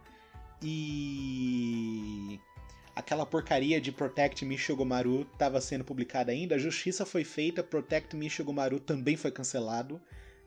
e 0.61 2.39
aquela 2.95 3.25
porcaria 3.25 3.81
de 3.81 3.91
Protect 3.91 4.45
Me 4.45 4.57
Shogomaru 4.57 5.27
estava 5.33 5.59
sendo 5.61 5.83
publicada 5.83 6.31
ainda. 6.31 6.55
A 6.55 6.59
justiça 6.59 7.05
foi 7.05 7.23
feita, 7.23 7.63
Protect 7.63 8.15
Me 8.15 8.29
Shogomaru 8.29 8.79
também 8.79 9.15
foi 9.15 9.31
cancelado. 9.31 10.01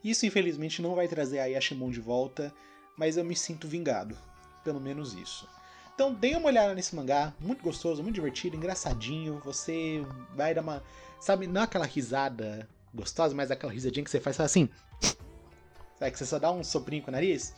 Isso 0.05 0.27
infelizmente 0.27 0.83
não 0.83 0.95
vai 0.95 1.09
trazer 1.09 1.39
a 1.39 1.47
Yashimon 1.47 1.91
de 1.91 2.01
volta, 2.01 2.53
mas 2.97 3.17
eu 3.17 3.25
me 3.25 3.35
sinto 3.35 3.67
vingado. 3.67 4.17
Pelo 4.63 4.79
menos 4.79 5.15
isso. 5.15 5.49
Então 5.95 6.13
dê 6.13 6.35
uma 6.37 6.49
olhada 6.49 6.75
nesse 6.75 6.95
mangá, 6.95 7.33
muito 7.41 7.63
gostoso, 7.63 8.03
muito 8.03 8.17
divertido, 8.17 8.57
engraçadinho. 8.57 9.41
Você 9.45 10.05
vai 10.35 10.53
dar 10.53 10.61
uma. 10.61 10.83
Sabe, 11.21 11.47
não 11.47 11.63
aquela 11.63 11.87
risada 11.87 12.69
gostosa, 12.93 13.35
mas 13.35 13.51
aquela 13.51 13.73
risadinha 13.73 14.05
que 14.05 14.11
você 14.11 14.21
faz 14.21 14.39
assim. 14.41 14.69
Sabe 15.99 16.11
que 16.11 16.19
você 16.19 16.27
só 16.27 16.39
dá 16.39 16.51
um 16.53 16.63
soprinho 16.63 17.03
com 17.03 17.11
o 17.11 17.13
nariz? 17.13 17.55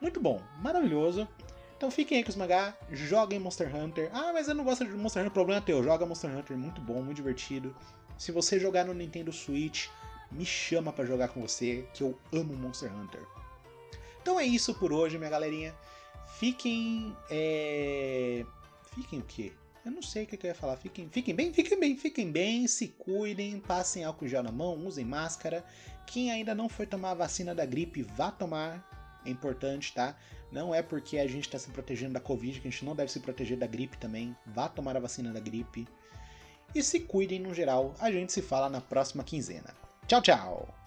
Muito 0.00 0.20
bom, 0.20 0.40
maravilhoso. 0.60 1.26
Então 1.76 1.90
fiquem 1.90 2.18
aí 2.18 2.24
com 2.24 2.30
os 2.30 2.36
mangá, 2.36 2.76
joguem 2.92 3.40
Monster 3.40 3.74
Hunter. 3.74 4.08
Ah, 4.12 4.32
mas 4.32 4.46
eu 4.46 4.54
não 4.54 4.62
gosto 4.62 4.84
de 4.84 4.92
Monster 4.92 5.22
Hunter, 5.22 5.32
problema 5.32 5.60
é 5.60 5.64
teu. 5.64 5.82
Joga 5.82 6.06
Monster 6.06 6.30
Hunter, 6.30 6.56
muito 6.56 6.80
bom, 6.80 7.02
muito 7.02 7.16
divertido. 7.16 7.74
Se 8.16 8.30
você 8.30 8.60
jogar 8.60 8.84
no 8.84 8.94
Nintendo 8.94 9.32
Switch, 9.32 9.88
me 10.34 10.44
chama 10.44 10.92
para 10.92 11.04
jogar 11.04 11.28
com 11.28 11.40
você, 11.40 11.86
que 11.94 12.02
eu 12.02 12.18
amo 12.32 12.54
Monster 12.54 12.92
Hunter. 12.94 13.22
Então 14.20 14.38
é 14.38 14.44
isso 14.44 14.74
por 14.74 14.92
hoje, 14.92 15.18
minha 15.18 15.30
galerinha. 15.30 15.74
Fiquem. 16.38 17.16
É... 17.30 18.44
Fiquem 18.94 19.20
o 19.20 19.24
quê? 19.24 19.52
Eu 19.84 19.90
não 19.90 20.02
sei 20.02 20.24
o 20.24 20.26
que 20.26 20.36
eu 20.36 20.48
ia 20.48 20.54
falar. 20.54 20.76
Fiquem, 20.76 21.08
fiquem 21.08 21.34
bem, 21.34 21.52
fiquem 21.52 21.78
bem, 21.78 21.96
fiquem 21.96 22.30
bem, 22.30 22.66
se 22.68 22.88
cuidem, 22.88 23.58
passem 23.58 24.04
álcool 24.04 24.28
gel 24.28 24.42
na 24.42 24.52
mão, 24.52 24.86
usem 24.86 25.04
máscara. 25.04 25.64
Quem 26.06 26.30
ainda 26.30 26.54
não 26.54 26.68
foi 26.68 26.86
tomar 26.86 27.10
a 27.10 27.14
vacina 27.14 27.54
da 27.54 27.66
gripe, 27.66 28.02
vá 28.02 28.30
tomar. 28.30 29.20
É 29.24 29.30
importante, 29.30 29.92
tá? 29.92 30.16
Não 30.50 30.74
é 30.74 30.82
porque 30.82 31.18
a 31.18 31.26
gente 31.26 31.46
está 31.46 31.58
se 31.58 31.70
protegendo 31.70 32.14
da 32.14 32.20
Covid 32.20 32.60
que 32.60 32.68
a 32.68 32.70
gente 32.70 32.84
não 32.84 32.94
deve 32.94 33.10
se 33.10 33.20
proteger 33.20 33.56
da 33.56 33.66
gripe 33.66 33.96
também. 33.98 34.36
Vá 34.46 34.68
tomar 34.68 34.96
a 34.96 35.00
vacina 35.00 35.32
da 35.32 35.40
gripe. 35.40 35.88
E 36.74 36.82
se 36.82 37.00
cuidem 37.00 37.40
no 37.40 37.54
geral. 37.54 37.94
A 37.98 38.10
gente 38.10 38.32
se 38.32 38.42
fala 38.42 38.68
na 38.68 38.80
próxima 38.80 39.24
quinzena. 39.24 39.81
Tchau, 40.06 40.20
tchau! 40.20 40.81